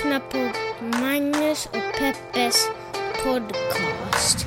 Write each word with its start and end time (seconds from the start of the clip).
lyssnar 0.00 0.20
på 0.20 0.52
Magnus 0.98 1.66
och 1.66 1.98
Peppes 1.98 2.68
podcast. 3.24 4.46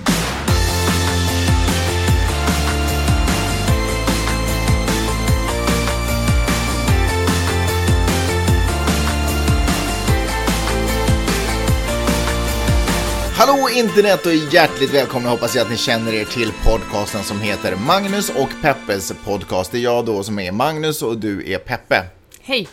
Hallå 13.38 13.70
internet 13.70 14.26
och 14.26 14.34
hjärtligt 14.34 14.94
välkomna 14.94 15.30
hoppas 15.30 15.55
jag 15.55 15.63
att 15.63 15.72
ni 15.72 15.77
känner 15.77 16.13
er 16.13 16.26
till 16.26 16.52
podcasten 16.63 17.23
som 17.23 17.41
heter 17.41 17.76
Magnus 17.76 18.30
och 18.30 18.49
Peppes 18.62 19.13
podcast. 19.26 19.72
Det 19.72 19.77
är 19.77 19.81
jag 19.81 20.05
då 20.05 20.23
som 20.23 20.40
är 20.40 20.52
Magnus 20.52 21.02
och 21.02 21.17
du 21.17 21.52
är 21.54 21.58
Peppe. 21.58 22.05
Hej! 22.41 22.67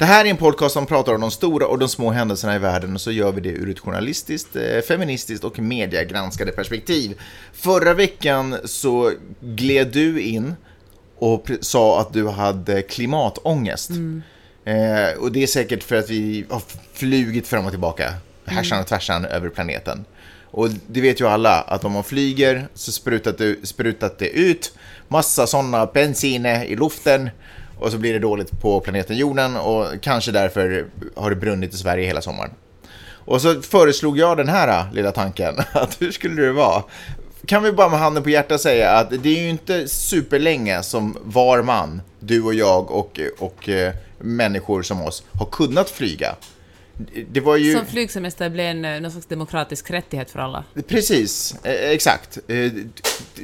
Det 0.00 0.06
här 0.06 0.24
är 0.24 0.30
en 0.30 0.36
podcast 0.36 0.72
som 0.72 0.86
pratar 0.86 1.14
om 1.14 1.20
de 1.20 1.30
stora 1.30 1.66
och 1.66 1.78
de 1.78 1.88
små 1.88 2.10
händelserna 2.10 2.56
i 2.56 2.58
världen 2.58 2.94
och 2.94 3.00
så 3.00 3.10
gör 3.10 3.32
vi 3.32 3.40
det 3.40 3.48
ur 3.48 3.70
ett 3.70 3.78
journalistiskt, 3.78 4.56
eh, 4.56 4.80
feministiskt 4.88 5.44
och 5.44 5.58
mediegranskade 5.58 6.52
perspektiv. 6.52 7.20
Förra 7.52 7.94
veckan 7.94 8.56
så 8.64 9.12
gled 9.40 9.88
du 9.88 10.20
in 10.20 10.54
och 11.18 11.50
sa 11.60 12.00
att 12.00 12.12
du 12.12 12.28
hade 12.28 12.82
klimatångest. 12.82 13.90
Eh, 14.64 15.18
och 15.18 15.32
det 15.32 15.42
är 15.42 15.46
säkert 15.46 15.82
för 15.82 15.96
att 15.96 16.10
vi 16.10 16.44
har 16.50 16.62
flugit 16.92 17.46
fram 17.46 17.64
och 17.64 17.70
tillbaka, 17.70 18.14
härsan 18.44 18.80
och 18.80 18.86
tvärsan 18.86 19.24
över 19.24 19.48
planeten. 19.48 20.04
Och 20.44 20.68
det 20.86 21.00
vet 21.00 21.20
ju 21.20 21.28
alla 21.28 21.60
att 21.60 21.84
om 21.84 21.92
man 21.92 22.04
flyger 22.04 22.68
så 22.74 22.92
sprutat 22.92 23.38
det, 23.38 23.68
sprutat 23.68 24.18
det 24.18 24.28
ut 24.28 24.72
massa 25.08 25.46
sådana 25.46 25.86
bensiner 25.86 26.64
i 26.64 26.76
luften 26.76 27.30
och 27.80 27.90
så 27.92 27.98
blir 27.98 28.12
det 28.12 28.18
dåligt 28.18 28.60
på 28.60 28.80
planeten 28.80 29.16
jorden 29.16 29.56
och 29.56 29.86
kanske 30.02 30.32
därför 30.32 30.86
har 31.16 31.30
det 31.30 31.36
brunnit 31.36 31.74
i 31.74 31.76
Sverige 31.76 32.06
hela 32.06 32.22
sommaren. 32.22 32.50
Och 33.24 33.40
så 33.40 33.62
föreslog 33.62 34.18
jag 34.18 34.36
den 34.36 34.48
här 34.48 34.68
äh, 34.68 34.94
lilla 34.94 35.12
tanken, 35.12 35.54
att 35.72 36.02
hur 36.02 36.12
skulle 36.12 36.42
det 36.42 36.52
vara? 36.52 36.82
Kan 37.46 37.62
vi 37.62 37.72
bara 37.72 37.88
med 37.88 37.98
handen 37.98 38.22
på 38.22 38.30
hjärtat 38.30 38.60
säga 38.60 38.90
att 38.90 39.10
det 39.22 39.28
är 39.28 39.42
ju 39.42 39.48
inte 39.48 39.88
superlänge 39.88 40.82
som 40.82 41.16
var 41.22 41.62
man, 41.62 42.02
du 42.20 42.42
och 42.42 42.54
jag 42.54 42.90
och, 42.90 43.20
och 43.38 43.68
äh, 43.68 43.92
människor 44.18 44.82
som 44.82 45.02
oss, 45.02 45.22
har 45.32 45.46
kunnat 45.46 45.90
flyga. 45.90 46.34
Det 47.30 47.40
var 47.40 47.56
ju... 47.56 47.72
Som 47.76 47.86
flygsemester 47.86 48.50
blev 48.50 48.66
en 48.66 48.84
eh, 48.84 49.00
någon 49.00 49.10
slags 49.10 49.26
demokratisk 49.26 49.90
rättighet 49.90 50.30
för 50.30 50.38
alla. 50.38 50.64
Precis, 50.88 51.54
eh, 51.62 51.90
exakt. 51.90 52.38
Eh, 52.48 52.72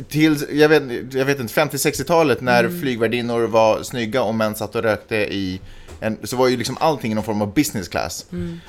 till, 0.09 0.37
jag 0.53 0.69
vet, 0.69 1.15
jag 1.15 1.25
vet 1.25 1.41
inte, 1.41 1.61
50-60-talet 1.61 2.41
när 2.41 2.81
flygvärdinnor 2.81 3.43
var 3.47 3.83
snygga 3.83 4.23
och 4.23 4.35
män 4.35 4.55
satt 4.55 4.75
och 4.75 4.83
rökte 4.83 5.17
i 5.17 5.61
en, 6.01 6.19
så 6.23 6.37
var 6.37 6.49
ju 6.49 6.57
liksom 6.57 6.77
allting 6.81 7.13
i 7.13 7.15
någon 7.15 7.25
form 7.25 7.43
av 7.43 7.55
business 7.55 7.89
class. 7.89 8.27
Mm. 8.33 8.61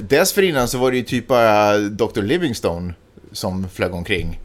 Dessförinnan 0.00 0.68
så 0.68 0.78
var 0.78 0.90
det 0.90 0.96
ju 0.96 1.02
typ 1.02 1.26
bara 1.26 1.78
Dr. 1.78 2.22
Livingstone 2.22 2.94
som 3.32 3.68
flög 3.68 3.94
omkring. 3.94 4.40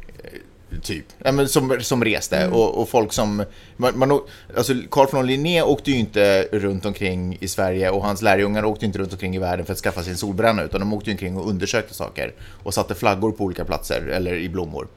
Typ, 0.84 1.06
ja, 1.24 1.32
men 1.32 1.50
som, 1.50 1.78
som 1.82 2.04
reste 2.04 2.48
och, 2.48 2.82
och 2.82 2.90
folk 2.90 3.14
som, 3.14 3.44
man, 3.78 4.00
man, 4.00 4.22
alltså 4.58 4.74
Carl 4.92 5.08
von 5.12 5.28
Linné 5.28 5.62
åkte 5.62 5.92
ju 5.92 5.98
inte 5.98 6.48
runt 6.52 6.86
omkring 6.86 7.38
i 7.40 7.48
Sverige 7.48 7.90
och 7.90 8.04
hans 8.04 8.22
lärjungar 8.22 8.66
åkte 8.66 8.86
inte 8.86 9.00
runt 9.00 9.14
omkring 9.14 9.36
i 9.36 9.40
världen 9.40 9.66
för 9.66 9.74
att 9.74 9.80
skaffa 9.80 10.04
sin 10.04 10.18
solbränna 10.18 10.64
utan 10.64 10.80
de 10.80 10.94
åkte 10.94 11.10
ju 11.10 11.14
omkring 11.14 11.38
och 11.38 11.50
undersökte 11.50 11.94
saker 11.94 12.34
och 12.64 12.74
satte 12.74 12.96
flaggor 12.96 13.32
på 13.32 13.44
olika 13.44 13.66
platser 13.66 14.02
eller 14.08 14.34
i 14.36 14.50
blommor. 14.50 14.88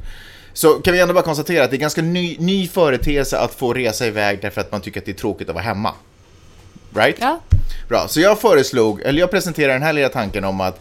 Så 0.53 0.69
kan 0.69 0.93
vi 0.93 1.01
ändå 1.01 1.15
bara 1.15 1.25
konstatera 1.25 1.65
att 1.65 1.71
det 1.71 1.77
är 1.77 1.79
ganska 1.79 2.03
ny, 2.03 2.37
ny 2.39 2.69
företeelse 2.69 3.39
att 3.39 3.55
få 3.55 3.73
resa 3.73 4.07
iväg 4.07 4.39
därför 4.43 4.61
att 4.61 4.73
man 4.73 4.81
tycker 4.81 5.01
att 5.01 5.07
det 5.07 5.13
är 5.13 5.17
tråkigt 5.17 5.49
att 5.49 5.55
vara 5.55 5.65
hemma. 5.65 5.93
Right? 6.95 7.17
Ja, 7.21 7.41
Bra, 7.89 8.09
så 8.09 8.21
jag 8.21 8.41
föreslog, 8.41 9.01
eller 9.01 9.21
jag 9.21 9.31
presenterade 9.31 9.73
den 9.73 9.83
här 9.83 9.93
lilla 9.93 10.09
tanken 10.09 10.45
om 10.45 10.61
att 10.61 10.81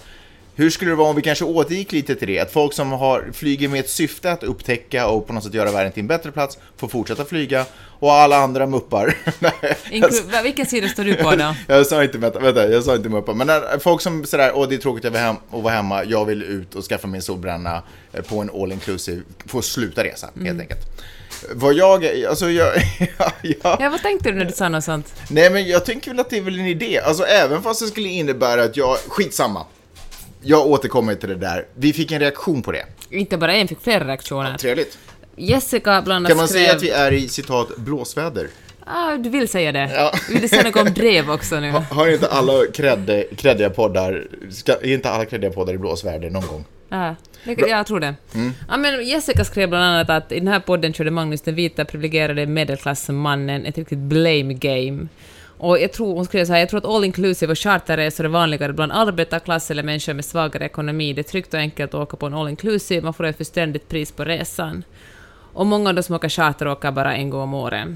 hur 0.55 0.69
skulle 0.69 0.91
det 0.91 0.95
vara 0.95 1.09
om 1.09 1.15
vi 1.15 1.21
kanske 1.21 1.45
återgick 1.45 1.91
lite 1.91 2.15
till 2.15 2.27
det? 2.27 2.39
Att 2.39 2.51
folk 2.51 2.73
som 2.73 2.91
har, 2.91 3.31
flyger 3.33 3.67
med 3.67 3.79
ett 3.79 3.89
syfte 3.89 4.31
att 4.31 4.43
upptäcka 4.43 5.07
och 5.07 5.27
på 5.27 5.33
något 5.33 5.43
sätt 5.43 5.53
göra 5.53 5.71
världen 5.71 5.91
till 5.91 6.01
en 6.01 6.07
bättre 6.07 6.31
plats 6.31 6.57
får 6.77 6.87
fortsätta 6.87 7.25
flyga 7.25 7.65
och 7.99 8.13
alla 8.13 8.37
andra 8.37 8.67
muppar. 8.67 9.17
Inklu- 9.91 10.43
vilken 10.43 10.65
sida 10.65 10.87
står 10.87 11.03
du 11.03 11.15
på 11.15 11.35
då? 11.35 11.55
jag 11.67 11.87
sa 11.87 12.03
inte, 12.03 12.17
vänta, 12.17 12.39
vänta, 12.39 12.69
jag 12.69 12.83
sa 12.83 12.95
inte 12.95 13.09
muppar. 13.09 13.33
Men 13.33 13.47
när, 13.47 13.79
folk 13.79 14.01
som 14.01 14.25
sådär, 14.25 14.51
åh 14.55 14.67
det 14.69 14.75
är 14.75 14.79
tråkigt 14.79 15.05
att 15.05 15.15
hem, 15.15 15.35
vara 15.49 15.73
hemma, 15.73 16.03
jag 16.03 16.25
vill 16.25 16.43
ut 16.43 16.75
och 16.75 16.83
skaffa 16.83 17.07
mig 17.07 17.17
en 17.17 17.21
solbränna 17.21 17.83
eh, 18.13 18.21
på 18.21 18.39
en 18.39 18.49
all 18.61 18.71
inclusive, 18.71 19.21
får 19.45 19.61
sluta 19.61 20.03
resa 20.03 20.29
helt 20.45 20.61
enkelt. 20.61 20.79
Vad 21.51 21.73
jag, 21.73 22.05
alltså 22.29 22.49
jag, 22.49 22.73
ja, 23.17 23.31
ja. 23.41 23.77
Ja, 23.79 23.89
vad 23.89 24.01
tänkte 24.01 24.31
du 24.31 24.37
när 24.37 24.45
du 24.45 24.51
sa 24.51 24.69
något 24.69 24.83
sånt? 24.83 25.13
Nej 25.29 25.49
men 25.49 25.67
jag 25.67 25.85
tänker 25.85 26.11
väl 26.11 26.19
att 26.19 26.29
det 26.29 26.37
är 26.37 26.41
väl 26.41 26.59
en 26.59 26.67
idé. 26.67 26.99
Alltså 26.99 27.23
även 27.23 27.63
fast 27.63 27.81
det 27.81 27.87
skulle 27.87 28.09
innebära 28.09 28.63
att 28.63 28.77
jag, 28.77 28.97
skitsamma. 28.97 29.65
Jag 30.43 30.67
återkommer 30.67 31.15
till 31.15 31.29
det 31.29 31.35
där. 31.35 31.65
Vi 31.75 31.93
fick 31.93 32.11
en 32.11 32.19
reaktion 32.19 32.61
på 32.61 32.71
det. 32.71 32.85
Inte 33.09 33.37
bara 33.37 33.53
en, 33.53 33.67
fick 33.67 33.81
flera 33.81 34.07
reaktioner. 34.07 34.57
Trevligt. 34.57 34.97
Jessica 35.35 36.01
bland 36.01 36.11
annat 36.11 36.29
Kan 36.29 36.37
man 36.37 36.47
skrev... 36.47 36.59
säga 36.63 36.75
att 36.75 36.83
vi 36.83 36.89
är 36.89 37.11
i 37.11 37.27
citat 37.27 37.77
blåsväder? 37.77 38.47
Ah, 38.85 39.15
du 39.15 39.29
vill 39.29 39.47
säga 39.47 39.71
det? 39.71 39.91
Ja. 39.95 40.13
Vill 40.29 40.41
du 40.41 40.47
säga 40.47 40.63
något 40.63 40.75
om 40.75 40.93
drev 40.93 41.31
också 41.31 41.59
nu? 41.59 41.71
Har 41.91 42.07
inte 42.07 42.27
alla 42.27 42.53
kreddiga 43.35 43.69
poddar, 43.69 44.27
ska, 44.51 44.73
är 44.73 44.93
inte 44.93 45.09
alla 45.09 45.25
kreddiga 45.25 45.51
poddar 45.51 45.73
i 45.73 45.77
blåsväder 45.77 46.29
någon 46.29 46.47
gång? 46.47 46.65
Ja, 46.89 47.15
det, 47.43 47.67
jag 47.67 47.87
tror 47.87 47.99
det. 47.99 48.15
Ja, 48.69 48.77
men 48.77 49.05
Jessica 49.05 49.45
skrev 49.45 49.69
bland 49.69 49.83
annat 49.83 50.09
att 50.09 50.31
i 50.31 50.39
den 50.39 50.47
här 50.47 50.59
podden 50.59 50.93
körde 50.93 51.11
Magnus 51.11 51.41
den 51.41 51.55
vita 51.55 51.85
privilegierade 51.85 52.45
medelklassmannen 52.45 53.65
ett 53.65 53.77
riktigt 53.77 53.97
blame 53.97 54.53
game. 54.53 55.07
Och 55.63 55.79
jag 55.79 55.93
tror, 55.93 56.15
hon 56.15 56.25
skrev 56.25 56.45
så 56.45 56.53
här, 56.53 56.59
jag 56.59 56.69
tror 56.69 56.77
att 56.77 56.85
all 56.85 57.03
inclusive 57.03 57.51
och 57.51 57.59
charterresor 57.59 58.23
är 58.25 58.29
vanligare 58.29 58.73
bland 58.73 58.91
arbetarklass 58.91 59.71
eller 59.71 59.83
människor 59.83 60.13
med 60.13 60.25
svagare 60.25 60.65
ekonomi. 60.65 61.13
Det 61.13 61.21
är 61.21 61.23
tryggt 61.23 61.53
och 61.53 61.59
enkelt 61.59 61.93
att 61.93 62.01
åka 62.01 62.17
på 62.17 62.25
en 62.25 62.33
all 62.33 62.49
inclusive, 62.49 63.01
man 63.01 63.13
får 63.13 63.23
ett 63.23 63.37
förständigt 63.37 63.89
pris 63.89 64.11
på 64.11 64.23
resan. 64.23 64.83
Och 65.53 65.65
många 65.65 65.89
av 65.89 65.95
de 65.95 66.03
som 66.03 66.15
åker 66.15 66.29
charter 66.29 66.67
åker 66.67 66.91
bara 66.91 67.15
en 67.15 67.29
gång 67.29 67.41
om 67.41 67.53
året. 67.53 67.87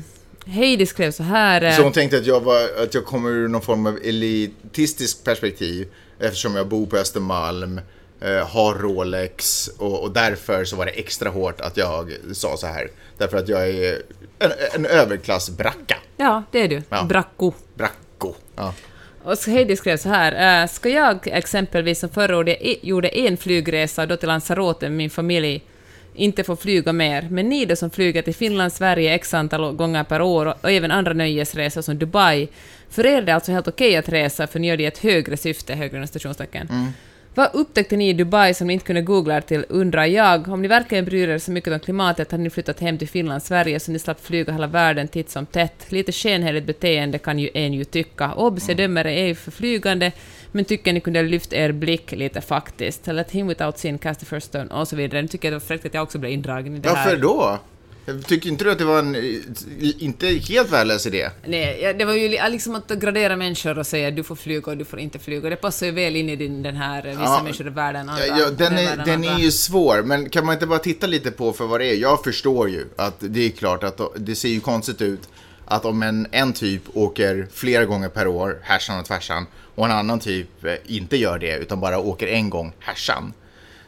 Heidi 0.45 0.85
skrev 0.85 1.11
så 1.11 1.23
här... 1.23 1.61
Eh, 1.61 1.75
så 1.75 1.83
hon 1.83 1.91
tänkte 1.91 2.17
att 2.17 2.25
jag, 2.25 2.41
var, 2.41 2.83
att 2.83 2.93
jag 2.93 3.05
kommer 3.05 3.29
ur 3.29 3.47
någon 3.47 3.61
form 3.61 3.85
av 3.85 3.97
elitistisk 4.03 5.23
perspektiv 5.23 5.87
eftersom 6.19 6.55
jag 6.55 6.67
bor 6.67 6.85
på 6.85 6.97
Östermalm, 6.97 7.81
eh, 8.21 8.47
har 8.47 8.75
Rolex 8.75 9.67
och, 9.77 10.03
och 10.03 10.11
därför 10.11 10.65
så 10.65 10.75
var 10.75 10.85
det 10.85 10.91
extra 10.91 11.29
hårt 11.29 11.61
att 11.61 11.77
jag 11.77 12.11
sa 12.33 12.57
så 12.57 12.67
här. 12.67 12.89
Därför 13.17 13.37
att 13.37 13.49
jag 13.49 13.69
är 13.69 14.01
en, 14.39 14.51
en 14.73 14.85
överklassbracka. 14.85 15.97
Ja, 16.17 16.43
det 16.51 16.59
är 16.59 16.67
du. 16.67 16.81
Ja. 16.89 17.03
Bracko. 17.03 17.53
Bracko. 17.75 18.33
Ja. 18.55 18.73
Och 19.23 19.37
Heidi 19.47 19.75
skrev 19.75 19.97
så 19.97 20.09
här, 20.09 20.61
äh, 20.63 20.67
ska 20.67 20.89
jag 20.89 21.27
exempelvis 21.27 21.99
som 21.99 22.09
förra 22.09 22.37
året 22.37 22.57
gjorde 22.81 23.07
en 23.07 23.37
flygresa 23.37 24.05
då 24.05 24.17
till 24.17 24.27
Lanzarote 24.27 24.89
med 24.89 24.97
min 24.97 25.09
familj 25.09 25.63
inte 26.13 26.43
få 26.43 26.55
flyga 26.55 26.93
mer, 26.93 27.27
men 27.31 27.49
ni 27.49 27.65
då 27.65 27.75
som 27.75 27.89
flyger 27.89 28.21
till 28.21 28.35
Finland, 28.35 28.73
Sverige 28.73 29.15
x 29.15 29.33
antal 29.33 29.75
gånger 29.75 30.03
per 30.03 30.21
år 30.21 30.45
och, 30.45 30.71
även 30.71 30.91
andra 30.91 31.13
nöjesresor 31.13 31.81
som 31.81 31.97
Dubai, 31.97 32.47
för 32.89 33.05
er 33.05 33.17
är 33.17 33.21
det 33.21 33.35
alltså 33.35 33.51
helt 33.51 33.67
okej 33.67 33.95
att 33.97 34.09
resa 34.09 34.47
för 34.47 34.59
ni 34.59 34.67
gör 34.67 34.77
det 34.77 34.83
i 34.83 34.85
ett 34.85 34.97
högre 34.97 35.37
syfte, 35.37 35.75
högre 35.75 35.97
än 35.97 36.07
stationstecken. 36.07 36.93
Vad 37.37 37.49
upptäckte 37.53 37.97
ni 37.97 38.09
i 38.09 38.13
Dubai 38.13 38.53
som 38.53 38.67
ni 38.67 38.73
inte 38.73 38.85
kunde 38.85 39.01
googla 39.01 39.37
er 39.37 39.41
till, 39.41 39.65
undrar 39.69 40.05
jag. 40.05 40.47
Om 40.47 40.61
ni 40.61 40.67
verkligen 40.67 41.05
bryr 41.05 41.29
er 41.29 41.37
så 41.37 41.51
mycket 41.51 41.73
om 41.73 41.79
klimatet 41.79 42.31
hade 42.31 42.43
ni 42.43 42.49
flyttat 42.49 42.79
hem 42.79 42.97
till 42.97 43.07
Finland, 43.07 43.43
Sverige, 43.43 43.79
så 43.79 43.91
ni 43.91 43.99
slapp 43.99 44.25
flyga 44.25 44.53
hela 44.53 44.67
världen 44.67 45.07
titt 45.07 45.29
som 45.29 45.45
tätt. 45.45 45.91
Lite 45.91 46.11
skenheligt 46.11 46.67
beteende 46.67 47.17
kan 47.17 47.39
ju 47.39 47.49
en 47.53 47.73
ju 47.73 47.83
tycka. 47.83 48.33
Obs, 48.33 48.67
jag 48.67 48.77
dömer 48.77 49.07
er 49.07 49.11
ej 49.11 49.35
för 49.35 49.51
flygande, 49.51 50.11
men 50.51 50.65
tycker 50.65 50.93
ni 50.93 50.99
kunde 50.99 51.21
lyft 51.21 51.53
er 51.53 51.71
blick 51.71 52.11
lite 52.11 52.41
faktiskt. 52.41 53.07
Let 53.07 53.31
him 53.31 53.47
without 53.47 53.77
sin 53.77 53.97
cast 53.97 54.19
the 54.19 54.25
first 54.25 54.47
stone, 54.47 54.67
och 54.67 54.87
så 54.87 54.95
vidare. 54.95 55.21
Nu 55.21 55.27
tycker 55.27 55.47
jag 55.47 55.53
det 55.53 55.59
var 55.59 55.67
fräckt 55.67 55.85
att 55.85 55.93
jag 55.93 56.03
också 56.03 56.17
blev 56.17 56.31
indragen 56.31 56.75
i 56.75 56.79
det 56.79 56.89
här. 56.89 57.05
Varför 57.05 57.21
då? 57.21 57.59
Jag 58.09 58.25
Tycker 58.25 58.49
inte 58.49 58.63
du 58.63 58.71
att 58.71 58.77
det 58.77 58.85
var 58.85 58.99
en 58.99 59.15
eh, 59.15 60.03
inte 60.03 60.27
helt 60.27 60.71
värdelös 60.71 61.05
idé? 61.05 61.29
Nej, 61.45 61.95
det 61.99 62.05
var 62.05 62.13
ju 62.13 62.27
li- 62.27 62.39
liksom 62.49 62.75
att 62.75 62.87
gradera 62.89 63.35
människor 63.35 63.79
och 63.79 63.87
säga 63.87 64.11
du 64.11 64.23
får 64.23 64.35
flyga 64.35 64.71
och 64.71 64.77
du 64.77 64.85
får 64.85 64.99
inte 64.99 65.19
flyga. 65.19 65.49
Det 65.49 65.55
passar 65.55 65.85
ju 65.85 65.91
väl 65.91 66.15
in 66.15 66.29
i 66.29 66.35
din, 66.35 66.63
den 66.63 66.75
här 66.75 67.05
eh, 67.05 67.11
vissa 67.11 67.23
Ja. 67.23 67.41
människor 67.43 67.67
i 67.67 67.69
världen, 67.69 68.09
andra, 68.09 68.27
Ja, 68.27 68.37
ja, 68.39 68.49
den, 68.49 68.73
är, 68.77 68.85
världen, 68.85 69.05
den 69.21 69.23
är 69.23 69.39
ju 69.39 69.51
svår, 69.51 70.03
men 70.03 70.29
kan 70.29 70.45
man 70.45 70.53
inte 70.53 70.67
bara 70.67 70.79
titta 70.79 71.07
lite 71.07 71.31
på 71.31 71.53
för 71.53 71.65
vad 71.65 71.79
det 71.79 71.85
är? 71.85 71.95
Jag 71.95 72.23
förstår 72.23 72.69
ju 72.69 72.85
att 72.95 73.15
det 73.19 73.45
är 73.45 73.49
klart 73.49 73.83
att 73.83 74.01
det 74.15 74.35
ser 74.35 74.49
ju 74.49 74.59
konstigt 74.59 75.01
ut 75.01 75.21
att 75.65 75.85
om 75.85 76.03
en, 76.03 76.27
en 76.31 76.53
typ 76.53 76.81
åker 76.93 77.47
flera 77.53 77.85
gånger 77.85 78.09
per 78.09 78.27
år, 78.27 78.59
härsan 78.63 78.99
och 78.99 79.05
tvärsan, 79.05 79.45
och 79.75 79.85
en 79.85 79.91
annan 79.91 80.19
typ 80.19 80.65
eh, 80.65 80.73
inte 80.85 81.17
gör 81.17 81.39
det, 81.39 81.57
utan 81.57 81.79
bara 81.79 81.99
åker 81.99 82.27
en 82.27 82.49
gång, 82.49 82.73
härsan. 82.79 83.33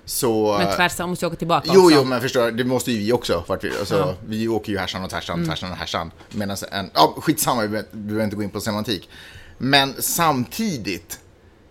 Så... 0.09 0.57
Men 0.57 0.75
tvärtom 0.75 1.09
måste 1.09 1.25
jag 1.25 1.29
åka 1.31 1.37
tillbaka 1.39 1.71
Jo, 1.73 1.81
också. 1.85 1.95
jo, 1.95 2.03
men 2.03 2.21
förstår, 2.21 2.51
det 2.51 2.63
måste 2.63 2.91
ju 2.91 2.97
vi 2.97 3.11
också. 3.11 3.43
Vart 3.47 3.63
vi, 3.63 3.71
alltså, 3.79 3.95
Ja. 3.97 4.15
vi 4.27 4.47
åker 4.47 4.71
ju 4.71 4.77
härsan 4.77 5.03
och 5.03 5.09
tvärsan, 5.09 5.35
Mm. 5.37 5.49
tvärsan 5.49 5.71
och 5.71 5.77
härsan. 5.77 6.11
Medan 6.29 6.57
en, 6.71 6.89
ja, 6.93 7.15
skitsamma, 7.21 7.61
vi 7.61 7.67
behöver- 7.91 8.23
inte 8.23 8.35
gå 8.35 8.43
in 8.43 8.49
på 8.49 8.61
semantik. 8.61 9.09
Men 9.57 9.93
samtidigt, 9.99 11.19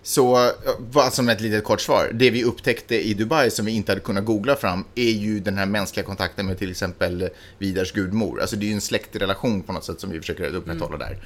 så, 0.03 0.51
bara 0.79 1.11
som 1.11 1.29
ett 1.29 1.41
litet 1.41 1.65
kort 1.65 1.81
svar, 1.81 2.11
det 2.15 2.31
vi 2.31 2.45
upptäckte 2.45 3.09
i 3.09 3.15
Dubai 3.15 3.51
som 3.51 3.67
vi 3.67 3.73
inte 3.73 3.93
hade 3.93 4.01
kunnat 4.01 4.25
googla 4.25 4.57
fram 4.57 4.85
är 4.95 5.11
ju 5.11 5.41
den 5.41 5.59
här 5.59 5.67
mänskliga 5.67 6.07
kontakten 6.07 6.47
med 6.47 6.59
till 6.59 6.71
exempel 6.71 7.29
Vidars 7.59 7.93
gudmor. 7.93 8.41
Alltså 8.41 8.57
det 8.57 8.65
är 8.67 8.69
ju 8.69 8.75
en 8.75 8.81
släktrelation 8.81 9.63
på 9.63 9.73
något 9.73 9.85
sätt 9.85 10.01
som 10.01 10.11
vi 10.11 10.21
försöker 10.21 10.55
upprätthålla 10.55 10.97
där. 10.97 11.19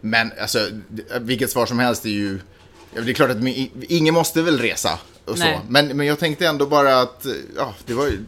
Men 0.00 0.32
alltså, 0.40 0.58
vilket 1.20 1.50
svar 1.50 1.66
som 1.66 1.78
helst 1.78 2.04
är 2.04 2.10
ju 2.10 2.38
Ja, 2.94 3.00
det 3.00 3.10
är 3.10 3.14
klart 3.14 3.30
att 3.30 3.36
ingen 3.88 4.14
måste 4.14 4.42
väl 4.42 4.58
resa 4.58 4.98
och 5.24 5.38
så. 5.38 5.60
Men, 5.68 5.96
men 5.96 6.06
jag 6.06 6.18
tänkte 6.18 6.46
ändå 6.46 6.66
bara 6.66 7.00
att, 7.00 7.26
ja, 7.56 7.74
det 7.86 7.94
var 7.94 8.06
ju... 8.06 8.18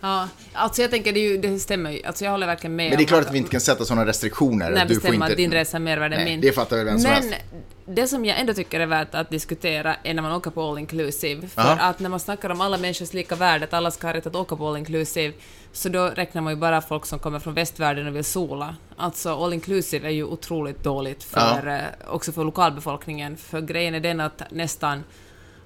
Ja, 0.00 0.28
alltså 0.52 0.82
jag 0.82 0.90
tänker, 0.90 1.12
det, 1.12 1.20
ju, 1.20 1.36
det 1.38 1.58
stämmer 1.58 1.90
ju. 1.90 2.02
Alltså 2.04 2.24
jag 2.24 2.30
håller 2.30 2.46
verkligen 2.46 2.76
med 2.76 2.88
Men 2.88 2.98
det 2.98 3.04
är 3.04 3.06
klart 3.06 3.26
att 3.26 3.34
vi 3.34 3.38
inte 3.38 3.50
kan 3.50 3.60
sätta 3.60 3.84
sådana 3.84 4.06
restriktioner. 4.06 4.70
Nej, 4.70 4.84
du 4.88 4.94
får 4.94 5.00
bestämma 5.00 5.14
inte... 5.14 5.26
att 5.26 5.36
din 5.36 5.52
resa 5.52 5.76
än 5.76 6.24
min. 6.24 6.40
det 6.40 6.52
fattar 6.52 6.76
väl 6.76 6.84
vem 6.84 6.98
som 6.98 7.10
Men 7.10 7.22
helst. 7.22 7.34
Det 7.84 8.08
som 8.08 8.24
jag 8.24 8.40
ändå 8.40 8.54
tycker 8.54 8.80
är 8.80 8.86
värt 8.86 9.14
att 9.14 9.30
diskutera 9.30 9.96
är 10.02 10.14
när 10.14 10.22
man 10.22 10.32
åker 10.32 10.50
på 10.50 10.62
all 10.62 10.78
inclusive. 10.78 11.48
För 11.48 11.62
Aha. 11.62 11.80
att 11.80 11.98
när 11.98 12.08
man 12.08 12.20
snackar 12.20 12.50
om 12.50 12.60
alla 12.60 12.78
människors 12.78 13.12
lika 13.12 13.34
värde, 13.34 13.64
att 13.64 13.72
alla 13.72 13.90
ska 13.90 14.06
ha 14.06 14.14
rätt 14.14 14.26
att 14.26 14.36
åka 14.36 14.56
på 14.56 14.68
all 14.68 14.76
inclusive, 14.76 15.34
så 15.72 15.88
då 15.88 16.06
räknar 16.06 16.42
man 16.42 16.52
ju 16.52 16.56
bara 16.56 16.80
folk 16.80 17.06
som 17.06 17.18
kommer 17.18 17.38
från 17.38 17.54
västvärlden 17.54 18.06
och 18.06 18.16
vill 18.16 18.24
sola. 18.24 18.76
Alltså 18.96 19.44
all 19.44 19.52
inclusive 19.52 20.08
är 20.08 20.12
ju 20.12 20.24
otroligt 20.24 20.84
dåligt 20.84 21.24
för, 21.24 21.66
eh, 21.68 22.08
också 22.14 22.32
för 22.32 22.44
lokalbefolkningen, 22.44 23.36
för 23.36 23.60
grejen 23.60 23.94
är 23.94 24.00
den 24.00 24.20
att 24.20 24.42
nästan 24.50 25.04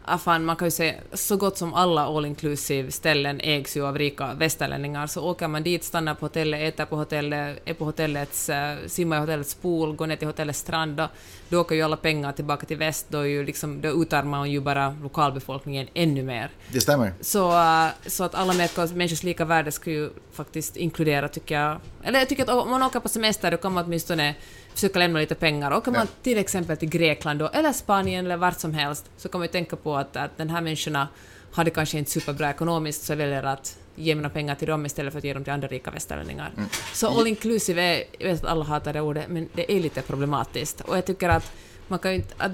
Ah, 0.08 0.18
fan, 0.18 0.44
man 0.44 0.56
kan 0.56 0.66
ju 0.66 0.70
säga 0.70 0.94
så 1.12 1.36
gott 1.36 1.58
som 1.58 1.74
alla 1.74 2.06
all 2.06 2.26
inclusive 2.26 2.90
ställen 2.90 3.40
ägs 3.40 3.76
ju 3.76 3.86
av 3.86 3.98
rika 3.98 4.34
västerlänningar, 4.34 5.06
så 5.06 5.30
åker 5.30 5.48
man 5.48 5.62
dit, 5.62 5.84
stannar 5.84 6.14
på 6.14 6.26
hotellet, 6.26 6.74
äter 6.74 6.84
på 6.84 6.96
hotellet, 6.96 7.62
är 7.64 7.74
på 7.74 7.84
hotellets, 7.84 8.48
uh, 8.48 8.86
simmar 8.86 9.16
i 9.16 9.20
hotellets 9.20 9.54
pool, 9.54 9.96
går 9.96 10.06
ner 10.06 10.16
till 10.16 10.26
hotellets 10.26 10.58
strand, 10.58 10.96
då, 10.96 11.08
då 11.48 11.60
åker 11.60 11.74
ju 11.74 11.82
alla 11.82 11.96
pengar 11.96 12.32
tillbaka 12.32 12.66
till 12.66 12.76
väst, 12.76 13.06
då, 13.08 13.18
är 13.18 13.24
ju 13.24 13.44
liksom, 13.44 13.80
då 13.80 14.02
utarmar 14.02 14.38
man 14.38 14.50
ju 14.50 14.60
bara 14.60 14.96
lokalbefolkningen 15.02 15.86
ännu 15.94 16.22
mer. 16.22 16.50
Det 16.72 16.80
stämmer. 16.80 17.12
Så, 17.20 17.50
uh, 17.50 17.88
så 18.06 18.24
att 18.24 18.34
alla 18.34 18.52
människors 18.52 19.22
lika 19.22 19.44
värde 19.44 19.72
skulle 19.72 19.96
ju 19.96 20.10
faktiskt 20.32 20.76
inkludera, 20.76 21.28
tycker 21.28 21.60
jag. 21.60 21.80
Eller 22.02 22.18
jag 22.18 22.28
tycker 22.28 22.42
att 22.42 22.48
om 22.48 22.70
man 22.70 22.82
åker 22.82 23.00
på 23.00 23.08
semester, 23.08 23.50
då 23.50 23.56
kan 23.56 23.72
man 23.72 23.84
åtminstone 23.84 24.34
försöka 24.76 24.98
lämna 24.98 25.18
lite 25.18 25.34
pengar. 25.34 25.72
Åker 25.72 25.90
man 25.90 26.06
till 26.22 26.38
exempel 26.38 26.76
till 26.76 26.88
Grekland 26.88 27.38
då, 27.38 27.48
eller 27.48 27.72
Spanien 27.72 28.24
eller 28.24 28.36
vart 28.36 28.60
som 28.60 28.74
helst, 28.74 29.10
så 29.16 29.28
kan 29.28 29.38
man 29.40 29.46
ju 29.46 29.52
tänka 29.52 29.76
på 29.76 29.96
att, 29.96 30.16
att 30.16 30.36
den 30.36 30.50
här 30.50 30.60
människorna 30.60 31.08
har 31.52 31.64
det 31.64 31.70
kanske 31.70 31.98
inte 31.98 32.10
superbra 32.10 32.50
ekonomiskt, 32.50 33.02
så 33.04 33.12
jag 33.12 33.16
väljer 33.16 33.42
att 33.42 33.78
ge 33.94 34.14
mina 34.14 34.28
pengar 34.28 34.54
till 34.54 34.68
dem 34.68 34.86
istället 34.86 35.12
för 35.12 35.18
att 35.18 35.24
ge 35.24 35.34
dem 35.34 35.44
till 35.44 35.52
andra 35.52 35.68
rika 35.68 35.90
västerlänningar. 35.90 36.50
Så 36.92 37.08
all 37.08 37.26
inclusive 37.26 37.82
är, 37.82 38.04
jag 38.18 38.28
vet 38.28 38.44
att 38.44 38.50
alla 38.50 38.64
hatar 38.64 38.92
det 38.92 39.00
ordet, 39.00 39.28
men 39.28 39.48
det 39.52 39.72
är 39.72 39.80
lite 39.80 40.02
problematiskt. 40.02 40.80
Och 40.80 40.96
jag 40.96 41.04
tycker 41.04 41.28
att 41.28 41.52
man 41.88 41.98
kan 41.98 42.10
ju 42.10 42.16
inte... 42.16 42.34
Att, 42.38 42.52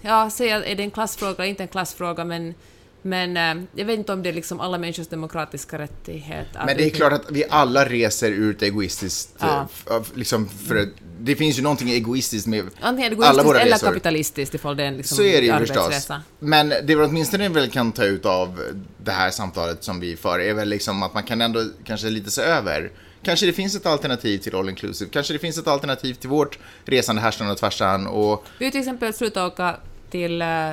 ja, 0.00 0.30
säga 0.30 0.64
är 0.64 0.74
det 0.74 0.82
en 0.82 0.90
klassfråga 0.90 1.34
eller 1.34 1.44
inte 1.44 1.62
en 1.62 1.68
klassfråga, 1.68 2.24
men 2.24 2.54
men 3.02 3.36
eh, 3.36 3.64
jag 3.74 3.84
vet 3.84 3.98
inte 3.98 4.12
om 4.12 4.22
det 4.22 4.28
är 4.28 4.32
liksom 4.32 4.60
alla 4.60 4.78
människors 4.78 5.06
demokratiska 5.06 5.78
rättighet. 5.78 6.46
Men 6.66 6.76
det 6.76 6.84
är 6.84 6.90
klart 6.90 7.12
att 7.12 7.30
vi 7.30 7.44
alla 7.50 7.84
reser 7.84 8.30
ur 8.30 8.56
ett 8.56 8.62
egoistiskt... 8.62 9.34
Ja. 9.38 9.68
eh, 9.90 10.02
liksom 10.14 10.48
för, 10.48 10.88
det 11.20 11.36
finns 11.36 11.58
ju 11.58 11.62
någonting 11.62 11.90
egoistiskt 11.90 12.46
med 12.46 12.64
Antingen 12.80 13.12
alla 13.12 13.22
egoistiskt 13.22 13.46
våra 13.46 13.60
eller 13.60 13.72
resor. 13.72 13.86
kapitalistiskt 13.86 14.54
ifall 14.54 14.76
det 14.76 14.82
är 14.82 14.88
en 14.88 14.96
liksom 14.96 15.16
Så 15.16 15.22
är 15.22 15.40
det 15.40 15.46
ju 15.46 15.66
förstås. 15.66 16.08
Men 16.38 16.68
det 16.68 16.82
vi 16.82 16.94
åtminstone 16.96 17.48
väl 17.48 17.70
kan 17.70 17.92
ta 17.92 18.04
ut 18.04 18.26
av 18.26 18.60
det 19.04 19.12
här 19.12 19.30
samtalet 19.30 19.84
som 19.84 20.00
vi 20.00 20.16
för 20.16 20.40
är 20.40 20.54
väl 20.54 20.68
liksom 20.68 21.02
att 21.02 21.14
man 21.14 21.22
kan 21.22 21.40
ändå 21.40 21.64
kanske 21.84 22.10
lite 22.10 22.30
se 22.30 22.42
över. 22.42 22.90
Kanske 23.22 23.46
det 23.46 23.52
finns 23.52 23.76
ett 23.76 23.86
alternativ 23.86 24.38
till 24.38 24.54
all 24.54 24.68
inclusive. 24.68 25.10
Kanske 25.10 25.32
det 25.32 25.38
finns 25.38 25.58
ett 25.58 25.66
alternativ 25.66 26.14
till 26.14 26.28
vårt 26.28 26.58
resande 26.84 27.22
härsan 27.22 27.50
och 27.50 27.58
tvärsan 27.58 28.06
och 28.06 28.44
Vi 28.58 28.64
har 28.64 28.70
till 28.70 28.80
exempel 28.80 29.14
slutat 29.14 29.52
åka 29.52 29.76
till, 30.10 30.42
eh, 30.42 30.70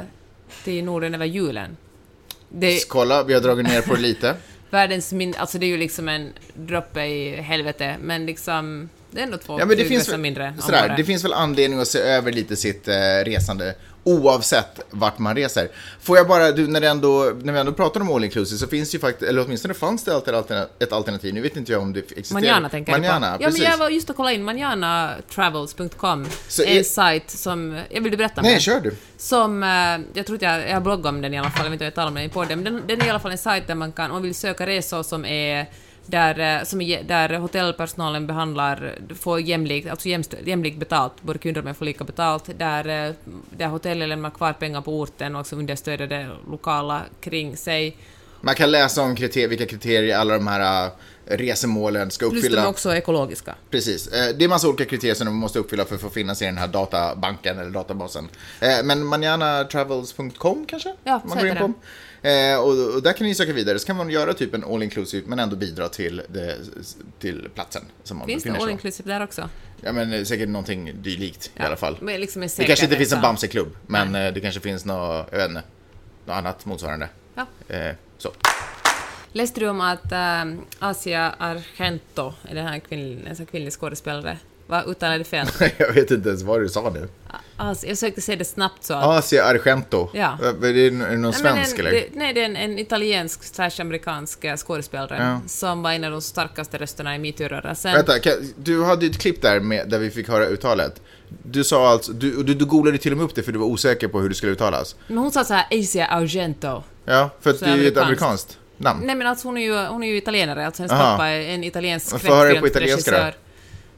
till 0.64 0.84
Norden 0.84 1.16
över 1.16 1.26
julen. 1.26 1.78
Det 2.50 2.88
kolla, 2.88 3.24
vi 3.24 3.34
har 3.34 3.42
dragit 3.42 3.68
ner 3.68 3.82
på 3.82 3.96
det 3.96 4.02
lite. 4.02 4.36
världens 4.70 5.14
min... 5.14 5.36
Alltså 5.38 5.58
det 5.58 5.66
är 5.66 5.68
ju 5.68 5.78
liksom 5.78 6.10
en 6.10 6.34
droppe 6.54 7.06
i 7.06 7.36
helvete, 7.36 7.96
men 8.02 8.26
liksom... 8.26 8.90
Det 9.12 9.20
är 9.20 9.24
ändå 9.24 9.38
två 9.38 9.60
Ja, 9.60 9.66
men 9.66 9.78
det 9.78 9.86
finns, 9.86 10.10
väl, 10.10 10.20
mindre 10.20 10.54
om 10.56 10.62
sådär, 10.62 10.94
det 10.98 11.04
finns 11.04 11.24
väl 11.24 11.34
anledning 11.34 11.80
att 11.80 11.88
se 11.88 12.00
över 12.00 12.32
lite 12.32 12.56
sitt 12.56 12.88
eh, 12.88 12.94
resande 13.26 13.76
oavsett 14.04 14.80
vart 14.90 15.20
man 15.20 15.36
reser. 15.36 15.68
Får 16.02 16.18
jag 16.18 16.28
bara, 16.28 16.52
du, 16.52 16.68
när, 16.68 16.82
ändå, 16.82 17.32
när 17.44 17.54
vi 17.54 17.60
ändå 17.60 17.72
pratar 17.74 18.02
om 18.02 18.12
all 18.16 18.24
inclusive 18.24 18.58
så 18.60 18.68
finns 18.68 18.92
det 18.92 18.96
ju 18.96 19.00
faktiskt, 19.02 19.30
eller 19.30 19.46
åtminstone 19.46 19.74
fanns 19.74 20.04
det 20.04 20.16
alltid 20.16 20.36
ett 20.80 20.92
alternativ, 20.94 21.34
nu 21.34 21.42
vet 21.42 21.56
inte 21.58 21.72
jag 21.72 21.82
om 21.82 21.94
det 21.94 22.00
existerar. 22.00 22.34
Manjana 22.42 22.70
tänker 22.70 22.92
Manjana, 22.92 23.32
du 23.32 23.38
på. 23.38 23.44
Ja, 23.44 23.50
men 23.54 23.62
jag 23.62 23.78
var 23.78 23.90
just 23.90 24.10
och 24.10 24.16
kollade 24.16 24.36
in 24.36 24.44
manjanatravels.com, 24.44 26.28
Så 26.48 26.64
en 26.64 26.78
är- 26.78 26.84
sajt 26.84 27.30
som... 27.30 27.82
Jag 27.90 28.02
vill 28.02 28.12
du 28.12 28.18
berätta 28.18 28.42
Nej, 28.42 28.54
mer? 28.54 28.60
kör 28.60 28.80
du. 28.80 28.96
Som, 29.18 29.64
eh, 29.64 29.70
jag 30.14 30.26
tror 30.26 30.36
inte 30.36 30.46
jag, 30.46 30.70
jag 30.70 30.74
har 30.74 30.82
bloggat 30.82 31.06
om 31.06 31.22
den 31.22 31.34
i 31.34 31.40
alla 31.40 31.50
fall, 31.50 31.66
jag 31.66 31.72
vet 31.72 31.74
inte 31.74 31.84
om 31.84 31.86
jag 31.86 31.96
talar 31.96 32.08
om 32.08 32.16
den 32.16 32.24
i 32.24 32.30
podden, 32.30 32.64
men 32.64 32.74
den, 32.74 32.84
den 32.88 33.02
är 33.02 33.06
i 33.06 33.10
alla 33.10 33.20
fall 33.20 33.32
en 33.32 33.38
sajt 33.38 33.68
där 33.68 33.76
man 33.76 33.92
kan, 33.92 34.06
om 34.06 34.12
man 34.12 34.22
vill 34.24 34.36
söka 34.36 34.66
resor 34.68 35.04
som 35.04 35.26
är 35.26 35.66
där, 36.10 36.60
eh, 36.60 36.64
som 36.66 36.82
är, 36.82 37.04
där 37.04 37.30
hotellpersonalen 37.34 38.28
behandlar, 38.28 38.96
får 39.20 39.40
jämlikt, 39.42 39.90
alltså 39.90 40.10
jämlikt 40.44 40.78
betalt, 40.78 41.14
både 41.22 41.40
kunder 41.40 41.62
och 41.62 41.66
män 41.66 41.76
får 41.76 41.86
lika 41.86 42.04
betalt, 42.04 42.50
där, 42.58 43.08
eh, 43.08 43.14
där 43.50 43.68
hotellet 43.68 44.10
lämnar 44.10 44.30
kvar 44.30 44.54
pengar 44.54 44.82
på 44.82 45.00
orten 45.00 45.36
och 45.36 45.42
också 45.42 45.56
understöder 45.56 46.08
det 46.08 46.30
lokala 46.52 47.02
kring 47.22 47.58
sig. 47.58 47.98
Man 48.42 48.56
kan 48.56 48.72
läsa 48.72 49.02
om 49.02 49.16
kriter- 49.16 49.48
vilka 49.48 49.66
kriterier 49.66 50.18
alla 50.18 50.34
de 50.34 50.48
här 50.48 50.86
äh, 50.86 50.92
resemålen 51.38 52.12
ska 52.12 52.30
Plus 52.30 52.42
de 52.42 52.48
uppfylla. 52.48 52.62
är 52.64 52.68
också 52.68 52.96
ekologiska. 52.96 53.56
Precis. 53.70 54.08
Eh, 54.08 54.36
Det 54.36 54.46
är 54.46 54.50
massa 54.50 54.68
olika 54.68 54.86
kriterier 54.86 55.16
som 55.16 55.26
de 55.26 55.36
måste 55.36 55.60
uppfylla 55.60 55.86
för 55.86 55.96
att 55.96 56.02
få 56.02 56.10
finnas 56.10 56.42
i 56.42 56.46
den 56.46 56.58
här 56.58 56.68
databanken 56.68 57.60
eller 57.60 57.72
databasen. 57.72 58.28
Eh, 58.60 58.70
Men 58.84 59.06
manjanatravels.com 59.06 60.66
kanske? 60.66 60.94
Ja, 61.04 61.22
man 61.26 61.38
går 61.38 61.48
in 61.48 61.56
på. 61.56 61.74
Eh, 62.22 62.60
Och 62.60 62.96
och 62.96 63.04
där 63.04 63.14
kan 63.14 63.28
ni 63.28 63.36
söka 63.36 63.54
vidare. 63.54 63.80
Så 63.80 63.88
kan 63.88 63.96
man 63.96 64.10
göra 64.10 64.34
typ 64.34 64.54
en 64.54 64.64
all 64.64 64.84
inclusive 64.84 65.28
men 65.28 65.40
ändå 65.40 65.56
bidra 65.56 65.90
till, 65.90 66.22
det, 66.30 66.58
till 67.20 67.50
platsen 67.56 67.82
som 68.04 68.18
man 68.18 68.28
Finns 68.28 68.44
det 68.44 68.52
all 68.52 68.70
inclusive 68.70 69.14
där 69.14 69.24
också? 69.24 69.50
Ja 69.82 69.92
men 69.92 70.14
eh, 70.14 70.24
säkert 70.24 70.50
någonting 70.50 71.02
dylikt 71.02 71.52
i 71.56 71.62
alla 71.62 71.76
fall. 71.76 71.98
Men 72.02 72.22
liksom 72.22 72.42
Det 72.42 72.66
kanske 72.66 72.86
inte 72.86 72.98
finns 72.98 73.12
en 73.12 73.18
resa. 73.18 73.22
Bamseklubb 73.28 73.76
men 73.88 74.16
eh, 74.16 74.34
det 74.34 74.40
kanske 74.42 74.62
finns 74.62 74.86
något, 74.86 75.28
jag 75.32 75.38
vet 75.38 75.50
inte, 75.50 75.64
något 76.26 76.34
annat 76.36 76.66
motsvarande. 76.66 77.10
Ja. 77.36 77.46
Eh, 77.76 77.96
Så. 78.18 78.32
Läste 79.32 79.60
du 79.60 79.70
om 79.70 79.82
att 79.82 80.12
äh, 80.12 80.44
Asia 80.80 81.36
Argento, 81.38 82.34
är 82.50 82.56
den 82.56 82.68
här 82.68 82.80
kvinn, 82.80 83.28
en 83.28 83.36
sån 83.36 83.46
här 83.46 83.52
kvinnlig 83.52 83.74
skådespelare, 83.74 84.38
vad 84.70 84.88
uttalade 84.88 85.18
det 85.18 85.24
fel? 85.24 85.48
jag 85.78 85.94
vet 85.94 86.12
inte 86.12 86.30
ens 86.30 86.42
vad 86.44 86.62
du 86.62 86.70
sa 86.70 86.90
nu. 86.90 87.08
Alltså, 87.58 87.88
jag 87.88 87.98
försökte 87.98 88.22
säga 88.22 88.36
det 88.38 88.46
snabbt 88.46 88.84
så 88.84 88.94
att... 88.94 89.04
Asia 89.06 89.44
Argento. 89.44 90.10
Ja. 90.14 90.38
Är 90.44 90.74
det 90.74 90.88
är 90.88 90.92
någon 90.92 91.22
Nej, 91.22 91.34
svensk 91.34 91.80
en, 91.80 91.86
eller? 91.86 91.92
Det, 91.92 92.06
nej, 92.14 92.34
det 92.34 92.42
är 92.42 92.46
en, 92.46 92.56
en 92.56 92.80
italiensk 92.80 93.44
slash 93.44 93.72
amerikansk 93.80 94.44
eh, 94.44 94.56
skådespelare 94.56 95.18
Ja. 95.20 95.42
som 95.48 95.82
var 95.82 95.92
en 95.92 96.04
av 96.04 96.12
de 96.12 96.22
starkaste 96.22 96.78
rösterna 96.78 97.16
i 97.16 97.20
metoo-rörelsen. 97.20 97.94
Vänta, 97.94 98.20
kan, 98.20 98.34
du 98.56 98.84
hade 98.84 99.06
ett 99.06 99.20
klipp 99.20 99.42
där 99.42 99.60
med, 99.60 99.90
där 99.90 100.00
vi 100.00 100.10
fick 100.10 100.28
höra 100.28 100.46
uttalet. 100.46 101.02
Du 101.44 101.64
sa 101.64 101.90
alltså, 101.90 102.12
du, 102.12 102.44
du, 102.44 102.54
du 102.54 102.66
googlade 102.66 102.98
till 102.98 103.12
och 103.12 103.18
med 103.18 103.26
upp 103.26 103.36
det 103.36 103.44
för 103.44 103.52
du 103.52 103.60
var 103.60 103.68
osäker 103.68 104.08
på 104.08 104.20
hur 104.20 104.30
det 104.30 104.36
skulle 104.36 104.52
uttalas. 104.52 104.96
Men 105.08 105.18
hon 105.18 105.32
sa 105.32 105.44
så 105.44 105.54
här 105.54 105.68
Asia 105.72 106.06
Argento. 106.08 106.84
Ja, 107.06 107.30
för 107.42 107.50
att 107.50 107.60
det 107.60 107.66
är 107.66 107.78
ju 107.78 107.88
ett 107.88 107.98
amerikanskt. 107.98 108.58
namn. 108.78 109.02
Nej 109.06 109.16
men 109.16 109.28
alltså 109.28 109.48
hon 109.48 109.58
är 109.58 109.62
ju, 109.62 109.86
hon 109.88 110.04
är 110.04 110.08
ju 110.08 110.18
italienare, 110.18 110.66
alltså 110.66 110.82
hennes 110.82 110.92
Aha. 110.92 111.12
pappa 111.12 111.28
är 111.28 111.42
en 111.42 111.64
italiensk 111.64 112.12
Varför 112.12 112.30
höra 112.30 112.54
det 112.54 112.60
på 112.60 112.68
italienska 112.68 113.12
då? 113.26 113.32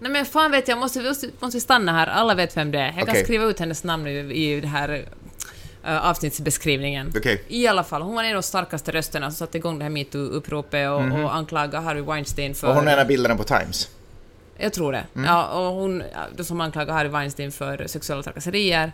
Nej 0.01 0.11
men 0.11 0.25
fan 0.25 0.51
vet 0.51 0.67
jag, 0.67 0.77
måste, 0.77 1.01
måste, 1.01 1.29
måste 1.39 1.57
vi 1.57 1.61
stanna 1.61 1.91
här, 1.91 2.07
alla 2.07 2.35
vet 2.35 2.57
vem 2.57 2.71
det 2.71 2.79
är. 2.79 2.85
Jag 2.85 2.95
kan 2.95 3.09
Okej. 3.09 3.23
skriva 3.23 3.45
ut 3.45 3.59
hennes 3.59 3.83
namn 3.83 4.03
nu 4.03 4.33
i 4.33 4.61
det 4.61 4.67
här 4.67 5.05
uh, 5.85 6.05
avsnittsbeskrivningen. 6.05 7.13
Okej. 7.17 7.43
I 7.47 7.67
alla 7.67 7.83
fall, 7.83 8.01
hon 8.01 8.15
var 8.15 8.23
en 8.23 8.29
av 8.29 8.35
de 8.35 8.43
starkaste 8.43 8.91
rösterna 8.91 9.31
som 9.31 9.35
satte 9.35 9.57
igång 9.57 9.79
det 9.79 9.83
här 9.85 9.91
metoo-uppropet 9.91 10.89
och, 10.89 11.23
och 11.23 11.35
anklagade 11.35 11.83
Harry 11.85 12.01
Weinstein 12.01 12.55
för... 12.55 12.67
Och 12.67 12.75
hon 12.75 12.87
är 12.87 12.93
en 12.93 12.99
av 12.99 13.07
bilderna 13.07 13.35
på 13.35 13.43
Times. 13.43 13.89
Jag 14.57 14.73
tror 14.73 14.91
det. 14.91 15.03
Ja, 15.13 15.47
och 15.47 15.75
hon 15.75 16.03
då 16.35 16.43
som 16.43 16.61
anklagar 16.61 16.93
Harry 16.93 17.09
Weinstein 17.09 17.51
för 17.51 17.87
sexuella 17.87 18.23
trakasserier. 18.23 18.91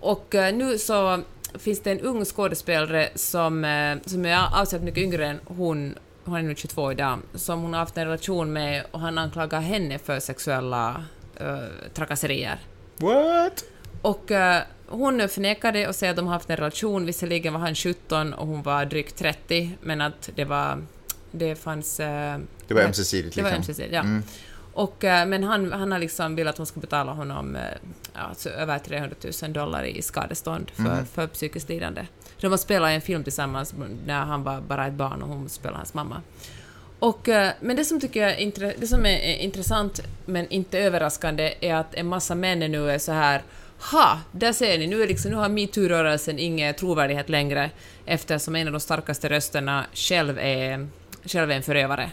Och 0.00 0.34
eh, 0.34 0.54
nu 0.54 0.78
så 0.78 1.22
finns 1.58 1.80
det 1.80 1.90
en 1.90 2.00
ung 2.00 2.24
skådespelare 2.24 3.08
som, 3.14 3.64
eh, 3.64 3.96
som 4.06 4.26
är 4.26 4.60
avsevärt 4.60 4.84
mycket 4.84 5.02
yngre 5.02 5.26
än 5.26 5.40
hon, 5.44 5.94
hon 6.28 6.38
är 6.38 6.42
nu 6.42 6.54
22 6.54 6.92
idag, 6.92 7.18
som 7.34 7.62
hon 7.62 7.72
har 7.72 7.80
haft 7.80 7.96
en 7.98 8.04
relation 8.04 8.52
med 8.52 8.84
och 8.90 9.00
han 9.00 9.18
anklagar 9.18 9.60
henne 9.60 9.98
för 9.98 10.20
sexuella 10.20 11.04
eh, 11.36 11.58
trakasserier. 11.94 12.58
What? 12.96 13.64
Och 14.02 14.30
eh, 14.30 14.62
hon 14.86 15.28
förnekar 15.28 15.72
det 15.72 15.88
och 15.88 15.94
säger 15.94 16.10
att 16.10 16.16
de 16.16 16.26
har 16.26 16.32
haft 16.32 16.50
en 16.50 16.56
relation. 16.56 17.06
Visserligen 17.06 17.52
var 17.52 17.60
han 17.60 17.74
17 17.74 18.34
och 18.34 18.46
hon 18.46 18.62
var 18.62 18.84
drygt 18.84 19.16
30, 19.16 19.70
men 19.80 20.00
att 20.00 20.30
det 20.34 20.44
var... 20.44 20.82
Det 21.30 21.54
fanns... 21.54 22.00
eh, 22.00 22.38
Det 22.68 22.74
var 22.74 22.82
ömsesidigt 22.82 23.34
det 23.36 23.42
var 23.42 23.50
liksom. 23.50 23.60
ömsesidigt, 23.60 23.94
ja. 23.94 24.04
Och, 24.72 25.04
eh, 25.04 25.26
men 25.26 25.44
han, 25.44 25.72
han 25.72 25.92
har 25.92 25.98
liksom 25.98 26.36
velat 26.36 26.52
att 26.52 26.58
hon 26.58 26.66
ska 26.66 26.80
betala 26.80 27.12
honom 27.12 27.56
alltså 28.14 28.50
över 28.50 28.78
300 28.78 29.16
000 29.42 29.52
dollar 29.52 29.84
i 29.84 30.02
skadestånd 30.02 30.70
för, 30.70 31.04
för 31.04 31.26
psykiskt 31.26 31.68
lidande. 31.68 32.06
De 32.40 32.46
har 32.50 32.58
spelat 32.58 32.90
i 32.90 32.94
en 32.94 33.00
film 33.00 33.24
tillsammans 33.24 33.74
när 34.06 34.20
han 34.20 34.42
var 34.42 34.60
bara 34.60 34.86
ett 34.86 34.92
barn 34.92 35.22
och 35.22 35.28
hon 35.28 35.48
spelade 35.48 35.76
hans 35.78 35.94
mamma. 35.94 36.22
Och, 36.98 37.28
eh, 37.28 37.50
men 37.60 37.76
det 37.76 37.84
som, 37.84 38.00
tycker 38.00 38.22
jag, 38.22 38.30
är 38.30 38.36
intre- 38.36 38.74
det 38.78 38.86
som 38.86 39.06
är 39.06 39.36
intressant 39.36 40.00
men 40.26 40.48
inte 40.48 40.78
överraskande 40.78 41.54
är 41.60 41.74
att 41.74 41.94
en 41.94 42.06
massa 42.06 42.34
män 42.34 42.58
nu 42.58 42.90
är 42.90 42.98
så 42.98 43.12
här 43.12 43.42
Ha! 43.80 44.20
Där 44.32 44.52
ser 44.52 44.78
ni, 44.78 44.86
nu, 44.86 45.02
är 45.02 45.08
liksom, 45.08 45.30
nu 45.30 45.36
har 45.36 45.48
metoo-rörelsen 45.48 46.38
ingen 46.38 46.74
trovärdighet 46.74 47.28
längre 47.28 47.70
eftersom 48.06 48.56
en 48.56 48.66
av 48.66 48.72
de 48.72 48.80
starkaste 48.80 49.28
rösterna 49.28 49.84
själv 49.94 50.38
är, 50.38 50.88
själv 51.24 51.50
är 51.50 51.54
en 51.54 51.62
förövare. 51.62 52.10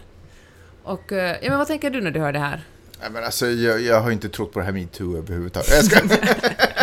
Och, 0.83 1.11
eh, 1.11 1.35
ja, 1.41 1.49
men 1.49 1.57
vad 1.57 1.67
tänker 1.67 1.89
du 1.89 2.01
när 2.01 2.11
du 2.11 2.19
hör 2.19 2.33
det 2.33 2.39
här? 2.39 2.63
Nej, 3.01 3.09
men 3.11 3.23
alltså, 3.23 3.47
jag, 3.47 3.81
jag 3.81 4.01
har 4.01 4.11
inte 4.11 4.29
trott 4.29 4.53
på 4.53 4.59
det 4.59 4.65
här 4.65 4.71
metoo 4.71 5.17
överhuvudtaget. 5.17 5.69
Jag 5.71 5.85
ska... 5.85 5.99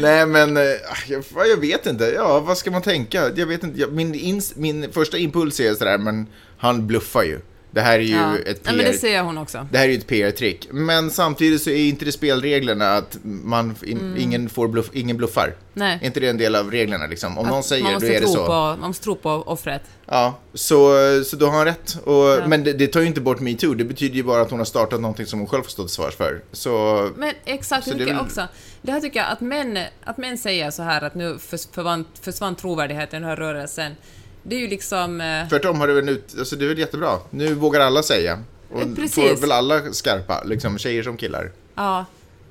Nej, 0.00 0.26
men 0.26 0.56
eh, 0.56 0.62
jag, 1.08 1.24
jag 1.34 1.60
vet 1.60 1.86
inte. 1.86 2.04
Ja, 2.04 2.40
vad 2.40 2.58
ska 2.58 2.70
man 2.70 2.82
tänka? 2.82 3.30
Jag 3.36 3.46
vet 3.46 3.64
inte. 3.64 3.86
Min, 3.86 4.14
ins, 4.14 4.56
min 4.56 4.92
första 4.92 5.18
impuls 5.18 5.60
är 5.60 5.74
sådär, 5.74 5.98
men 5.98 6.26
han 6.58 6.86
bluffar 6.86 7.22
ju. 7.22 7.40
Det 7.70 7.80
här 7.80 7.98
är 7.98 8.02
ju 8.02 8.14
ja. 8.14 8.36
ett 8.38 8.60
ja, 8.64 8.70
men 8.72 8.78
det 8.78 8.84
PR 8.84 8.92
ser 8.92 9.22
hon 9.22 9.38
också. 9.38 9.66
det 9.72 9.78
här 9.78 9.84
är 9.84 9.88
ju 9.88 9.98
ett 9.98 10.06
PR-trick. 10.06 10.68
Men 10.70 11.10
samtidigt 11.10 11.62
så 11.62 11.70
är 11.70 11.76
inte 11.88 12.04
det 12.04 12.12
spelreglerna 12.12 12.96
att 12.96 13.18
man, 13.22 13.74
in, 13.86 13.98
Mm. 13.98 14.16
ingen, 14.18 14.48
får 14.48 14.68
bluff, 14.68 14.90
ingen 14.92 15.16
bluffar. 15.16 15.54
Nej. 15.74 15.98
Är 16.02 16.06
inte 16.06 16.20
det 16.20 16.28
en 16.28 16.36
del 16.38 16.54
av 16.54 16.70
reglerna 16.70 17.06
liksom? 17.06 17.38
Om 17.38 17.44
någon 17.46 17.54
man 17.54 17.62
säger, 17.62 18.00
då 18.00 18.06
är 18.06 18.20
det 18.20 18.26
så. 18.26 18.46
På, 18.46 18.52
man 18.52 18.80
måste 18.80 19.04
tro 19.04 19.16
på 19.16 19.30
offret. 19.30 19.82
Ja, 20.06 20.38
så, 20.54 20.94
så 21.24 21.36
då 21.36 21.46
har 21.46 21.56
han 21.56 21.64
rätt. 21.64 21.96
Och, 22.04 22.48
Men 22.48 22.64
det, 22.64 22.72
det 22.72 22.86
tar 22.86 23.00
ju 23.00 23.06
inte 23.06 23.20
bort 23.20 23.40
metoo. 23.40 23.74
Det 23.74 23.84
betyder 23.84 24.16
ju 24.16 24.22
bara 24.22 24.40
att 24.40 24.50
hon 24.50 24.58
har 24.58 24.66
startat 24.66 25.00
någonting 25.00 25.26
som 25.26 25.38
hon 25.38 25.48
själv 25.48 25.62
får 25.62 25.70
stå 25.70 25.82
till 25.82 25.94
svars 25.94 26.14
för. 26.14 26.42
Så, 26.52 27.10
Men 27.16 27.34
exakt, 27.44 27.88
Så 27.88 27.94
det 27.94 28.20
också. 28.20 28.48
Det 28.82 28.92
här 28.92 29.00
tycker 29.00 29.20
jag 29.20 29.28
att 29.32 29.40
män, 29.40 29.78
att 30.04 30.16
män 30.18 30.38
säger 30.38 30.70
så 30.70 30.82
här 30.82 31.02
att 31.04 31.14
nu 31.14 31.38
förs- 31.38 31.66
försvann, 31.74 32.04
försvann 32.22 32.54
trovärdigheten 32.56 33.16
i 33.16 33.20
den 33.20 33.28
här 33.28 33.36
rörelsen. 33.36 33.92
Det 34.42 34.56
är 34.56 34.60
ju 34.60 34.68
liksom... 34.68 35.20
eh, 35.20 35.48
tvärtom 35.48 35.80
har 35.80 35.86
det 35.88 35.94
väl 35.94 36.08
ut, 36.08 36.34
alltså 36.38 36.56
det 36.56 36.64
är 36.64 36.68
väl 36.68 36.78
jättebra. 36.78 37.18
Nu 37.30 37.54
vågar 37.54 37.80
alla 37.80 38.02
säga. 38.02 38.42
Och 38.72 38.80
Eh, 38.82 38.94
precis. 38.94 39.14
får 39.14 39.40
väl 39.40 39.52
alla 39.52 39.92
skarpa, 39.92 40.42
liksom 40.44 40.78
tjejer 40.78 41.02
som 41.02 41.16
killar. 41.16 41.50
Ja, 41.74 42.04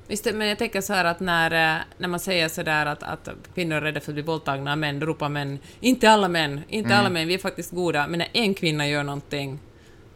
visst, 0.08 0.28
men 0.34 0.48
jag 0.48 0.58
tänker 0.58 0.82
så 0.82 0.94
här 0.94 1.06
att 1.06 1.20
när, 1.20 1.76
eh, 1.76 1.82
när 1.98 2.08
man 2.08 2.20
säger 2.20 2.50
så 2.50 2.64
där 2.64 2.86
att, 2.86 3.04
att 3.04 3.30
kvinnor 3.56 3.76
är 3.78 3.82
rädda 3.82 4.00
för 4.00 4.12
att 4.12 4.14
bli 4.16 4.24
våldtagna 4.24 4.72
av 4.72 4.78
män, 4.78 5.00
då 5.00 5.06
ropar 5.06 5.30
män 5.30 5.60
inte 5.80 6.10
alla 6.10 6.28
män, 6.28 6.62
inte 6.70 6.88
Mm. 6.88 7.00
alla 7.00 7.10
män, 7.10 7.28
vi 7.28 7.34
är 7.34 7.38
faktiskt 7.38 7.72
goda, 7.72 8.08
men 8.08 8.18
när 8.20 8.28
en 8.34 8.54
kvinna 8.54 8.88
gör 8.88 9.04
någonting, 9.04 9.60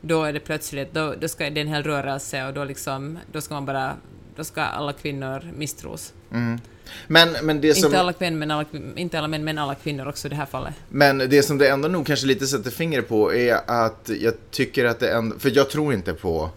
då 0.01 0.23
är 0.23 0.33
det 0.33 0.39
plötsligt, 0.39 0.93
då, 0.93 1.13
då 1.19 1.27
ska 1.27 1.49
det 1.49 1.61
en 1.61 1.67
hel 1.67 1.83
rörelse 1.83 2.45
och 2.47 2.53
då 2.53 2.63
liksom, 2.63 3.19
då 3.31 3.41
ska 3.41 3.53
man 3.53 3.65
bara, 3.65 3.93
då 4.35 4.43
ska 4.43 4.61
alla 4.61 4.93
kvinnor 4.93 5.51
misstros. 5.57 6.13
Men, 7.07 7.35
men, 7.41 7.61
det 7.61 7.75
som, 7.75 7.85
Inte 7.85 7.99
alla 7.99 8.13
kvinnor, 8.13 8.37
men 8.37 8.51
alla, 8.51 8.65
inte 8.95 9.17
alla 9.17 9.27
män, 9.27 9.43
men 9.43 9.57
alla 9.57 9.75
kvinnor 9.75 10.07
också 10.07 10.27
i 10.27 10.29
det 10.29 10.35
här 10.35 10.45
fallet. 10.45 10.73
men 10.89 11.17
det 11.17 11.43
som 11.43 11.57
det 11.57 11.69
ändå 11.69 11.87
nog 11.87 12.07
kanske 12.07 12.27
lite 12.27 12.47
sätter 12.47 12.71
fingret 12.71 13.09
på 13.09 13.33
är 13.33 13.59
att 13.67 14.09
jag 14.19 14.33
tycker 14.51 14.85
att 14.85 14.99
det 14.99 15.11
ändå, 15.11 15.39
för 15.39 15.51
jag 15.55 15.69
tror 15.69 15.93
inte 15.93 16.13
på 16.13 16.49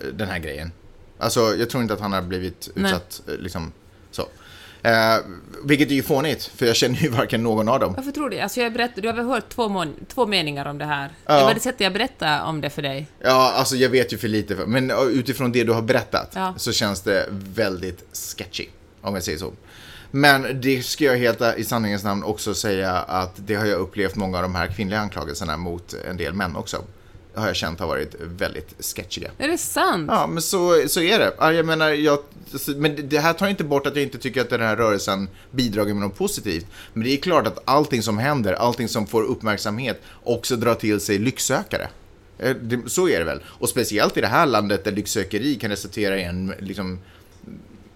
eh, 0.00 0.06
den 0.06 0.28
här 0.28 0.38
grejen. 0.38 0.72
Alltså, 1.18 1.40
jag 1.40 1.70
tror 1.70 1.82
inte 1.82 1.94
att 1.94 2.00
han 2.00 2.12
har 2.12 2.22
blivit 2.22 2.70
Nej. 2.74 2.84
utsatt, 2.84 3.22
eh, 3.28 3.34
liksom. 3.38 3.72
Eh, 4.84 5.16
vilket 5.64 5.90
är 5.90 5.94
ju 5.94 6.02
fånigt, 6.02 6.44
för 6.56 6.66
jag 6.66 6.76
känner 6.76 6.96
ju 6.98 7.08
varken 7.08 7.42
någon 7.42 7.68
av 7.68 7.80
dem. 7.80 7.94
Varför 7.96 8.10
tror 8.10 8.30
du 8.30 8.40
alltså 8.40 8.60
jag 8.60 8.72
berätt, 8.72 8.90
Du 8.96 9.08
har 9.08 9.14
väl 9.14 9.26
hört 9.26 9.48
två, 9.48 9.84
två 10.08 10.26
meningar 10.26 10.66
om 10.66 10.78
det 10.78 10.84
här? 10.84 11.10
Ja. 11.26 11.38
Det 11.38 11.44
var 11.44 11.54
det 11.54 11.60
sättet 11.60 11.80
jag 11.80 11.92
berättade 11.92 12.42
om 12.42 12.60
det 12.60 12.70
för 12.70 12.82
dig. 12.82 13.06
Ja, 13.20 13.52
alltså 13.56 13.76
jag 13.76 13.88
vet 13.88 14.12
ju 14.12 14.18
för 14.18 14.28
lite, 14.28 14.56
för, 14.56 14.66
men 14.66 14.90
uh, 14.90 14.98
utifrån 14.98 15.52
det 15.52 15.64
du 15.64 15.72
har 15.72 15.82
berättat 15.82 16.32
Ja. 16.34 16.54
så 16.56 16.72
känns 16.72 17.00
det 17.00 17.26
väldigt 17.30 18.04
sketchy, 18.36 18.66
om 19.00 19.14
jag 19.14 19.22
säger 19.22 19.38
så. 19.38 19.52
Men 20.10 20.60
det 20.60 20.82
ska 20.82 21.04
jag 21.04 21.16
helt 21.16 21.42
i 21.56 21.64
sanningens 21.64 22.04
namn 22.04 22.24
också 22.24 22.54
säga 22.54 22.92
att 22.92 23.32
det 23.36 23.54
har 23.54 23.66
jag 23.66 23.80
upplevt 23.80 24.16
många 24.16 24.36
av 24.36 24.42
de 24.42 24.54
här 24.54 24.66
kvinnliga 24.66 25.00
anklagelserna 25.00 25.56
mot 25.56 25.94
en 26.08 26.16
del 26.16 26.34
män 26.34 26.56
också. 26.56 26.84
Har 27.34 27.46
jag 27.46 27.56
känt 27.56 27.80
har 27.80 27.86
varit 27.86 28.14
väldigt 28.20 28.74
sketchiga. 28.84 29.30
Är 29.38 29.48
det 29.48 29.58
sant? 29.58 30.10
Ja, 30.12 30.26
men 30.26 30.42
så, 30.42 30.82
så 30.88 31.00
är 31.00 31.18
det. 31.18 31.34
Ja, 31.38 31.52
Jag 31.52 31.66
menar, 31.66 31.90
jag, 31.90 32.18
men 32.76 33.08
det 33.08 33.18
här 33.18 33.32
tar 33.32 33.46
inte 33.48 33.64
bort 33.64 33.86
att 33.86 33.96
jag 33.96 34.02
inte 34.02 34.18
tycker 34.18 34.40
att 34.40 34.50
den 34.50 34.60
här 34.60 34.76
rörelsen 34.76 35.28
bidrar 35.50 35.84
med 35.84 35.96
något 35.96 36.18
positivt. 36.18 36.66
Men 36.92 37.02
det 37.04 37.10
är 37.10 37.16
klart 37.16 37.46
att 37.46 37.58
allting 37.64 38.02
som 38.02 38.18
händer, 38.18 38.52
allting 38.52 38.88
som 38.88 39.06
får 39.06 39.22
uppmärksamhet 39.22 40.02
också 40.24 40.56
drar 40.56 40.74
till 40.74 41.00
sig 41.00 41.18
lycksökare. 41.18 41.88
Eh, 42.38 42.56
Så 42.86 43.08
är 43.08 43.18
det 43.18 43.24
väl. 43.24 43.42
Och 43.46 43.68
speciellt 43.68 44.16
i 44.16 44.20
det 44.20 44.26
här 44.26 44.46
landet 44.46 44.84
där 44.84 44.92
lycksökeri 44.92 45.54
kan 45.54 45.70
resultera 45.70 46.18
i 46.18 46.22
en, 46.22 46.54
liksom, 46.58 46.98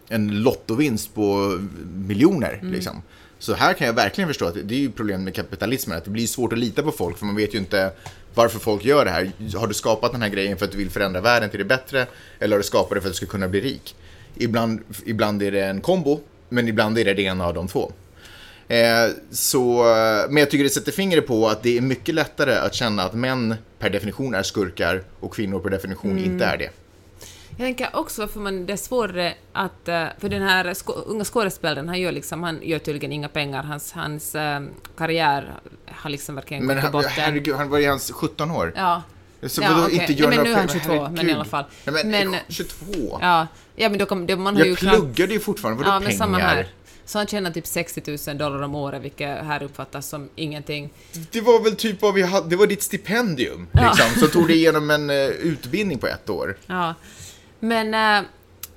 en 0.09 0.43
lottovinst 0.43 1.15
på 1.15 1.59
miljoner. 1.95 2.61
Liksom. 2.63 3.03
Så 3.39 3.55
här 3.55 3.75
kan 3.75 3.87
jag 3.87 3.95
verkligen 3.95 4.29
förstå 4.29 4.47
att 4.47 4.55
det 4.65 4.75
är 4.75 4.79
ju 4.79 4.91
problem 4.91 5.25
med 5.25 5.35
kapitalismen, 5.35 5.99
att 5.99 6.05
det 6.05 6.11
blir 6.11 6.27
svårt 6.27 6.53
att 6.53 6.59
lita 6.59 6.83
på 6.83 6.93
folk 6.93 7.19
för 7.19 7.27
man 7.27 7.37
vet 7.37 7.55
ju 7.55 7.59
inte 7.59 7.91
varför 8.35 8.59
folk 8.59 8.85
gör 8.85 9.05
det 9.05 9.11
här. 9.11 9.33
Har 9.57 9.67
du 9.67 9.75
skapat 9.75 10.13
den 10.13 10.23
här 10.23 10.29
grejen 10.29 10.59
för 10.59 10.65
att 10.65 10.73
du 10.73 10.79
vill 10.79 10.91
förändra 10.91 11.21
världen 11.21 11.51
till 11.51 11.59
det 11.59 11.65
bättre 11.65 12.07
eller 12.39 12.57
har 12.57 12.59
du 12.59 12.65
skapat 12.65 12.95
det 12.95 13.01
för 13.01 13.09
att 13.09 13.15
du 13.15 13.17
ska 13.17 13.27
kunna 13.27 13.49
bli 13.49 13.61
rik? 13.61 13.97
Ibland, 14.35 14.81
ibland 15.05 15.43
är 15.43 15.53
det 15.53 15.65
en 15.65 15.81
kombo, 15.81 16.21
men 16.49 16.69
ibland 16.69 16.99
är 16.99 17.05
det 17.05 17.15
det 17.15 17.23
ena 17.23 17.47
av 17.47 17.55
de 17.55 17.69
två. 17.69 17.93
Eh, 18.69 19.09
så, 19.31 19.85
men 20.29 20.37
jag 20.37 20.51
tycker 20.51 20.65
det 20.65 20.71
sätter 20.71 20.93
fingret 20.93 21.27
på 21.27 21.49
att 21.49 21.63
det 21.63 21.77
är 21.77 21.81
mycket 21.81 22.15
lättare 22.15 22.55
att 22.55 22.75
känna 22.75 23.03
att 23.03 23.15
män 23.15 23.55
per 23.79 23.91
definition 23.91 24.35
är 24.35 24.43
skurkar 24.43 25.03
och 25.21 25.35
kvinnor 25.35 25.61
per 25.61 25.71
definition 25.71 26.19
inte 26.19 26.45
är 26.45 26.57
det. 26.57 26.71
Jag 27.61 27.67
tänker 27.67 27.97
också 27.97 28.21
varför 28.21 28.41
man, 28.41 28.67
det 28.67 28.73
är 28.73 28.77
svårare 28.77 29.35
att... 29.53 29.89
eh, 29.89 30.05
För 30.19 30.29
den 30.29 30.43
här 30.43 30.75
sko, 30.75 30.93
unga 30.93 31.25
skådespelaren, 31.25 31.89
han 31.89 32.01
gör, 32.01 32.13
liksom, 32.13 32.43
han 32.43 32.61
gör 32.63 32.79
tydligen 32.79 33.13
inga 33.13 33.29
pengar. 33.29 33.63
Hans, 33.63 33.93
hans 33.93 34.35
eh, 34.35 34.61
karriär 34.97 35.53
har 35.87 36.11
liksom 36.11 36.35
verkligen 36.35 36.67
Men 36.67 36.77
gått 36.77 36.85
i 36.89 36.91
botten. 36.93 37.11
herregud, 37.11 37.55
han 37.57 37.69
var 37.69 37.79
ju 37.79 37.89
hans 37.89 38.11
17 38.13 38.51
år. 38.51 38.73
Ja. 38.77 39.03
Så 39.47 39.63
Ja, 39.63 39.69
vadå 39.71 39.83
okej. 39.83 39.95
inte 39.95 40.07
Nej, 40.13 40.21
göra 40.21 40.31
men 40.31 40.45
nu 40.45 40.51
är 40.53 40.57
han 40.57 40.67
pengar? 40.69 40.81
22, 40.85 41.03
men 41.03 41.13
i 41.13 41.17
Herregud. 41.17 41.35
alla 41.35 41.45
fall. 41.45 41.65
Nej, 41.85 42.05
men, 42.05 42.31
Men- 42.31 42.41
22? 42.49 43.19
Ja, 43.21 43.47
ja 43.77 43.89
men 43.89 43.99
då 43.99 44.07
kom, 44.07 44.27
det, 44.27 44.37
man 44.37 44.57
har 44.57 44.65
ju 44.65 44.69
Jag 44.71 44.79
knappt- 44.79 44.97
pluggade 44.99 45.33
ju 45.33 45.41
fortfarande, 45.41 45.79
vadå 45.79 45.91
Ja, 45.91 46.01
men 46.01 46.07
pengar? 46.09 46.19
samma 46.19 46.39
här. 46.39 46.69
Så 47.05 47.19
han 47.19 47.27
tjänar 47.27 47.51
typ 47.51 47.67
60 47.67 48.19
000 48.29 48.39
dollar 48.39 48.63
om 48.63 48.75
året, 48.75 49.03
vilket 49.03 49.45
här 49.45 49.63
uppfattas 49.63 50.09
som 50.09 50.29
ingenting. 50.37 50.91
Det 51.31 51.41
var 51.41 51.61
väl 51.61 51.77
typ 51.77 52.03
vad 52.03 52.15
vi 52.15 52.23
hade, 52.23 52.49
det 52.49 52.57
var 52.57 52.67
ditt 52.67 52.83
stipendium, 52.83 53.67
Ja. 53.73 53.81
liksom, 53.97 54.21
som 54.21 54.31
tog 54.31 54.49
dig 54.49 54.57
igenom 54.61 54.91
en 54.91 55.11
eh, 55.11 55.17
utbildning 55.27 55.99
på 55.99 56.07
ett 56.07 56.31
år. 56.31 56.57
Ja. 56.67 56.95
Men, 57.61 57.95
äh, 57.95 58.29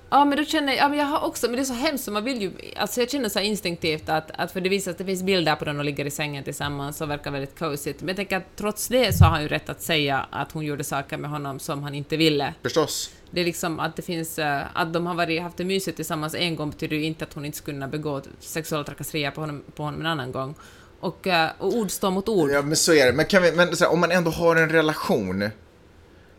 ja 0.09 0.25
men 0.25 0.37
då 0.37 0.45
känner 0.45 0.73
jag, 0.73 0.83
ja 0.83 0.89
men 0.89 0.97
jag 0.99 1.05
har 1.05 1.27
också, 1.27 1.47
men 1.47 1.55
det 1.55 1.61
är 1.61 1.65
så 1.65 1.73
hemskt 1.73 2.07
man 2.07 2.23
vill 2.23 2.41
ju, 2.41 2.51
alltså 2.75 2.99
jag 2.99 3.09
känner 3.09 3.29
så 3.29 3.39
instinktivt 3.39 4.09
att, 4.09 4.31
att 4.33 4.51
för 4.51 4.61
det 4.61 4.69
visar 4.69 4.91
att 4.91 4.97
det 4.97 5.05
finns 5.05 5.23
bilder 5.23 5.55
på 5.55 5.65
dem 5.65 5.79
och 5.79 5.85
ligger 5.85 6.05
i 6.05 6.11
sängen 6.11 6.43
tillsammans 6.43 7.01
och 7.01 7.09
verkar 7.09 7.31
väldigt 7.31 7.59
cosigt. 7.59 7.99
Men 8.01 8.07
jag 8.07 8.15
tänker 8.15 8.37
att 8.37 8.55
trots 8.55 8.87
det 8.87 9.13
så 9.13 9.23
har 9.23 9.31
han 9.31 9.41
ju 9.41 9.47
rätt 9.47 9.69
att 9.69 9.81
säga 9.81 10.25
att 10.31 10.51
hon 10.51 10.65
gjorde 10.65 10.83
saker 10.83 11.17
med 11.17 11.29
honom 11.29 11.59
som 11.59 11.83
han 11.83 11.95
inte 11.95 12.17
ville. 12.17 12.53
Förstås. 12.61 13.11
Det 13.31 13.41
är 13.41 13.45
liksom 13.45 13.79
att 13.79 13.95
det 13.95 14.01
finns, 14.01 14.39
äh, 14.39 14.61
att 14.73 14.93
de 14.93 15.07
har 15.07 15.15
varit, 15.15 15.41
haft 15.41 15.57
det 15.57 15.65
mysigt 15.65 15.95
tillsammans 15.95 16.35
en 16.35 16.55
gång 16.55 16.69
betyder 16.69 16.95
ju 16.95 17.03
inte 17.03 17.25
att 17.25 17.33
hon 17.33 17.45
inte 17.45 17.57
skulle 17.57 17.75
kunna 17.75 17.87
begå 17.87 18.21
sexuella 18.39 18.83
trakasserier 18.83 19.31
på 19.31 19.41
honom, 19.41 19.63
på 19.75 19.83
honom 19.83 19.99
en 19.99 20.05
annan 20.05 20.31
gång. 20.31 20.55
Och, 20.99 21.27
äh, 21.27 21.49
och 21.57 21.75
ord 21.75 21.91
står 21.91 22.11
mot 22.11 22.29
ord. 22.29 22.51
Ja, 22.51 22.61
men 22.61 22.75
så 22.75 22.93
är 22.93 23.05
det. 23.05 23.13
Men, 23.13 23.25
kan 23.25 23.43
vi, 23.43 23.51
men 23.51 23.67
här, 23.67 23.91
om 23.91 23.99
man 23.99 24.11
ändå 24.11 24.31
har 24.31 24.55
en 24.55 24.69
relation, 24.69 25.49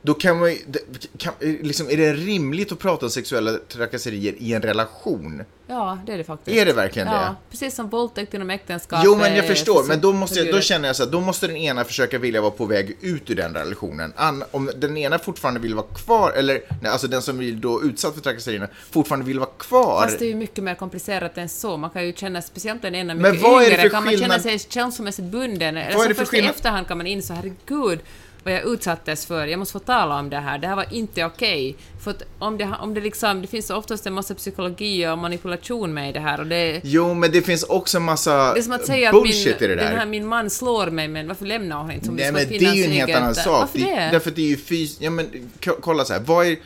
då 0.02 0.14
kan 0.14 0.38
man 0.38 0.48
det- 0.66 0.78
kan, 1.18 1.32
liksom, 1.40 1.90
är 1.90 1.96
det 1.96 2.12
rimligt 2.12 2.72
att 2.72 2.78
prata 2.78 3.06
om 3.06 3.10
sexuella 3.10 3.52
trakasserier 3.68 4.34
i 4.38 4.52
en 4.54 4.62
relation? 4.62 5.42
Ja, 5.66 5.98
det 6.06 6.12
är 6.12 6.18
det 6.18 6.24
faktiskt. 6.24 6.56
Är 6.56 6.66
det 6.66 6.72
verkligen 6.72 7.08
det? 7.08 7.14
Ja, 7.14 7.36
precis 7.50 7.74
som 7.74 7.88
våldtäkt 7.88 8.34
inom 8.34 8.50
äktenskap. 8.50 9.00
Jo, 9.04 9.16
men 9.16 9.36
jag 9.36 9.44
är 9.44 9.48
förstår. 9.48 9.84
Men 9.84 10.00
då, 10.00 10.12
måste 10.12 10.38
jag, 10.38 10.54
då 10.54 10.60
känner 10.60 10.88
jag 10.88 10.96
så 10.96 11.02
att 11.02 11.12
då 11.12 11.20
måste 11.20 11.46
den 11.46 11.56
ena 11.56 11.84
försöka 11.84 12.18
vilja 12.18 12.40
vara 12.40 12.50
på 12.50 12.64
väg 12.64 12.96
ut 13.00 13.30
ur 13.30 13.34
den 13.34 13.54
relationen. 13.54 14.12
An, 14.16 14.44
om 14.50 14.70
den 14.76 14.96
ena 14.96 15.18
fortfarande 15.18 15.60
vill 15.60 15.74
vara 15.74 15.86
kvar, 15.86 16.32
eller 16.32 16.60
nej, 16.82 16.92
alltså 16.92 17.08
den 17.08 17.22
som 17.22 17.38
blir 17.38 17.52
då 17.52 17.82
utsatt 17.82 18.14
för 18.14 18.20
trakasserierna 18.20 18.68
fortfarande 18.90 19.26
vill 19.26 19.38
vara 19.38 19.50
kvar. 19.58 20.02
Fast 20.02 20.18
det 20.18 20.24
är 20.24 20.28
ju 20.28 20.34
mycket 20.34 20.64
mer 20.64 20.74
komplicerat 20.74 21.38
än 21.38 21.48
så. 21.48 21.76
Man 21.76 21.90
kan 21.90 22.06
ju 22.06 22.12
känna, 22.12 22.42
speciellt 22.42 22.82
den 22.82 22.94
ena 22.94 23.14
Men 23.14 23.22
mycket 23.32 23.42
vad 23.42 23.62
är 23.62 23.66
det 23.66 23.72
yngre, 23.72 23.82
för 23.82 23.88
kan 23.88 24.04
man 24.04 24.12
känna 24.12 24.34
skillnad- 24.38 24.42
sig 24.42 24.58
känslomässigt 24.58 25.24
bunden. 25.24 25.74
Vad 25.74 25.84
är 25.84 25.92
så 25.92 25.98
det 26.08 26.14
för 26.14 26.14
först 26.14 26.32
i 26.34 26.36
skillnad- 26.36 26.50
efterhand 26.54 26.88
kan 26.88 26.96
man 26.98 27.06
inse, 27.06 27.34
herregud, 27.34 28.00
vad 28.44 28.54
jag 28.54 28.64
utsattes 28.64 29.26
för, 29.26 29.46
jag 29.46 29.58
måste 29.58 29.72
få 29.72 29.78
tala 29.78 30.18
om 30.18 30.30
det 30.30 30.36
här, 30.36 30.58
det 30.58 30.66
här 30.66 30.76
var 30.76 30.86
inte 30.90 31.24
okej. 31.24 31.76
För 32.04 32.10
att 32.10 32.22
om 32.38 32.58
det, 32.58 32.74
om 32.80 32.94
det 32.94 33.00
liksom, 33.00 33.42
det 33.42 33.48
finns 33.48 33.70
oftast 33.70 34.06
en 34.06 34.12
massa 34.12 34.34
psykologi 34.34 35.06
och 35.06 35.18
manipulation 35.18 35.94
med 35.94 36.10
i 36.10 36.12
det 36.12 36.20
här 36.20 36.40
och 36.40 36.46
det 36.46 36.80
Jo, 36.84 37.14
men 37.14 37.32
det 37.32 37.42
finns 37.42 37.62
också 37.62 37.96
en 37.96 38.02
massa 38.02 38.54
det 38.54 38.60
är 38.60 38.62
som 38.62 38.72
att 38.72 38.86
säga 38.86 39.12
bullshit 39.12 39.54
att 39.54 39.60
min, 39.60 39.70
i 39.70 39.74
det 39.74 39.82
där. 39.82 39.90
den 39.90 39.98
här, 39.98 40.06
min 40.06 40.26
man 40.26 40.50
slår 40.50 40.86
mig, 40.86 41.08
men 41.08 41.28
varför 41.28 41.46
lämnar 41.46 41.76
hon 41.76 41.90
inte? 41.90 42.06
Som 42.06 42.14
Nej, 42.14 42.32
men 42.32 42.48
det 42.48 42.56
är 42.56 42.74
ju 42.74 42.84
en 42.84 42.90
helt 42.90 43.14
annan 43.14 43.34
sak. 43.34 43.46
Varför 43.46 43.78
det? 43.78 44.08
Därför 44.12 44.30
att 44.30 44.36
det 44.36 44.42
är 44.42 44.48
ju 44.48 44.56
fys... 44.56 45.00
Ja, 45.00 45.10
men 45.10 45.50
kolla 45.80 46.04
så 46.04 46.12
här. 46.12 46.20
Vad 46.20 46.46
är... 46.46 46.56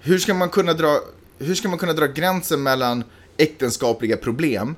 Hur 0.00 0.18
ska 0.18 0.34
man 0.34 0.48
kunna 0.48 0.72
dra... 0.72 1.00
Hur 1.38 1.54
ska 1.54 1.68
man 1.68 1.78
kunna 1.78 1.92
dra 1.92 2.06
gränsen 2.06 2.62
mellan 2.62 3.04
äktenskapliga 3.36 4.16
problem 4.16 4.76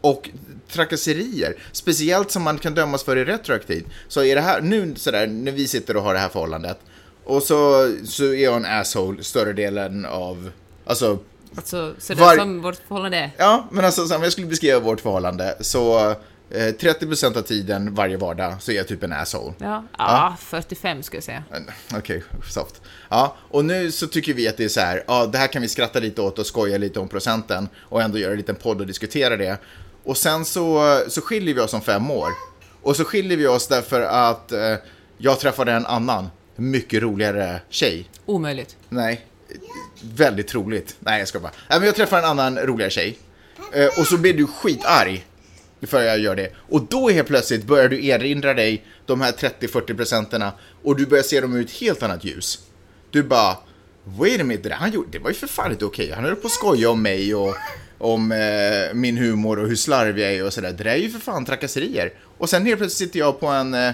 och 0.00 0.30
trakasserier? 0.68 1.54
Speciellt 1.72 2.30
som 2.30 2.42
man 2.42 2.58
kan 2.58 2.74
dömas 2.74 3.04
för 3.04 3.16
i 3.16 3.24
retroaktivt. 3.24 3.86
Så 4.08 4.22
är 4.24 4.34
det 4.34 4.40
här, 4.40 4.60
nu 4.60 4.94
sådär, 4.96 5.26
när 5.26 5.52
vi 5.52 5.68
sitter 5.68 5.96
och 5.96 6.02
har 6.02 6.14
det 6.14 6.20
här 6.20 6.28
förhållandet 6.28 6.78
och 7.24 7.42
så, 7.42 7.90
så 8.04 8.24
är 8.24 8.44
jag 8.44 8.56
en 8.56 8.64
asshole 8.66 9.22
större 9.22 9.52
delen 9.52 10.04
av... 10.06 10.50
Alltså, 10.84 11.18
Alltså, 11.56 11.94
så 11.98 12.14
det 12.14 12.20
Var- 12.20 12.36
som 12.36 12.62
vårt 12.62 12.76
förhållande 12.88 13.16
är. 13.18 13.30
Ja, 13.36 13.68
men 13.70 13.84
alltså 13.84 14.06
så 14.06 14.16
om 14.16 14.22
jag 14.22 14.32
skulle 14.32 14.46
beskriva 14.46 14.78
vårt 14.80 15.00
förhållande 15.00 15.56
så 15.60 16.10
eh, 16.10 16.14
30% 16.50 17.38
av 17.38 17.42
tiden 17.42 17.94
varje 17.94 18.16
vardag 18.16 18.54
så 18.60 18.72
är 18.72 18.76
jag 18.76 18.88
typ 18.88 19.02
en 19.02 19.12
asshole. 19.12 19.52
Ja, 19.58 19.84
ja 19.98 20.36
45 20.40 21.02
skulle 21.02 21.16
jag 21.16 21.24
säga. 21.24 21.42
Okej, 21.94 22.22
soft. 22.50 22.80
Ja, 23.08 23.36
och 23.50 23.64
nu 23.64 23.92
så 23.92 24.06
tycker 24.06 24.34
vi 24.34 24.48
att 24.48 24.56
det 24.56 24.64
är 24.64 24.68
så 24.68 24.80
här, 24.80 25.04
ja, 25.06 25.26
det 25.26 25.38
här 25.38 25.46
kan 25.46 25.62
vi 25.62 25.68
skratta 25.68 25.98
lite 25.98 26.22
åt 26.22 26.38
och 26.38 26.46
skoja 26.46 26.78
lite 26.78 27.00
om 27.00 27.08
procenten 27.08 27.68
och 27.80 28.02
ändå 28.02 28.18
göra 28.18 28.30
en 28.30 28.36
liten 28.38 28.56
podd 28.56 28.80
och 28.80 28.86
diskutera 28.86 29.36
det. 29.36 29.58
Och 30.04 30.16
sen 30.16 30.44
så, 30.44 31.00
så 31.08 31.20
skiljer 31.20 31.54
vi 31.54 31.60
oss 31.60 31.74
om 31.74 31.80
fem 31.80 32.10
år. 32.10 32.32
Och 32.82 32.96
så 32.96 33.04
skiljer 33.04 33.36
vi 33.36 33.46
oss 33.46 33.66
därför 33.66 34.00
att 34.00 34.52
eh, 34.52 34.74
jag 35.18 35.40
träffade 35.40 35.72
en 35.72 35.86
annan, 35.86 36.28
mycket 36.56 37.02
roligare 37.02 37.60
tjej. 37.68 38.10
Omöjligt. 38.26 38.76
Nej, 38.88 39.26
väldigt 40.02 40.48
troligt. 40.48 40.96
Nej, 41.00 41.18
jag 41.18 41.28
ska 41.28 41.40
bara. 41.40 41.52
Nej, 41.68 41.78
men 41.78 41.86
jag 41.86 41.96
träffade 41.96 42.22
en 42.22 42.28
annan 42.28 42.58
roligare 42.58 42.90
tjej. 42.90 43.18
Eh, 43.72 43.86
och 43.98 44.06
så 44.06 44.16
blir 44.16 44.34
du 44.34 44.46
skitarg 44.46 45.26
för 45.82 46.02
jag 46.02 46.18
gör 46.18 46.36
det. 46.36 46.52
Och 46.56 46.82
då 46.82 47.08
helt 47.08 47.28
plötsligt 47.28 47.64
börjar 47.64 47.88
du 47.88 48.06
erinra 48.06 48.54
dig 48.54 48.84
de 49.06 49.20
här 49.20 49.32
30-40 49.32 49.96
procenterna 49.96 50.52
och 50.82 50.96
du 50.96 51.06
börjar 51.06 51.22
se 51.22 51.40
dem 51.40 51.56
ur 51.56 51.64
ett 51.64 51.70
helt 51.70 52.02
annat 52.02 52.24
ljus. 52.24 52.58
Du 53.10 53.22
bara, 53.22 53.56
wait 54.04 54.40
a 54.40 54.44
minute, 54.44 54.68
det, 54.68 54.74
han 54.74 54.92
gjorde, 54.92 55.08
det 55.10 55.18
var 55.18 55.30
ju 55.30 55.34
för 55.34 55.46
fan 55.46 55.72
inte 55.72 55.84
okej. 55.84 56.12
Han 56.12 56.24
höll 56.24 56.36
på 56.36 56.46
att 56.46 56.52
skoja 56.52 56.90
om 56.90 57.02
mig 57.02 57.34
och 57.34 57.54
om 58.00 58.32
eh, 58.32 58.94
min 58.94 59.16
humor 59.16 59.58
och 59.58 59.68
hur 59.68 59.76
slarvig 59.76 60.24
jag 60.24 60.32
är 60.34 60.44
och 60.44 60.52
sådär. 60.52 60.72
Det 60.72 60.84
där 60.84 60.90
är 60.90 60.96
ju 60.96 61.10
för 61.10 61.20
fan 61.20 61.44
trakasserier. 61.44 62.12
Och 62.38 62.48
sen 62.50 62.66
helt 62.66 62.78
plötsligt 62.78 63.08
sitter 63.08 63.18
jag 63.18 63.40
på 63.40 63.46
en... 63.46 63.74
Eh, 63.74 63.90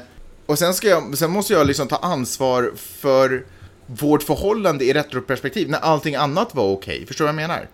och 0.46 0.58
sen, 0.58 0.74
ska 0.74 0.88
jag, 0.88 1.18
sen 1.18 1.30
måste 1.30 1.52
jag 1.52 1.66
liksom 1.66 1.88
ta 1.88 1.96
ansvar 1.96 2.72
för 2.76 3.46
vårt 3.86 4.22
förhållande 4.22 4.84
i 4.84 4.92
retroperspektiv 4.92 5.70
när 5.70 5.78
allting 5.78 6.14
annat 6.14 6.54
var 6.54 6.64
okej. 6.72 7.06
Förstår 7.06 7.24
du 7.24 7.32
vad 7.32 7.42
jag 7.42 7.48
menar? 7.48 7.68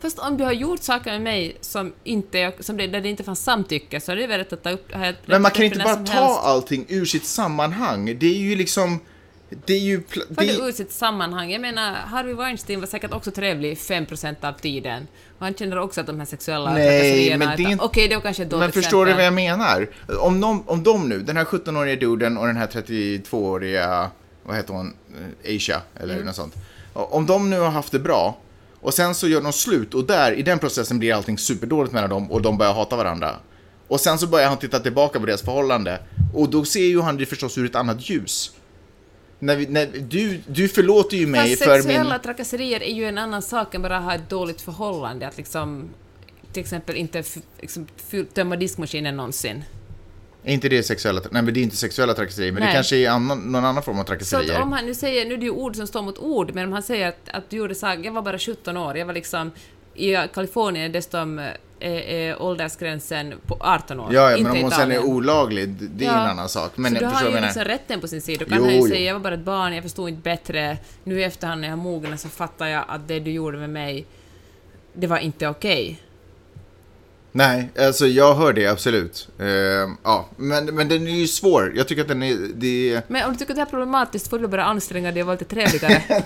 Fast 0.00 0.18
om 0.18 0.36
du 0.36 0.44
har 0.44 0.52
gjort 0.52 0.82
saker 0.82 1.10
med 1.10 1.22
mig 1.22 1.56
som 1.60 1.92
inte, 2.04 2.52
som 2.60 2.76
det, 2.76 2.86
där 2.86 3.00
det 3.00 3.08
inte 3.08 3.24
fanns 3.24 3.44
samtycke 3.44 4.00
så 4.00 4.12
är 4.12 4.16
det 4.16 4.26
väl 4.26 4.38
rätt 4.38 4.52
att 4.52 4.62
ta 4.62 4.70
upp... 4.70 4.86
rätt 4.88 5.16
Men 5.26 5.42
man 5.42 5.50
kan 5.50 5.64
inte 5.64 5.78
bara 5.78 5.94
ta 5.94 6.12
helst. 6.12 6.40
allting 6.42 6.86
ur 6.88 7.04
sitt 7.04 7.24
sammanhang. 7.24 8.16
Det 8.18 8.26
är 8.26 8.38
ju 8.38 8.56
liksom... 8.56 9.00
Det 9.66 9.72
är 9.72 9.78
ju... 9.80 10.02
För 10.08 10.20
Det 10.28 10.34
det 10.34 10.50
är, 10.50 10.68
ur 10.68 10.72
sitt 10.72 10.92
sammanhang. 10.92 11.50
Jag 11.50 11.60
menar, 11.60 11.92
Harvey 11.92 12.34
Weinstein 12.34 12.80
var 12.80 12.86
säkert 12.86 13.12
också 13.12 13.30
trevlig 13.30 13.76
5% 13.76 14.36
av 14.40 14.52
tiden. 14.52 15.06
Han 15.38 15.54
känner 15.54 15.78
också 15.78 16.00
att 16.00 16.06
de 16.06 16.18
här 16.18 16.26
sexuella 16.26 16.72
Nej, 16.72 17.36
men 17.38 17.56
det 17.56 17.62
är 17.62 17.70
inte- 17.70 17.84
Okej, 17.84 18.08
det 18.08 18.14
var 18.14 18.22
kanske 18.22 18.42
ett 18.42 18.50
dåligt 18.50 18.60
men 18.60 18.72
förstår 18.72 19.06
du 19.06 19.12
vad 19.12 19.20
exempel. 19.20 19.44
jag 19.44 19.58
menar? 19.58 19.88
Om 20.20 20.40
de, 20.40 20.68
om 20.68 20.82
de 20.82 21.08
nu, 21.08 21.18
den 21.18 21.36
här 21.36 21.44
17-åriga 21.44 21.96
duden 21.96 22.36
och 22.38 22.46
den 22.46 22.56
här 22.56 22.66
32-åriga, 22.66 24.10
vad 24.42 24.56
heter 24.56 24.74
hon, 24.74 24.94
Eh, 25.44 25.56
Asia, 25.56 25.80
eller 26.00 26.14
Mm. 26.14 26.26
något 26.26 26.36
sånt. 26.36 26.54
Om 26.92 27.26
de 27.26 27.50
nu 27.50 27.60
har 27.60 27.70
haft 27.70 27.92
det 27.92 27.98
bra, 27.98 28.36
och 28.80 28.94
sen 28.94 29.14
så 29.14 29.28
gör 29.28 29.40
de 29.40 29.52
slut, 29.52 29.94
och 29.94 30.04
där, 30.04 30.32
i 30.32 30.42
den 30.42 30.58
processen 30.58 30.98
blir 30.98 31.14
allting 31.14 31.38
superdåligt 31.38 31.92
mellan 31.92 32.10
dem, 32.10 32.30
och 32.32 32.42
de 32.42 32.58
börjar 32.58 32.72
hata 32.74 32.96
varandra. 32.96 33.30
Och 33.88 34.00
sen 34.00 34.18
så 34.18 34.26
börjar 34.26 34.48
han 34.48 34.58
titta 34.58 34.78
tillbaka 34.80 35.20
på 35.20 35.26
deras 35.26 35.42
förhållande, 35.42 35.98
och 36.34 36.50
då 36.50 36.64
ser 36.64 36.80
ju 36.84 37.00
han 37.00 37.16
det 37.16 37.26
förstås 37.26 37.58
ur 37.58 37.66
ett 37.66 37.74
annat 37.74 38.10
ljus. 38.10 38.52
När 39.38 39.56
vi, 39.56 39.66
när, 39.66 39.86
du, 39.86 40.40
du 40.46 40.68
förlåter 40.68 41.16
ju 41.16 41.26
mig 41.26 41.50
Fast 41.50 41.64
för 41.64 41.74
sexuella 41.74 42.10
min... 42.10 42.20
trakasserier 42.20 42.82
är 42.82 42.92
ju 42.92 43.04
en 43.04 43.18
annan 43.18 43.42
sak 43.42 43.74
än 43.74 43.82
bara 43.82 43.96
att 43.96 44.04
ha 44.04 44.14
ett 44.14 44.30
dåligt 44.30 44.60
förhållande. 44.60 45.28
Att 45.28 45.36
liksom 45.36 45.88
till 46.52 46.60
exempel 46.60 46.96
inte 46.96 47.24
liksom, 47.60 47.86
tömma 48.34 48.56
diskmaskinen 48.56 49.16
någonsin. 49.16 49.64
Är 50.44 50.54
inte 50.54 50.68
det 50.68 50.82
sexuella... 50.82 51.20
Nej, 51.30 51.42
men 51.42 51.54
det 51.54 51.60
är 51.60 51.62
inte 51.62 51.76
sexuella 51.76 52.14
trakasserier, 52.14 52.52
men 52.52 52.60
det 52.60 52.66
Nej. 52.66 52.74
kanske 52.74 52.96
är 52.96 53.10
annan, 53.10 53.52
någon 53.52 53.64
annan 53.64 53.82
form 53.82 53.98
av 53.98 54.02
Så 54.02 54.06
trakasserier. 54.06 54.62
om 54.62 54.72
han 54.72 54.86
nu 54.86 54.94
säger, 54.94 55.26
nu 55.26 55.34
är 55.34 55.38
det 55.38 55.44
ju 55.44 55.50
ord 55.50 55.76
som 55.76 55.86
står 55.86 56.02
mot 56.02 56.18
ord, 56.18 56.54
men 56.54 56.64
om 56.64 56.72
han 56.72 56.82
säger 56.82 57.08
att, 57.08 57.28
att 57.28 57.50
du 57.50 57.56
gjorde 57.56 57.74
saker, 57.74 58.04
jag 58.04 58.12
var 58.12 58.22
bara 58.22 58.38
17 58.38 58.76
år, 58.76 58.96
jag 58.96 59.06
var 59.06 59.14
liksom 59.14 59.50
i 59.94 60.16
Kalifornien 60.34 60.92
dessutom 60.92 61.48
är, 61.80 61.90
är 62.00 62.42
åldersgränsen 62.42 63.34
på 63.46 63.56
18 63.60 64.00
år. 64.00 64.14
Ja, 64.14 64.30
ja 64.30 64.36
inte 64.36 64.42
men 64.42 64.56
om 64.56 64.62
hon 64.62 64.70
sen 64.70 64.92
är 64.92 65.04
olaglig, 65.04 65.68
det 65.68 66.04
är 66.04 66.08
Ja. 66.08 66.14
en 66.24 66.30
annan 66.30 66.48
sak. 66.48 66.72
Men 66.76 66.96
så 66.96 67.02
jag 67.02 67.10
har 67.10 67.30
ju 67.30 67.40
liksom 67.40 67.64
rätten 67.64 68.00
på 68.00 68.08
sin 68.08 68.20
sida. 68.22 68.44
Då 68.44 68.50
kan 68.50 68.58
Jo, 68.58 68.64
han 68.64 68.72
ju 68.74 68.78
jo. 68.80 68.86
säga 68.88 69.00
jag 69.00 69.14
var 69.14 69.20
bara 69.20 69.34
ett 69.34 69.40
barn, 69.40 69.74
jag 69.74 69.82
förstod 69.82 70.08
inte 70.08 70.22
bättre. 70.22 70.78
Nu 71.04 71.20
i 71.20 71.24
efterhand 71.24 71.60
när 71.60 71.68
jag 71.68 71.78
mognat 71.78 72.20
så 72.20 72.28
fattar 72.28 72.66
jag 72.66 72.84
att 72.88 73.08
det 73.08 73.20
du 73.20 73.30
gjorde 73.30 73.58
med 73.58 73.70
mig, 73.70 74.06
det 74.94 75.06
var 75.06 75.18
inte 75.18 75.48
okej. 75.48 76.00
Nej, 77.32 77.68
alltså 77.78 78.06
jag 78.06 78.34
hör 78.34 78.52
det 78.52 78.66
absolut. 78.66 79.28
Eh, 79.38 79.46
ja, 80.04 80.28
men, 80.36 80.64
men 80.74 80.88
den 80.88 81.06
är 81.06 81.10
ju 81.16 81.26
svår. 81.26 81.72
Jag 81.76 81.88
tycker 81.88 82.02
att 82.02 82.08
den 82.08 82.22
är... 82.22 82.36
Det. 82.54 83.00
Men 83.08 83.24
om 83.24 83.32
du 83.32 83.38
tycker 83.38 83.52
att 83.52 83.56
det 83.56 83.60
här 83.60 83.66
är 83.66 83.70
problematiskt 83.70 84.28
får 84.28 84.38
du 84.38 84.48
börja 84.48 84.64
anstränga 84.64 85.12
dig 85.12 85.22
och 85.22 85.26
vara 85.26 85.38
lite 85.40 85.54
trevligare. 85.54 86.02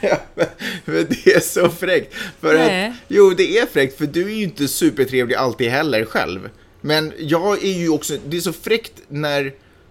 Ja, 0.00 0.16
men- 0.34 0.46
men 0.84 1.06
det 1.08 1.26
är 1.34 1.40
så 1.40 1.68
fräckt. 1.68 2.14
För 2.40 2.54
Nej. 2.54 2.88
att, 2.88 2.94
jo, 3.08 3.30
det 3.30 3.58
är 3.58 3.66
fräckt, 3.66 3.98
för 3.98 4.06
du 4.06 4.22
är 4.24 4.34
ju 4.36 4.42
inte 4.42 4.68
supertrevlig 4.68 5.34
alltid 5.34 5.70
heller 5.70 6.04
själv. 6.04 6.50
Men 6.80 7.12
jag 7.18 7.64
är 7.64 7.72
ju 7.78 7.88
också... 7.88 8.14
Det 8.26 8.36
är 8.36 8.40
så 8.40 8.52
fräckt 8.52 8.92
när... 9.08 9.42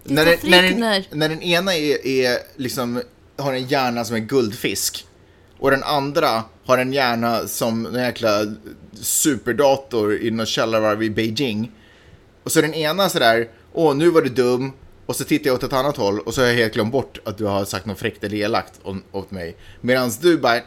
När, 0.03 0.25
när, 0.25 0.25
fräckt 0.25 0.41
den, 0.51 0.79
när- 0.79 1.05
när 1.11 1.29
den 1.29 1.41
ena 1.41 1.75
är, 1.75 2.07
är 2.07 2.37
liksom, 2.55 3.01
har 3.37 3.53
en 3.53 3.67
hjärna 3.67 4.05
som 4.05 4.15
en 4.15 4.27
guldfisk 4.27 5.05
och 5.59 5.71
den 5.71 5.83
andra 5.83 6.43
har 6.65 6.77
en 6.77 6.93
hjärna 6.93 7.47
som 7.47 7.85
en 7.85 7.93
jäkla 7.93 8.45
superdator 8.93 10.13
i 10.13 10.31
något 10.31 10.47
källarvarv 10.47 11.03
i 11.03 11.09
Beijing. 11.09 11.71
Och 12.43 12.51
så 12.51 12.61
den 12.61 12.73
ena 12.73 13.09
sådär, 13.09 13.47
åh 13.73 13.95
nu 13.95 14.09
var 14.09 14.21
du 14.21 14.29
dum, 14.29 14.71
och 15.05 15.15
så 15.15 15.23
tittar 15.23 15.47
jag 15.47 15.55
åt 15.55 15.63
ett 15.63 15.73
annat 15.73 15.97
håll 15.97 16.19
och 16.19 16.33
så 16.33 16.41
har 16.41 16.47
jag 16.47 16.55
helt 16.55 16.73
glömt 16.73 16.91
bort 16.91 17.17
att 17.25 17.37
du 17.37 17.45
har 17.45 17.65
sagt 17.65 17.85
något 17.85 17.99
fräckt 17.99 18.23
eller 18.23 18.37
elakt 18.37 18.73
åt 19.11 19.31
mig. 19.31 19.55
Medan 19.81 20.11
du 20.21 20.37
bara... 20.37 20.61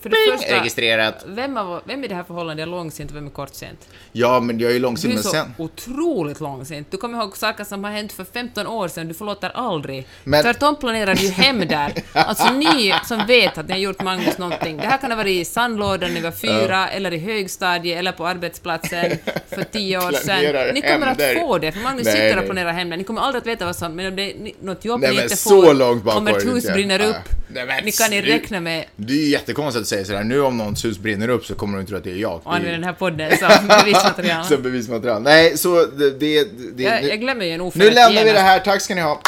För 0.00 0.08
det 0.08 0.16
första- 0.38 0.60
Registrerat. 0.60 1.24
Vem, 1.26 1.56
av, 1.56 1.80
vem 1.84 2.04
i 2.04 2.08
det 2.08 2.14
här 2.14 2.22
förhållandet 2.24 2.62
är 2.66 2.70
långsint 2.70 3.10
och 3.10 3.16
vem 3.16 3.26
är 3.26 3.30
kortsint? 3.30 3.88
Ja, 4.12 4.40
men 4.40 4.58
jag 4.58 4.70
är 4.70 4.74
Du 4.74 4.80
långsint, 4.80 5.10
är 5.12 5.14
men 5.14 5.22
så 5.22 5.30
sen... 5.30 5.54
otroligt 5.58 6.40
långsint. 6.40 6.90
Du 6.90 6.96
kommer 6.96 7.18
ihåg 7.18 7.36
saker 7.36 7.64
som 7.64 7.84
har 7.84 7.90
hänt 7.90 8.12
för 8.12 8.24
15 8.24 8.66
år 8.66 8.88
sedan, 8.88 9.08
du 9.08 9.14
förlåter 9.14 9.50
aldrig. 9.54 10.06
Men- 10.24 10.42
Tvärtom 10.42 10.76
planerar 10.76 11.14
du 11.14 11.28
hem 11.28 11.58
där. 11.58 11.92
Alltså 12.12 12.52
ni 12.52 12.94
som 13.04 13.26
vet 13.26 13.58
att 13.58 13.66
ni 13.66 13.72
har 13.72 13.78
gjort 13.80 14.02
Magnus 14.02 14.38
någonting, 14.38 14.76
det 14.76 14.86
här 14.86 14.98
kan 14.98 15.10
ha 15.10 15.16
varit 15.16 15.40
i 15.40 15.44
sandlådan 15.44 16.00
när 16.00 16.14
ni 16.14 16.20
var 16.20 16.30
fyra, 16.32 16.88
eller 16.88 17.12
i 17.12 17.18
högstadiet, 17.18 17.98
eller 17.98 18.12
på 18.12 18.26
arbetsplatsen 18.26 19.10
för 19.48 19.62
tio 19.62 19.98
år 19.98 20.07
Planerar 20.14 20.64
sedan. 20.64 20.74
Ni 20.74 20.82
kommer 20.82 21.06
hem 21.06 21.36
att 21.38 21.42
få 21.48 21.58
det, 21.58 21.72
för 21.72 21.80
Magnus 21.80 22.04
Nej, 22.04 22.14
sitter 22.14 22.30
och 22.30 22.36
nej. 22.36 22.44
planerar 22.44 22.72
hem 22.72 22.90
det. 22.90 22.96
Ni 22.96 23.04
kommer 23.04 23.20
aldrig 23.20 23.40
att 23.40 23.46
veta 23.46 23.64
vad 23.64 23.76
som, 23.76 23.96
men 23.96 24.06
om 24.06 24.16
det 24.16 24.22
är 24.30 24.36
något 24.60 24.84
jobb 24.84 25.00
Nej, 25.00 25.16
ni 25.16 25.22
inte 25.22 25.36
så 25.36 25.50
får, 25.50 25.74
var 26.20 26.30
ett 26.30 26.46
hus 26.46 26.64
inte. 26.64 26.72
brinner 26.72 27.00
Ah. 27.00 27.04
upp, 27.08 27.16
Nej, 27.48 27.66
men 27.66 27.84
ni 27.84 27.92
kan 27.92 28.10
ni 28.10 28.22
räkna 28.22 28.60
med 28.60 28.84
Det 28.96 29.12
är 29.12 29.16
ju 29.16 29.28
jättekonstigt 29.28 29.82
att 29.82 29.88
säga 29.88 30.04
sådär, 30.04 30.24
nu 30.24 30.40
om 30.40 30.58
någons 30.58 30.84
hus 30.84 30.98
brinner 30.98 31.28
upp 31.28 31.46
så 31.46 31.54
kommer 31.54 31.78
de 31.78 31.86
tro 31.86 31.96
att 31.96 32.04
det 32.04 32.10
är 32.10 32.16
jag. 32.16 32.40
och 32.44 32.54
använda 32.54 32.72
den 32.72 32.84
här 32.84 32.92
podden 32.92 33.36
som 33.36 33.68
bevismaterial. 33.68 34.44
Som 34.44 34.62
bevismaterial. 34.62 35.22
Nej, 35.22 35.58
så 35.58 35.84
det... 35.86 36.10
det, 36.10 36.44
det 36.76 36.82
Jag, 36.82 37.02
nu, 37.02 37.08
jag 37.08 37.20
glömmer 37.20 37.44
ju 37.44 37.50
en 37.52 37.58
nu 37.58 37.64
oförrätt 37.64 37.94
lämnar 37.94 38.24
vi 38.24 38.32
det 38.32 38.38
här, 38.38 38.58
tack 38.58 38.80
ska 38.82 38.94
ni 38.94 39.00
ha. 39.00 39.20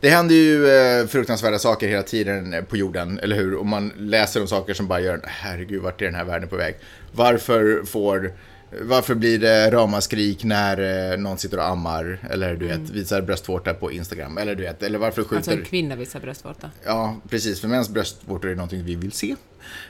Det 0.00 0.10
händer 0.10 0.34
ju 0.34 0.68
eh, 0.76 1.06
fruktansvärda 1.06 1.58
saker 1.58 1.88
hela 1.88 2.02
tiden 2.02 2.54
eh, 2.54 2.62
på 2.62 2.76
jorden, 2.76 3.20
eller 3.22 3.36
hur? 3.36 3.54
Och 3.54 3.66
man 3.66 3.92
läser 3.98 4.40
om 4.40 4.46
saker 4.46 4.74
som 4.74 4.86
bara 4.88 5.00
gör, 5.00 5.20
herregud, 5.24 5.82
vart 5.82 6.02
är 6.02 6.06
den 6.06 6.14
här 6.14 6.24
världen 6.24 6.48
på 6.48 6.56
väg? 6.56 6.74
Varför 7.12 7.82
får... 7.86 8.32
Varför 8.70 9.14
blir 9.14 9.38
det 9.38 9.70
ramaskrik 9.70 10.44
när 10.44 11.12
eh, 11.12 11.18
någon 11.18 11.38
sitter 11.38 11.58
och 11.58 11.68
ammar, 11.68 12.18
eller 12.30 12.56
du 12.56 12.66
vet, 12.66 12.90
visar 12.90 13.22
bröstvårta 13.22 13.74
på 13.74 13.92
Instagram, 13.92 14.38
eller 14.38 14.54
du 14.54 14.62
vet, 14.62 14.82
eller 14.82 14.98
varför 14.98 15.22
skjuter... 15.22 15.36
Alltså 15.36 15.50
en 15.50 15.64
kvinna 15.64 15.96
visar 15.96 16.20
bröstvårta. 16.20 16.70
Ja, 16.84 17.16
precis. 17.28 17.60
För 17.60 17.68
mäns 17.68 17.88
bröstvårtor 17.88 18.50
är 18.50 18.54
någonting 18.54 18.84
vi 18.84 18.94
vill 18.94 19.12
se. 19.12 19.36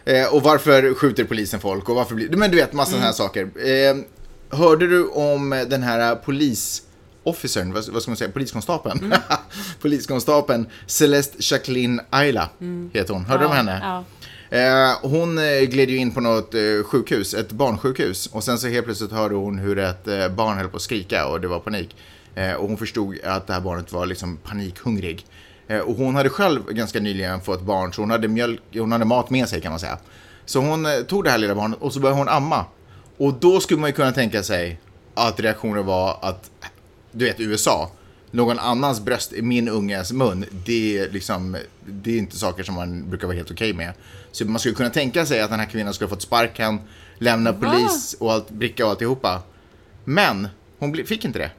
Eh, 0.04 0.34
och 0.34 0.42
varför 0.42 0.94
skjuter 0.94 1.24
polisen 1.24 1.60
folk 1.60 1.88
och 1.88 1.96
varför 1.96 2.14
blir... 2.14 2.28
Men 2.28 2.50
du 2.50 2.56
vet, 2.56 2.72
massa 2.72 2.90
sådana 2.90 3.06
här 3.06 3.12
saker. 3.12 3.42
Eh, 3.42 3.96
hörde 4.58 4.86
du 4.86 5.08
om 5.08 5.64
den 5.68 5.82
här 5.82 6.14
polisofficern, 6.16 7.72
vad, 7.72 7.88
vad 7.88 8.02
ska 8.02 8.10
man 8.10 8.16
säga, 8.16 8.30
poliskonstapeln? 8.30 9.14
poliskonstapeln 9.80 10.66
Celeste 10.86 11.36
Jacqueline 11.40 12.00
Ayla 12.10 12.48
heter 12.92 13.14
hon. 13.14 13.24
Hörde 13.24 13.42
du 13.42 13.46
om 13.46 13.52
henne? 13.52 13.80
Ja. 13.82 14.04
Eh, 14.50 14.92
hon 15.02 15.38
eh, 15.38 15.61
gled 15.61 15.90
ju 15.90 15.96
in 15.96 16.11
på 16.14 16.20
något 16.20 16.54
eh, 16.54 16.61
sjukhus, 16.85 17.35
ett 17.35 17.52
barnsjukhus. 17.52 18.26
Och 18.26 18.44
sen 18.44 18.59
så 18.59 18.68
helt 18.68 18.85
plötsligt 18.85 19.12
hörde 19.12 19.35
hon 19.35 19.59
hur 19.59 19.78
ett 19.78 20.09
eh, 20.09 20.28
barn 20.28 20.59
höll 20.59 20.68
på 20.68 20.76
att 20.76 20.82
skrika 20.82 21.26
och 21.26 21.40
det 21.40 21.48
var 21.48 21.59
panik. 21.59 21.96
Eh, 22.35 22.52
och 22.52 22.68
hon 22.68 22.76
förstod 22.76 23.18
att 23.24 23.46
det 23.46 23.52
här 23.52 23.61
barnet 23.61 23.92
var 23.92 24.06
liksom 24.06 24.37
panikhungrig. 24.37 25.26
Eh, 25.68 25.78
och 25.78 25.96
hon 25.96 26.14
hade 26.14 26.28
själv 26.28 26.66
ganska 26.70 27.00
nyligen 27.00 27.40
fått 27.40 27.62
barn, 27.62 27.92
så 27.92 28.02
hon 28.02 28.11
hade, 28.11 28.28
mjölk, 28.28 28.61
hon 28.72 28.92
hade 28.92 29.04
mat 29.04 29.30
med 29.30 29.48
sig 29.48 29.61
kan 29.61 29.72
man 29.72 29.80
säga. 29.80 29.98
Så 30.44 30.61
hon 30.61 30.87
eh, 30.87 30.92
tog 30.92 31.24
det 31.24 31.30
här 31.30 31.38
lilla 31.38 31.54
barnet 31.54 31.78
och 31.80 31.92
så 31.92 32.00
började 32.00 32.20
hon 32.20 32.28
amma. 32.28 32.64
Och 33.16 33.35
då 33.35 33.61
skulle 33.61 33.80
man 33.80 33.90
ju 33.90 33.94
kunna 33.94 34.12
tänka 34.12 34.42
sig 34.42 34.80
att 35.14 35.40
reaktionen 35.40 35.87
var 35.87 36.18
att, 36.22 36.50
du 37.12 37.24
vet 37.24 37.40
USA, 37.40 37.90
någon 38.30 38.58
annans 38.58 39.00
bröst 39.00 39.32
i 39.32 39.42
min 39.42 39.68
unges 39.68 40.12
mun, 40.12 40.44
det 40.66 40.98
är, 40.98 41.10
liksom, 41.10 41.56
det 41.86 42.14
är 42.14 42.18
inte 42.18 42.38
saker 42.38 42.62
som 42.64 42.74
man 42.74 43.10
brukar 43.10 43.26
vara 43.26 43.36
helt 43.36 43.50
okej 43.50 43.72
med. 43.72 43.92
Så 44.32 44.44
man 44.44 44.58
skulle 44.58 44.74
kunna 44.74 44.90
tänka 44.90 45.26
sig 45.26 45.40
att 45.40 45.50
den 45.50 45.60
här 45.60 45.66
kvinnan 45.66 45.94
skulle 45.94 46.06
ha 46.06 46.14
fått 46.14 46.22
sparken, 46.22 46.80
lämna 47.18 47.52
Va? 47.52 47.58
polis 47.60 48.16
och 48.20 48.32
allt, 48.32 48.50
bricka 48.50 48.84
och 48.84 48.90
alltihopa. 48.90 49.42
Men 50.04 50.48
hon 50.78 51.06
fick 51.06 51.24
inte 51.24 51.38
det. 51.38 51.50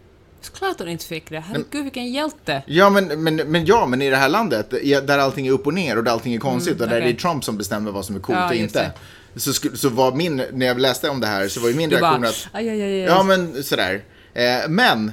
Såklart 0.42 0.80
hon 0.80 0.88
inte 0.88 1.06
fick 1.06 1.30
det. 1.30 1.40
Herregud, 1.40 1.84
vilken 1.84 2.12
hjälte! 2.12 2.64
Ja 2.66 2.90
men, 2.90 3.24
men, 3.24 3.36
men 3.36 3.66
ja, 3.66 3.86
men 3.86 4.02
i 4.02 4.10
det 4.10 4.18
här 4.18 4.30
landet, 4.30 4.70
där 5.08 5.18
allting 5.18 5.48
är 5.48 5.52
upp 5.52 5.68
och 5.68 5.74
ner 5.74 5.98
och 5.98 6.04
där 6.04 6.12
allting 6.12 6.34
är 6.34 6.40
konstigt 6.40 6.82
och 6.82 6.88
där 6.88 6.98
Mm, 6.98 7.08
det 7.08 7.14
är 7.14 7.20
Trump 7.22 7.44
som 7.44 7.58
bestämmer 7.58 7.92
vad 7.92 8.06
som 8.06 8.16
är 8.16 8.20
coolt 8.20 8.38
Ja, 8.40 8.50
och 8.50 8.56
inte. 8.56 8.92
Så, 9.36 9.54
så 9.54 9.90
var 9.90 10.12
min, 10.12 10.44
när 10.54 10.66
jag 10.66 10.80
läste 10.80 11.10
om 11.10 11.20
det 11.20 11.28
här 11.28 11.48
så 11.48 11.60
var 11.60 11.70
ju 11.70 11.76
min 11.76 11.90
Du 11.90 11.96
reaktion 11.96 12.22
bara, 12.22 12.30
att 12.30 12.48
aj, 12.52 12.70
aj, 12.70 12.82
aj. 12.82 13.00
Ja, 13.00 13.24
men 13.24 13.64
sådär. 13.64 14.04
Eh, 14.34 14.70
men 14.70 15.12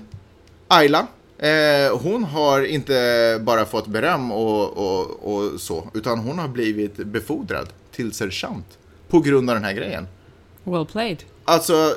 Ayla, 0.69 1.07
eh, 1.39 1.99
hon 1.99 2.25
har 2.25 2.63
inte 2.63 3.41
bara 3.43 3.65
fått 3.65 3.87
beröm 3.87 4.33
och, 4.33 4.77
och, 4.77 5.35
och 5.35 5.61
så, 5.61 5.89
utan 5.95 6.19
hon 6.19 6.39
har 6.39 6.49
blivit 6.49 6.97
befordrad 6.97 7.69
till 7.93 8.13
sergeant 8.13 8.79
på 9.09 9.21
grund 9.21 9.51
av 9.51 9.57
den 9.57 9.65
här 9.65 9.73
grejen. 9.73 10.07
Well 10.65 10.87
played. 10.87 11.25
Alltså, 11.45 11.95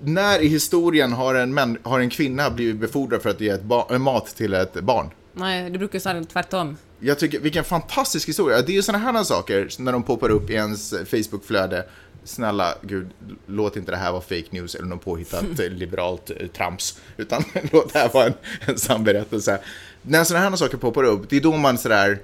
när 0.00 0.42
i 0.42 0.48
historien 0.48 1.12
har 1.12 1.34
en, 1.34 1.54
män, 1.54 1.78
har 1.82 2.00
en 2.00 2.10
kvinna 2.10 2.50
blivit 2.50 2.76
befordrad 2.76 3.22
för 3.22 3.30
att 3.30 3.40
ge 3.40 3.58
eh, 3.90 3.98
mat 3.98 4.26
till 4.36 4.54
ett 4.54 4.80
barn? 4.80 5.10
Nej, 5.32 5.70
det 5.70 5.78
brukar 5.78 5.98
snarare 5.98 6.24
tvärtom. 6.24 6.76
Jag 7.00 7.18
tycker, 7.18 7.40
vilken 7.40 7.64
fantastisk 7.64 8.28
historia. 8.28 8.62
Det 8.62 8.72
är 8.72 8.74
ju 8.74 8.82
sådana 8.82 9.12
här 9.12 9.24
saker 9.24 9.68
när 9.78 9.92
de 9.92 10.02
poppar 10.02 10.30
upp 10.30 10.50
i 10.50 10.54
ens 10.54 10.90
Facebook-flöde. 10.90 11.84
Snälla, 12.26 12.74
gud, 12.82 13.10
låt 13.46 13.76
inte 13.76 13.90
det 13.90 13.96
här 13.96 14.12
vara 14.12 14.20
fake 14.20 14.46
news 14.50 14.74
eller 14.74 14.86
något 14.86 15.04
påhittat 15.04 15.44
liberalt 15.58 16.30
eh, 16.30 16.46
trams. 16.46 16.98
Utan 17.16 17.44
låt 17.72 17.92
det 17.92 17.98
här 17.98 18.10
vara 18.12 18.26
en, 18.26 18.34
en 18.60 18.78
sann 18.78 19.04
berättelse. 19.04 19.60
När 20.02 20.24
sådana 20.24 20.50
här 20.50 20.56
saker 20.56 20.76
poppar 20.76 21.04
upp, 21.04 21.30
det 21.30 21.36
är 21.36 21.40
då 21.40 21.56
man 21.56 21.78
sådär, 21.78 22.18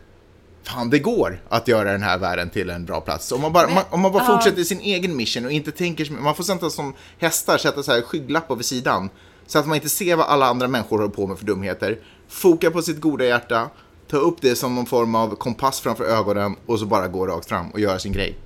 fan 0.62 0.90
det 0.90 0.98
går 0.98 1.40
att 1.48 1.68
göra 1.68 1.92
den 1.92 2.02
här 2.02 2.18
världen 2.18 2.50
till 2.50 2.70
en 2.70 2.84
bra 2.84 3.00
plats. 3.00 3.32
Om 3.32 3.40
man 3.40 3.52
bara, 3.52 3.66
Men, 3.66 3.74
man, 3.74 3.84
om 3.90 4.00
man 4.00 4.12
bara 4.12 4.22
ja. 4.22 4.34
fortsätter 4.34 4.64
sin 4.64 4.80
egen 4.80 5.16
mission 5.16 5.44
och 5.44 5.52
inte 5.52 5.72
tänker, 5.72 6.10
man 6.10 6.34
får 6.34 6.44
sätta 6.44 6.70
som 6.70 6.94
hästar, 7.18 7.58
sätta 7.58 7.82
så 7.82 7.92
här 7.92 8.02
skygglappar 8.02 8.56
vid 8.56 8.66
sidan. 8.66 9.10
Så 9.46 9.58
att 9.58 9.66
man 9.66 9.74
inte 9.74 9.88
ser 9.88 10.16
vad 10.16 10.26
alla 10.26 10.46
andra 10.46 10.68
människor 10.68 10.98
håller 10.98 11.10
på 11.10 11.26
med 11.26 11.38
för 11.38 11.46
dumheter. 11.46 11.98
Foka 12.28 12.70
på 12.70 12.82
sitt 12.82 13.00
goda 13.00 13.24
hjärta, 13.24 13.70
ta 14.10 14.16
upp 14.16 14.36
det 14.40 14.56
som 14.56 14.74
någon 14.74 14.86
form 14.86 15.14
av 15.14 15.34
kompass 15.36 15.80
framför 15.80 16.04
ögonen 16.04 16.56
och 16.66 16.78
så 16.78 16.86
bara 16.86 17.08
gå 17.08 17.26
rakt 17.26 17.48
fram 17.48 17.70
och 17.70 17.80
göra 17.80 17.98
sin 17.98 18.12
grej. 18.12 18.38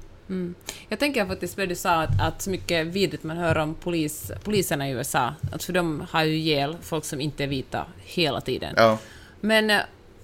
Jag 0.88 0.98
tänker 0.98 1.26
faktiskt 1.26 1.54
på 1.54 1.60
det 1.60 1.66
du 1.66 1.74
sa, 1.74 2.02
att, 2.02 2.20
att 2.20 2.42
så 2.42 2.50
mycket 2.50 2.86
vidrigt 2.86 3.24
man 3.24 3.36
hör 3.36 3.58
om 3.58 3.74
polis, 3.74 4.32
poliserna 4.44 4.88
i 4.88 4.92
USA, 4.92 5.34
att 5.52 5.64
för 5.64 5.72
de 5.72 6.06
har 6.10 6.24
ju 6.24 6.36
ihjäl 6.36 6.76
folk 6.82 7.04
som 7.04 7.20
inte 7.20 7.44
är 7.44 7.48
vita 7.48 7.86
hela 7.96 8.40
tiden. 8.40 8.74
Ja. 8.76 8.98
Men, 9.40 9.70
eh, 9.70 9.80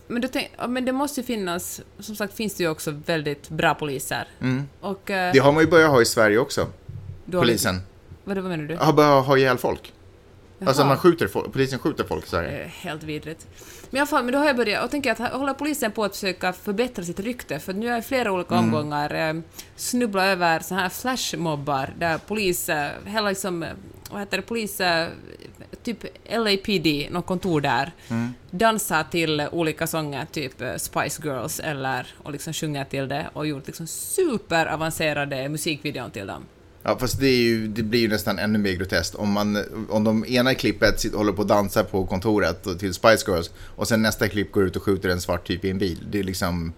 men, 0.08 0.28
tänk, 0.32 0.50
men 0.68 0.84
det 0.84 0.92
måste 0.92 1.20
ju 1.20 1.26
finnas, 1.26 1.80
som 1.98 2.16
sagt 2.16 2.34
finns 2.34 2.54
det 2.54 2.62
ju 2.62 2.70
också 2.70 2.90
väldigt 3.06 3.48
bra 3.48 3.74
poliser. 3.74 4.28
Och, 4.80 5.10
eh, 5.10 5.18
Mm. 5.22 5.32
Det 5.32 5.38
har 5.38 5.52
man 5.52 5.64
ju 5.64 5.70
börjat 5.70 5.90
ha 5.90 6.02
i 6.02 6.04
Sverige 6.04 6.38
också, 6.38 6.66
polisen. 7.30 7.80
Vad, 8.24 8.38
vad 8.38 8.50
menar 8.50 8.64
du? 8.64 8.76
Har 8.76 8.92
börjat 8.92 9.26
ha 9.26 9.38
ihjäl 9.38 9.58
folk. 9.58 9.92
Alltså 10.66 10.82
Jaha. 10.82 10.88
man 10.88 10.98
skjuter 10.98 11.26
folk, 11.28 11.52
polisen 11.52 11.78
skjuter 11.78 12.04
folk 12.04 12.24
i 12.24 12.28
Sverige. 12.28 12.62
Eh, 12.62 12.68
Helt 12.68 13.02
vidrigt. 13.02 13.46
Men 13.90 13.96
i 13.96 14.00
alla 14.00 14.06
fall, 14.06 14.24
men 14.24 14.32
då 14.32 14.38
har 14.38 14.46
jag 14.46 14.56
börjat 14.56 14.84
och 14.84 14.90
tänker 14.90 15.12
att 15.12 15.32
håller 15.32 15.54
polisen 15.54 15.92
på 15.92 16.04
att 16.04 16.14
försöka 16.16 16.52
förbättra 16.52 17.04
sitt 17.04 17.20
rykte, 17.20 17.58
för 17.58 17.72
nu 17.72 17.86
har 17.86 17.92
jag 17.92 17.98
i 17.98 18.02
flera 18.02 18.32
olika 18.32 18.54
Mm. 18.54 18.64
omgångar 18.64 19.14
eh, 19.28 19.34
snubblat 19.76 20.24
över 20.24 20.60
så 20.60 20.74
här 20.74 20.88
flashmobbar 20.88 21.94
där 21.98 22.18
polis, 22.18 22.68
eh, 22.68 22.90
hela 23.06 23.28
liksom, 23.28 23.62
eh, 23.62 23.68
vad 24.10 24.20
heter 24.20 24.36
det, 24.36 24.42
polis, 24.42 24.80
typ 25.82 26.04
LAPD, 26.30 27.08
något 27.10 27.26
kontor 27.26 27.60
där, 27.60 27.92
Mm. 28.08 28.34
dansar 28.50 29.04
till 29.10 29.48
olika 29.52 29.86
sånger, 29.86 30.24
typ 30.32 30.52
Spice 30.76 31.22
Girls, 31.24 31.60
eller, 31.60 32.06
och 32.22 32.32
liksom 32.32 32.52
sjunger 32.52 32.84
till 32.84 33.08
det 33.08 33.26
och 33.32 33.46
gjort 33.46 33.66
liksom 33.66 33.86
superavancerade 33.86 35.48
musikvideon 35.48 36.10
till 36.10 36.26
dem. 36.26 36.42
Ja, 36.82 36.98
fast 36.98 37.20
det, 37.20 37.26
är 37.26 37.42
ju, 37.42 37.68
det 37.68 37.82
blir 37.82 38.00
ju 38.00 38.08
nästan 38.08 38.38
ännu 38.38 38.58
mer 38.58 38.72
groteskt 38.72 39.14
om, 39.14 39.32
man, 39.32 39.64
om 39.88 40.04
de 40.04 40.24
ena 40.24 40.54
klippet 40.54 41.00
sitter, 41.00 41.16
håller 41.16 41.32
på 41.32 41.42
att 41.42 41.48
dansa 41.48 41.84
på 41.84 42.06
kontoret 42.06 42.78
till 42.78 42.94
Spice 42.94 43.30
Girls 43.30 43.50
och 43.56 43.88
sen 43.88 44.02
nästa 44.02 44.28
klipp 44.28 44.52
går 44.52 44.64
ut 44.64 44.76
och 44.76 44.82
skjuter 44.82 45.08
en 45.08 45.20
svart 45.20 45.46
typ 45.46 45.64
i 45.64 45.70
en 45.70 45.78
bil. 45.78 46.06
Det 46.10 46.18
är 46.18 46.22
liksom, 46.22 46.72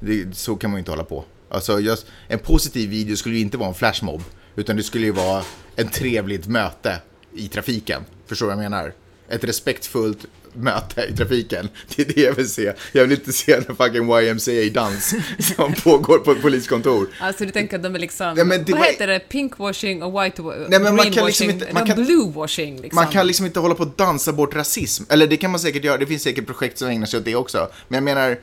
det, 0.00 0.36
så 0.36 0.56
kan 0.56 0.70
man 0.70 0.78
ju 0.78 0.80
inte 0.80 0.90
hålla 0.90 1.04
på. 1.04 1.24
Alltså 1.48 1.80
just, 1.80 2.06
en 2.28 2.38
positiv 2.38 2.90
video 2.90 3.16
skulle 3.16 3.34
ju 3.34 3.40
inte 3.40 3.58
vara 3.58 3.68
en 3.68 3.74
flashmob, 3.74 4.22
utan 4.56 4.76
det 4.76 4.82
skulle 4.82 5.06
ju 5.06 5.12
vara 5.12 5.42
ett 5.76 5.92
trevligt 5.92 6.46
möte 6.46 6.96
i 7.34 7.48
trafiken. 7.48 8.02
Förstår 8.26 8.46
du 8.46 8.54
vad 8.54 8.64
jag 8.64 8.70
menar? 8.70 8.92
Ett 9.28 9.44
respektfullt 9.44 10.26
möte 10.54 11.02
i 11.12 11.16
trafiken. 11.16 11.68
Det 11.96 12.02
är 12.02 12.06
det 12.14 12.20
jag 12.20 12.32
vill 12.34 12.48
se. 12.48 12.72
Jag 12.92 13.02
vill 13.02 13.12
inte 13.12 13.32
se 13.32 13.52
en 13.52 13.76
fucking 13.76 14.10
YMCA-dans 14.12 15.14
som 15.56 15.74
pågår 15.84 16.18
på 16.18 16.32
ett 16.32 16.42
poliskontor. 16.42 17.08
Alltså 17.20 17.44
du 17.44 17.50
tänker 17.50 17.76
att 17.76 17.82
de 17.82 17.94
är 17.94 17.98
liksom, 17.98 18.34
Ja, 18.36 18.44
men 18.44 18.64
det 18.64 18.72
vad 18.72 18.82
heter 18.86 19.06
det, 19.06 19.18
pinkwashing 19.18 20.02
och 20.02 20.24
white 20.24 20.42
Nej, 20.42 20.66
men 20.68 20.82
man 20.82 20.96
kan 20.96 20.96
greenwashing, 21.12 21.26
liksom 21.26 21.50
inte- 21.50 21.68
man 21.72 21.86
kan- 21.86 22.04
bluewashing 22.04 22.80
liksom. 22.80 22.94
Man 22.96 23.06
kan 23.06 23.26
liksom 23.26 23.46
inte 23.46 23.60
hålla 23.60 23.74
på 23.74 23.82
att 23.82 23.96
dansa 23.98 24.32
bort 24.32 24.54
rasism. 24.54 25.04
Eller 25.08 25.26
det 25.26 25.36
kan 25.36 25.50
man 25.50 25.60
säkert 25.60 25.84
göra, 25.84 25.98
det 25.98 26.06
finns 26.06 26.22
säkert 26.22 26.46
projekt 26.46 26.78
som 26.78 26.88
ägnar 26.88 27.06
sig 27.06 27.18
åt 27.18 27.24
det 27.24 27.34
också. 27.36 27.68
Men 27.88 27.94
jag 27.96 28.04
menar, 28.04 28.38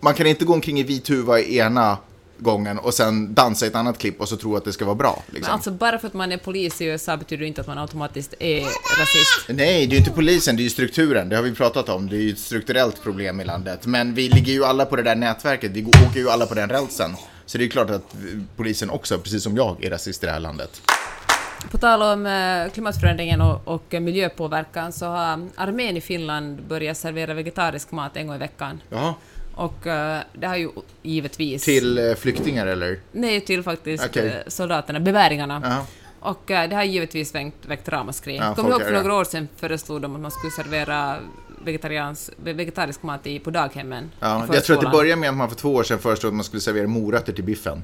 man 0.00 0.14
kan 0.14 0.26
inte 0.26 0.44
gå 0.44 0.52
omkring 0.52 0.80
i 0.80 0.82
vit 0.82 1.10
huva 1.10 1.40
i 1.40 1.58
ena 1.58 1.98
gången 2.42 2.78
och 2.78 2.94
sen 2.94 3.34
dansa 3.34 3.64
i 3.64 3.68
ett 3.68 3.74
annat 3.74 3.98
klipp 3.98 4.20
och 4.20 4.28
så 4.28 4.36
tro 4.36 4.56
att 4.56 4.64
det 4.64 4.72
ska 4.72 4.84
vara 4.84 4.94
bra. 4.94 5.22
Men 5.26 5.34
Liksom. 5.34 5.54
alltså 5.54 5.70
bara 5.70 5.98
för 5.98 6.06
att 6.06 6.14
man 6.14 6.32
är 6.32 6.36
polis 6.36 6.80
i 6.80 6.84
USA 6.84 7.16
betyder 7.16 7.40
det 7.40 7.46
inte 7.48 7.60
att 7.60 7.66
man 7.66 7.78
automatiskt 7.78 8.34
är 8.38 8.60
rasist. 9.00 9.48
Nej, 9.48 9.56
det 9.56 9.64
är 9.64 9.92
ju 9.92 9.96
inte 9.96 10.10
polisen, 10.10 10.56
det 10.56 10.62
är 10.62 10.64
ju 10.64 10.70
strukturen. 10.70 11.28
Det 11.28 11.36
har 11.36 11.42
vi 11.42 11.54
pratat 11.54 11.88
om. 11.88 12.08
Det 12.08 12.16
är 12.16 12.20
ju 12.20 12.30
ett 12.30 12.38
strukturellt 12.38 13.02
problem 13.02 13.40
i 13.40 13.44
landet. 13.44 13.86
Men 13.86 14.14
vi 14.14 14.28
ligger 14.28 14.52
ju 14.52 14.64
alla 14.64 14.84
på 14.84 14.96
det 14.96 15.02
där 15.02 15.14
nätverket. 15.14 15.70
Vi 15.70 15.84
åker 15.84 16.20
ju 16.20 16.30
alla 16.30 16.46
på 16.46 16.54
den 16.54 16.68
rälsen. 16.68 17.16
Så 17.46 17.58
det 17.58 17.64
är 17.64 17.68
klart 17.68 17.90
att 17.90 18.16
polisen 18.56 18.90
också, 18.90 19.18
precis 19.18 19.42
som 19.42 19.56
jag, 19.56 19.84
är 19.84 19.90
rasist 19.90 20.22
i 20.22 20.26
det 20.26 20.32
här 20.32 20.40
landet. 20.40 20.82
På 21.70 21.78
tal 21.78 22.02
om 22.02 22.26
eh, 22.26 22.72
klimatförändringen 22.72 23.40
och, 23.40 23.68
och 23.68 23.92
miljöpåverkan 24.02 24.92
så 24.92 25.06
har 25.06 25.48
armén 25.56 25.96
i 25.96 26.00
Finland 26.00 26.62
börjat 26.62 26.96
servera 26.96 27.34
vegetarisk 27.34 27.90
mat 27.90 28.16
en 28.16 28.26
gång 28.26 28.36
i 28.36 28.38
veckan. 28.38 28.80
Jaha. 28.88 29.14
Och 29.54 29.86
eh, 29.86 30.20
det 30.32 30.46
har 30.46 30.56
ju 30.56 30.70
givetvis... 31.02 31.64
Till 31.64 31.98
eh, 31.98 32.14
flyktingar 32.14 32.66
eller? 32.66 32.98
Nej, 33.12 33.40
till 33.40 33.62
faktiskt 33.62 34.06
Okej. 34.06 34.26
eh, 34.26 34.34
soldaterna, 34.46 35.00
beväringarna. 35.00 35.60
Jaha. 35.64 35.86
Och 36.20 36.42
det 36.46 36.74
har 36.74 36.84
givetvis 36.84 37.34
väckt, 37.34 37.66
väckt 37.66 37.88
ramaskri. 37.88 38.36
Ja, 38.36 38.54
Kommer 38.54 38.70
ihåg 38.70 38.82
för 38.82 38.92
några 38.92 39.14
år 39.14 39.24
sedan 39.24 39.48
föreslog 39.56 40.00
de 40.00 40.14
att 40.14 40.20
man 40.20 40.30
skulle 40.30 40.50
servera 40.50 41.16
vegetarisk 42.38 43.02
mat 43.02 43.26
i, 43.26 43.38
på 43.38 43.50
daghemmen. 43.50 44.10
Ja, 44.20 44.46
jag 44.52 44.64
tror 44.64 44.76
att 44.76 44.82
det 44.82 44.88
började 44.88 45.20
med 45.20 45.28
att 45.30 45.36
man 45.36 45.48
för 45.48 45.56
två 45.56 45.74
år 45.74 45.82
sedan 45.82 45.98
föreslog 45.98 46.30
att 46.30 46.36
man 46.36 46.44
skulle 46.44 46.60
servera 46.60 46.86
morötter 46.86 47.32
till 47.32 47.44
biffen. 47.44 47.82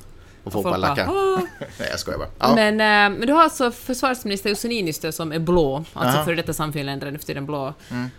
Och 0.49 0.53
folk 0.53 0.65
bara 0.65 0.73
Folk 0.75 0.83
bara, 0.83 0.89
lackade. 0.89 1.19
"Åh." 1.19 1.41
Nej, 1.79 1.89
jag 1.91 2.01
skojar 2.01 2.19
bara. 2.19 2.29
Ja. 2.39 2.55
Men, 2.55 2.75
eh, 2.81 3.19
men 3.19 3.27
du 3.27 3.33
har 3.33 3.43
alltså 3.43 3.71
försvarsminister 3.71 4.51
Jussi 4.51 4.69
Niinistö 4.69 5.13
som 5.13 5.33
är 5.33 5.39
blå, 5.39 5.85
alltså. 5.93 6.15
Mm. 6.15 6.25
före 6.25 6.35
detta 6.37 6.53
samfinländare, 6.53 7.11
nu 7.11 7.19
för 7.19 7.27
tiden 7.27 7.47
blå. 7.47 7.75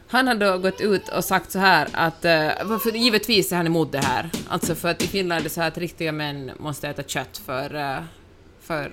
Han 0.07 0.27
har 0.27 0.35
då 0.35 0.57
gått 0.57 0.81
ut 0.81 1.09
och 1.09 1.23
sagt 1.25 1.51
så 1.51 1.59
här 1.59 1.87
att, 1.93 2.25
eh, 2.25 2.77
för 2.79 2.95
givetvis 2.95 3.51
är 3.51 3.55
han 3.55 3.65
emot 3.65 3.91
det 3.91 3.99
här, 4.05 4.29
alltså 4.49 4.75
för 4.75 4.89
att 4.89 5.03
i 5.03 5.07
Finland 5.07 5.39
är 5.39 5.43
det 5.43 5.49
så 5.49 5.61
här 5.61 5.67
att 5.67 5.77
riktiga 5.77 6.11
män 6.11 6.51
måste 6.59 6.89
äta 6.89 7.03
kött 7.03 7.41
för, 7.45 7.75
eh, 7.75 7.97
för 8.61 8.91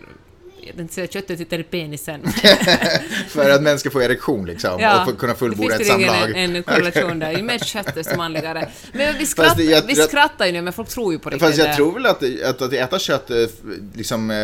jag 0.66 0.76
tänkte 0.76 0.94
säga 0.94 1.07
köttet 1.07 1.38
sitter 1.38 1.59
i 1.59 1.62
penisen. 1.62 2.20
För 3.29 3.50
att 3.50 3.62
män 3.62 3.79
ska 3.79 3.90
få 3.90 4.02
erektion 4.02 4.46
liksom. 4.46 4.74
och 4.74 5.05
få 5.11 5.16
kunna 5.16 5.35
fullborda 5.35 5.72
ett 5.74 5.79
det 5.79 5.85
finns 5.85 6.07
samlag. 6.07 6.31
en, 6.37 6.57
en 6.57 6.62
korrelation 6.62 7.18
där. 7.18 7.33
Ju 7.33 7.42
mer 7.42 7.59
kött 7.59 7.94
desto 7.94 8.16
manligare. 8.16 8.68
Men 8.92 9.18
vi, 9.18 9.26
skratt, 9.26 9.59
jag- 9.59 9.83
vi 9.83 9.94
skrattar 9.94 10.46
ju 10.46 10.52
nu, 10.52 10.62
men 10.62 10.72
folk 10.72 10.88
tror 10.88 11.12
ju 11.12 11.18
på 11.18 11.31
riktigt. 11.31 11.48
Fast 11.48 11.59
jag 11.59 11.76
tror 11.76 11.92
väl 11.92 12.07
att, 12.07 12.22
att, 12.44 12.62
att 12.62 12.72
äta 12.72 12.98
kött 12.98 13.31
eh, 13.31 13.37
liksom, 13.94 14.31
eh, 14.31 14.37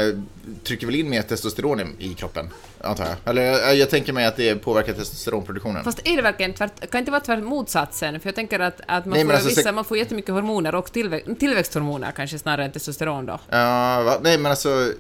trycker 0.64 0.87
väl 0.87 0.94
in 0.96 1.11
mer 1.11 1.22
testosteron 1.22 1.80
i- 1.98 2.14
kroppen, 2.14 2.50
antar 2.80 3.04
jag. 3.04 3.14
Eller 3.30 3.42
jag, 3.42 3.76
jag 3.76 3.90
tänker 3.90 4.12
mig 4.12 4.26
att 4.26 4.37
det 4.37 4.54
påverkar 4.54 4.92
testosteronproduktionen. 4.92 5.85
Fast 5.85 6.00
är 6.04 6.16
det 6.16 6.22
verkligen 6.22 6.52
tvärt, 6.52 6.80
kan 6.80 6.88
det 6.90 6.98
inte 6.98 7.11
vara 7.11 7.20
tvärt 7.20 7.42
motsatsen? 7.44 8.20
För 8.20 8.28
jag 8.28 8.35
tänker 8.35 8.61
att, 8.61 8.80
att 8.87 9.06
man, 9.06 9.18
Nej, 9.18 9.26
får 9.26 9.32
alltså, 9.32 9.48
vissa, 9.48 9.72
man 9.72 9.85
får 9.85 9.98
jättemycket 9.98 10.30
hormoner 10.35 10.74
och 10.74 10.90
tillvä- 10.92 11.35
tillväxthormoner 11.38 12.11
kanske 12.16 12.38
snarare 12.38 12.64
än 12.64 12.72
testosteron 12.72 13.26
då. 13.26 13.40
Ja, 13.50 14.02
va? 14.02 14.18
Nej, 14.22 14.38
men 14.38 14.50
alltså, 14.50 14.92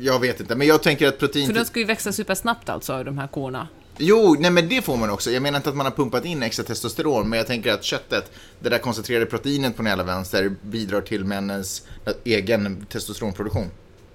jag 0.00 0.20
vet 0.20 0.40
inte. 0.40 0.49
Men 0.56 0.66
jag 0.66 0.82
tänker 0.82 1.08
att 1.08 1.18
protein... 1.18 1.46
För 1.46 1.54
de 1.54 1.64
ska 1.64 1.78
ju 1.78 1.84
växa 1.84 2.12
supersnabbt 2.12 2.68
alltså, 2.68 3.04
de 3.04 3.18
här 3.18 3.26
korna. 3.26 3.68
Jo, 3.98 4.36
nej 4.38 4.50
men 4.50 4.68
det 4.68 4.82
får 4.82 4.96
man 4.96 5.10
också. 5.10 5.30
Jag 5.30 5.42
menar 5.42 5.56
inte 5.58 5.68
att 5.70 5.76
man 5.76 5.86
har 5.86 5.92
pumpat 5.92 6.24
in 6.24 6.42
extra 6.42 6.64
testosteron, 6.64 7.28
men 7.28 7.36
jag 7.36 7.46
tänker 7.46 7.72
att 7.72 7.84
köttet, 7.84 8.32
det 8.60 8.68
där 8.68 8.78
koncentrerade 8.78 9.26
proteinet 9.26 9.76
på 9.76 9.82
den 9.82 9.88
jävla 9.90 10.04
vänster, 10.04 10.52
bidrar 10.62 11.00
till 11.00 11.24
männens 11.24 11.82
egen 12.24 12.86
testosteronproduktion. 12.86 13.70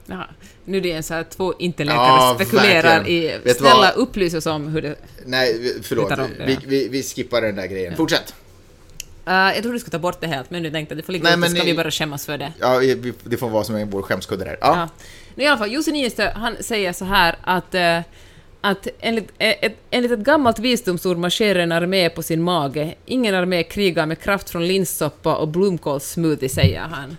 Jaha. 0.06 0.28
Nu 0.66 0.78
är 0.78 0.82
det 0.82 0.92
en 0.92 1.04
så 1.04 1.14
här 1.14 1.24
två 1.24 1.54
inte-läkare 1.60 2.00
Ja, 2.06 2.32
spekulerar 2.36 2.84
verkligen. 2.84 3.24
i... 3.24 3.38
Vet 3.38 3.44
du 3.44 3.54
Snälla, 3.54 3.92
upplys 3.92 4.34
oss 4.34 4.46
om 4.46 4.68
hur 4.68 4.82
det... 4.82 4.96
Nej, 5.26 5.74
förlåt. 5.82 6.10
Det, 6.10 6.30
Vi, 6.46 6.54
ja. 6.54 6.60
vi, 6.68 6.88
vi 6.88 7.04
skippar 7.04 7.42
den 7.42 7.56
där 7.56 7.68
grejen. 7.68 7.96
Fortsätt. 7.96 8.36
Uh, 9.28 9.34
jag 9.34 9.54
trodde 9.54 9.72
du 9.72 9.80
skulle 9.80 9.92
ta 9.92 10.00
bort 10.00 10.22
det 10.22 10.28
helt, 10.28 10.52
men 10.52 10.64
nu 10.64 10.72
tänkte 10.72 10.94
att 10.94 10.98
det 10.98 11.04
får 11.04 11.14
ligga 11.14 11.24
Nej, 11.24 11.40
ute, 11.40 11.50
ska 11.50 11.64
ni- 11.64 11.72
vi 11.72 11.78
bara 11.78 11.92
skämmas 11.92 12.26
för 12.26 12.38
det. 12.38 12.54
Ja, 12.60 12.78
vi, 12.78 13.14
det 13.24 13.38
får 13.38 13.50
vara 13.50 13.64
som 13.64 13.90
vår 13.90 14.02
skämskudde 14.02 14.46
där. 14.46 14.58
Ja. 14.62 14.90
I 15.36 15.48
alla 15.48 15.58
fall, 15.58 15.72
Jussi 15.72 15.92
Niinistö, 15.92 16.32
han 16.36 16.56
säger 16.60 16.94
så 16.94 17.06
här 17.06 17.36
att, 17.42 17.76
eh, 17.76 18.00
att 18.62 18.88
enligt, 19.00 19.32
eh, 19.38 19.56
ett, 19.62 19.78
enligt 19.92 20.12
ett 20.12 20.20
gammalt 20.20 20.60
visdomsord 20.60 21.18
marscherar 21.18 21.60
en 21.60 21.72
armé 21.72 22.10
på 22.10 22.24
sin 22.24 22.42
mage. 22.42 22.96
Ingen 23.06 23.36
armé 23.36 23.64
krigar 23.64 24.06
med 24.06 24.20
kraft 24.20 24.50
från 24.50 24.68
linssoppa 24.68 25.36
och 25.36 25.48
blomkålssmoothie, 25.48 26.50
säger 26.50 26.82
han. 26.82 27.18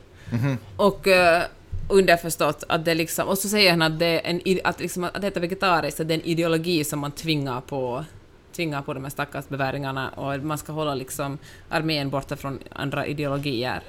Och 0.76 1.07
eh, 1.07 1.42
underförstått 1.88 2.64
att 2.68 2.85
det 2.85 2.94
liksom... 2.94 3.29
Och 3.29 3.38
så 3.38 3.48
säger 3.48 3.70
han 3.70 3.83
att 3.83 3.98
det 3.98 4.07
är 4.07 4.20
en, 4.24 4.61
att, 4.64 4.81
liksom, 4.81 5.05
att 5.05 5.24
äta 5.24 5.40
vegetariskt, 5.40 6.00
att 6.00 6.09
det 6.09 6.14
är 6.14 6.18
en 6.18 6.24
ideologi 6.24 6.85
som 6.85 6.98
man 6.98 7.12
tvingar 7.12 7.61
på 7.61 8.05
tvingar 8.52 8.83
på 8.83 8.94
de 8.94 9.02
här 9.05 9.11
stackars 9.11 9.48
beväringarna 9.48 10.09
och 10.09 10.40
man 10.40 10.59
ska 10.59 10.72
hålla 10.72 10.94
liksom 10.94 11.38
armén 11.68 12.11
borta 12.11 12.37
från 12.37 12.59
andra 12.72 13.07
ideologier. 13.07 13.81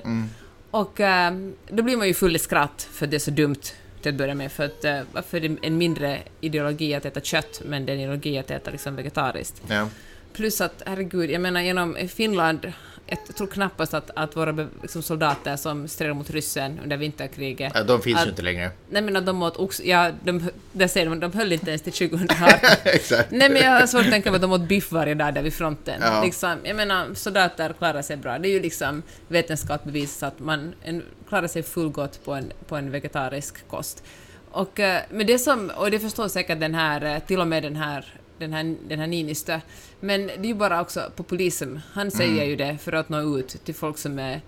Och 0.71 0.99
eh, 0.99 1.33
då 1.69 1.83
blir 1.83 1.97
man 1.97 2.07
ju 2.07 2.13
full 2.13 2.35
i 2.35 2.39
skratt 2.39 2.87
för 2.91 3.07
det 3.07 3.17
är 3.17 3.19
så 3.19 3.31
dumt 3.31 3.61
till 4.01 4.11
att 4.11 4.17
börja 4.17 4.35
med, 4.35 4.51
för 4.51 4.65
att 4.65 4.85
eh, 4.85 4.99
varför 5.11 5.37
är 5.37 5.49
det 5.49 5.57
en 5.61 5.77
mindre 5.77 6.19
ideologi 6.41 6.93
att 6.93 7.05
äta 7.05 7.21
kött, 7.21 7.61
men 7.65 7.85
det 7.85 7.91
är 7.91 7.93
en 7.93 7.99
ideologi 7.99 8.37
att 8.37 8.51
äta 8.51 8.71
liksom 8.71 8.95
vegetariskt. 8.95 9.61
Ja. 9.67 9.89
Plus 10.33 10.61
att, 10.61 10.83
herregud, 10.85 11.29
jag 11.29 11.41
menar 11.41 11.61
genom 11.61 11.97
Finland 12.07 12.73
jag 13.07 13.35
tror 13.35 13.47
knappast 13.47 13.93
att, 13.93 14.11
att 14.15 14.35
våra 14.35 14.67
liksom 14.81 15.01
soldater 15.01 15.55
som 15.55 15.87
stred 15.87 16.15
mot 16.15 16.29
ryssen 16.29 16.79
under 16.83 16.97
vinterkriget... 16.97 17.71
Ja, 17.75 17.83
De 17.83 18.01
finns 18.01 18.19
att, 18.19 18.25
ju 18.25 18.29
inte 18.29 18.41
längre. 18.41 18.71
Nej 18.89 19.01
men 19.01 19.15
att 19.15 19.25
de 19.25 19.43
åt 19.43 19.57
ox... 19.57 19.81
Ja, 19.83 20.11
de, 20.23 20.49
det 20.71 20.87
säger 20.87 21.09
de, 21.09 21.19
de 21.19 21.33
höll 21.33 21.51
inte 21.51 21.69
ens 21.69 21.81
till 21.81 21.93
2018. 21.93 22.47
Exakt. 22.83 23.31
Nej 23.31 23.49
men 23.49 23.61
jag 23.61 23.71
har 23.71 23.87
svårt 23.87 24.01
att 24.01 24.11
tänka 24.11 24.31
mig 24.31 24.35
att 24.35 24.41
de 24.41 24.51
åt 24.51 24.61
biff 24.61 24.91
varje 24.91 25.13
dag 25.13 25.33
där 25.33 25.41
vid 25.41 25.53
fronten. 25.53 26.01
Ja. 26.01 26.23
Liksom, 26.23 26.57
jag 26.63 26.75
menar, 26.75 27.13
soldater 27.13 27.73
klarar 27.73 28.01
sig 28.01 28.17
bra. 28.17 28.39
Det 28.39 28.47
är 28.47 28.53
ju 28.53 28.61
liksom 28.61 29.03
vetenskap 29.27 29.83
bevisat 29.83 30.33
att 30.33 30.39
man 30.39 30.73
en, 30.83 31.03
klarar 31.29 31.47
sig 31.47 31.63
fullgott 31.63 32.25
på 32.25 32.33
en, 32.33 32.51
på 32.67 32.75
en 32.75 32.91
vegetarisk 32.91 33.67
kost. 33.67 34.03
Och, 34.51 34.79
eh, 34.79 35.01
men 35.09 35.27
det 35.27 35.39
som, 35.39 35.71
och 35.75 35.91
det 35.91 35.99
förstår 35.99 36.27
säkert 36.27 36.59
den 36.59 36.75
här, 36.75 37.05
eh, 37.05 37.19
till 37.19 37.39
och 37.39 37.47
med 37.47 37.63
den 37.63 37.75
här 37.75 38.13
den 38.39 38.53
här, 38.53 38.75
den 38.87 38.99
här 38.99 39.07
Niinistö, 39.07 39.59
men 39.99 40.27
det 40.27 40.33
är 40.33 40.45
ju 40.45 40.53
bara 40.53 40.81
också 40.81 41.11
populism. 41.15 41.75
Han 41.93 42.11
säger 42.11 42.33
Mm. 42.33 42.49
ju 42.49 42.55
det 42.55 42.77
för 42.81 42.93
att 42.93 43.09
nå 43.09 43.37
ut 43.37 43.65
till 43.65 43.75
folk 43.75 43.97
som 43.97 44.19
är 44.19 44.41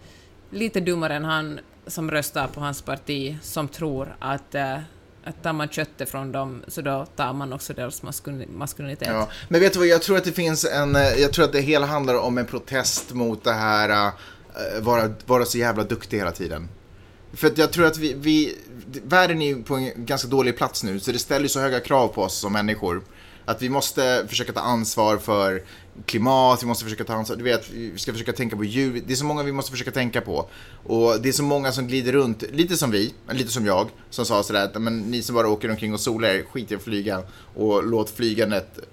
lite 0.52 0.80
dummare 0.80 1.16
än 1.16 1.26
han, 1.26 1.60
som 1.88 2.12
röstar 2.12 2.48
på 2.48 2.60
hans 2.60 2.82
parti, 2.82 3.38
som 3.42 3.68
tror 3.68 4.16
att 4.20 4.56
eh, 4.56 4.78
att 5.24 5.44
tar 5.44 5.54
man 5.54 5.68
köttet 5.70 6.10
från 6.10 6.32
dem 6.32 6.64
så 6.68 6.82
då 6.82 7.06
tar 7.16 7.34
man 7.34 7.54
också 7.54 7.74
deras 7.74 8.04
maskul- 8.04 8.48
maskulinitet. 8.52 9.08
Ja. 9.08 9.30
Men 9.50 9.62
vet 9.62 9.74
du 9.74 9.80
vad, 9.80 9.88
jag 9.88 10.02
tror 10.02 10.18
att 10.18 10.24
det 10.24 10.32
finns 10.32 10.66
en, 10.66 10.96
eh, 10.96 11.02
jag 11.02 11.34
tror 11.34 11.46
att 11.46 11.52
det 11.52 11.62
hela 11.62 11.86
handlar 11.86 12.16
om 12.16 12.38
en 12.38 12.46
protest 12.46 13.14
mot 13.14 13.44
det 13.44 13.52
här, 13.54 14.08
uh, 14.08 14.14
vara, 14.82 15.14
vara 15.26 15.46
så 15.46 15.58
jävla 15.58 15.84
duktig 15.84 16.18
hela 16.18 16.32
tiden. 16.32 16.68
För 17.34 17.48
att 17.48 17.58
jag 17.58 17.72
tror 17.72 17.86
att 17.86 17.98
vi, 17.98 18.14
vi, 18.14 18.58
världen 19.04 19.42
är 19.42 19.56
på 19.56 19.76
en 19.76 19.92
ganska 19.96 20.28
dålig 20.28 20.58
plats 20.58 20.84
nu, 20.84 21.00
så 21.00 21.12
det 21.12 21.20
ställer 21.20 21.48
så 21.48 21.60
höga 21.60 21.80
krav 21.80 22.08
på 22.08 22.22
oss 22.24 22.38
som 22.38 22.54
människor. 22.54 23.02
Att 23.50 23.62
vi 23.62 23.70
måste 23.70 24.26
försöka 24.28 24.54
ta 24.54 24.60
ansvar 24.60 25.18
för 25.18 25.64
klimat, 26.06 26.64
vi 26.64 26.68
måste 26.68 26.84
försöka 26.84 27.04
ta 27.04 27.14
ansvar, 27.14 27.36
du 27.36 27.44
vet, 27.44 27.70
vi 27.70 27.98
ska 27.98 28.12
försöka 28.12 28.34
tänka 28.34 28.56
på 28.56 28.64
djur. 28.64 29.04
Det 29.08 29.14
är 29.14 29.16
så 29.16 29.26
många 29.26 29.44
vi 29.44 29.52
måste 29.52 29.72
försöka 29.72 29.92
tänka 29.92 30.22
på. 30.22 30.50
Och 30.84 31.22
det 31.22 31.30
är 31.30 31.34
så 31.34 31.44
många 31.44 31.72
som 31.72 31.88
glider 31.88 32.12
runt, 32.12 32.44
lite 32.52 32.78
som 32.78 32.92
vi, 32.92 33.14
lite 33.32 33.52
som 33.52 33.66
jag, 33.66 33.90
som 34.10 34.26
sa 34.26 34.44
sådär 34.44 34.64
att 34.64 34.82
men, 34.82 35.00
ni 35.00 35.22
som 35.22 35.36
bara 35.36 35.48
åker 35.48 35.70
omkring 35.70 35.94
och 35.94 36.00
solar 36.00 36.30
er, 36.30 36.44
skit 36.44 36.72
i 36.72 36.76
att 36.76 36.84
flyga 36.84 37.24
och 37.56 37.84
låt 37.84 38.10
flygandet 38.10 38.78
eh, 38.78 38.84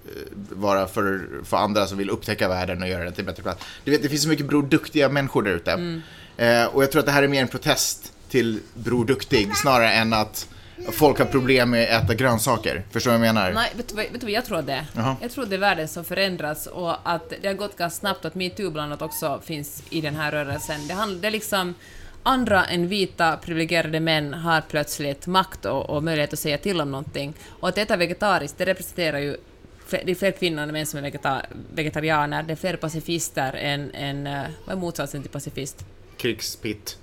vara 0.49 0.87
för, 0.87 1.27
för 1.43 1.57
andra 1.57 1.87
som 1.87 1.97
vill 1.97 2.09
upptäcka 2.09 2.47
världen 2.47 2.81
och 2.81 2.89
göra 2.89 3.03
den 3.03 3.13
till 3.13 3.21
en 3.21 3.25
bättre 3.25 3.43
plats. 3.43 3.65
Du 3.83 3.91
vet, 3.91 4.01
det 4.01 4.09
finns 4.09 4.23
så 4.23 4.29
mycket 4.29 4.47
Bror 4.47 4.63
Duktiga 4.63 5.09
människor 5.09 5.43
där 5.43 5.51
ute. 5.51 6.01
Eh, 6.37 6.65
och 6.65 6.83
jag 6.83 6.91
tror 6.91 6.99
att 6.99 7.05
det 7.05 7.11
här 7.11 7.23
är 7.23 7.27
mer 7.27 7.41
en 7.41 7.47
protest 7.47 8.13
till 8.29 8.59
Bror 8.73 9.05
Duktig 9.05 9.55
snarare 9.55 9.91
än 9.91 10.13
att 10.13 10.47
folk 10.91 11.19
har 11.19 11.25
problem 11.25 11.69
med 11.69 11.95
att 11.95 12.03
äta 12.03 12.13
grönsaker. 12.13 12.83
Förstår 12.91 13.11
du 13.11 13.17
vad 13.17 13.27
jag 13.27 13.35
menar? 13.35 13.51
Nej, 13.51 13.71
vet 13.75 13.87
du, 13.87 13.95
vad, 13.95 14.05
vet 14.05 14.21
du 14.21 14.25
vad 14.25 14.31
jag 14.31 14.45
tror 14.45 14.61
det? 14.61 14.85
Jaha. 14.95 15.15
Jag 15.21 15.31
tror 15.31 15.45
det 15.45 15.55
är 15.55 15.59
världen 15.59 15.87
som 15.87 16.05
förändrats 16.05 16.67
och 16.67 16.95
att 17.03 17.33
det 17.41 17.47
har 17.47 17.55
gått 17.55 17.77
ganska 17.77 17.99
snabbt 17.99 18.25
att 18.25 18.35
metoo 18.35 18.71
bland 18.71 18.91
annat 18.91 19.01
också 19.01 19.41
finns 19.45 19.83
i 19.89 20.01
den 20.01 20.15
här 20.15 20.31
rörelsen. 20.31 20.87
Det, 20.87 20.93
handlar, 20.93 21.21
det 21.21 21.27
är 21.27 21.31
liksom 21.31 21.73
andra 22.23 22.65
än 22.65 22.87
vita 22.87 23.37
privilegierade 23.37 23.99
män 23.99 24.33
har 24.33 24.61
plötsligt 24.61 25.27
makt 25.27 25.65
och, 25.65 25.89
och 25.89 26.03
möjlighet 26.03 26.33
att 26.33 26.39
säga 26.39 26.57
till 26.57 26.81
om 26.81 26.91
någonting. 26.91 27.33
Och 27.59 27.69
att 27.69 27.77
äta 27.77 27.97
vegetariskt, 27.97 28.57
det 28.57 28.65
representerar 28.65 29.19
ju 29.19 29.37
det 29.89 30.11
är 30.11 30.15
fler 30.15 30.31
kvinnor 30.31 30.63
än 30.63 30.71
män 30.71 30.85
som 30.85 30.97
är 30.97 31.01
vegeta, 31.01 31.41
vegetarianer, 31.73 32.43
det 32.43 32.51
är 32.51 32.55
fler 32.55 32.75
pacifister 32.75 33.53
än, 33.53 33.91
än 33.91 34.27
eh, 34.27 34.43
vad 34.65 34.75
är 34.75 34.79
motsatsen 34.79 35.21
till 35.21 35.31
pacifist? 35.31 35.85
Krigspitt. 36.17 36.97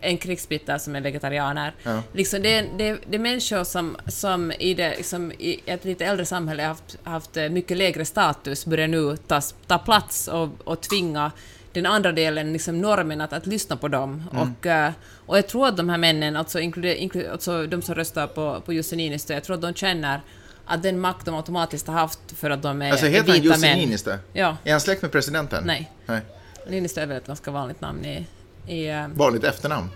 En 0.00 0.18
krigsbytta 0.18 0.78
som 0.78 0.96
är 0.96 1.00
vegetarianer. 1.00 1.74
Ja. 1.82 2.02
Liksom 2.12 2.42
det, 2.42 2.60
det, 2.78 2.98
det 3.06 3.16
är 3.16 3.18
människor 3.20 3.64
som, 3.64 3.96
som 4.06 4.52
i, 4.52 4.74
det, 4.74 4.96
liksom 4.96 5.32
i 5.32 5.60
ett 5.66 5.84
lite 5.84 6.04
äldre 6.04 6.26
samhälle 6.26 6.62
haft, 6.62 6.98
haft 7.02 7.36
eh, 7.36 7.48
mycket 7.48 7.76
lägre 7.76 8.04
status 8.04 8.66
börjar 8.66 8.88
nu 8.88 9.16
ta, 9.16 9.40
ta 9.66 9.78
plats 9.78 10.28
och, 10.28 10.48
och 10.64 10.80
tvinga 10.80 11.32
den 11.72 11.86
andra 11.86 12.12
delen, 12.12 12.52
liksom 12.52 12.80
normen, 12.80 13.20
att, 13.20 13.32
att 13.32 13.46
lyssna 13.46 13.76
på 13.76 13.88
dem. 13.88 14.24
Och, 14.32 14.66
eh, 14.66 14.92
och 15.26 15.38
jag 15.38 15.48
tror 15.48 15.68
att 15.68 15.76
de 15.76 15.88
här 15.88 15.98
männen, 15.98 16.36
alltså, 16.36 16.60
inkluder, 16.60 16.94
inkluder, 16.94 17.30
alltså 17.30 17.66
de 17.66 17.82
som 17.82 17.94
röstar 17.94 18.26
på, 18.26 18.60
på 18.60 18.72
Jussi 18.72 18.96
Niinistö, 18.96 19.34
jag 19.34 19.44
tror 19.44 19.56
att 19.56 19.62
de 19.62 19.74
känner 19.74 20.20
att 20.64 20.82
den 20.82 21.00
makt 21.00 21.26
de 21.26 21.34
automatiskt 21.34 21.86
har 21.86 21.94
haft 21.94 22.20
för 22.36 22.50
att 22.50 22.62
de 22.62 22.82
är 22.82 22.90
Alltså 22.90 23.06
heter 23.06 23.32
han 23.32 23.40
vita 23.40 23.54
Jussi 23.54 23.60
män. 23.60 23.78
Niinistö? 23.78 24.18
Ja, 24.32 24.56
Är 24.64 24.70
han 24.70 24.80
släkt 24.80 25.02
med 25.02 25.12
presidenten? 25.12 25.64
nej. 25.66 25.92
Nej. 26.06 26.20
Niinistö 26.68 27.00
är 27.00 27.06
väl 27.06 27.16
ett 27.16 27.26
ganska 27.26 27.50
vanligt 27.50 27.80
namn 27.80 28.04
i, 28.04 28.26
i 28.66 28.88
eh, 28.88 29.08
Vanligt 29.08 29.44
efternamn. 29.44 29.88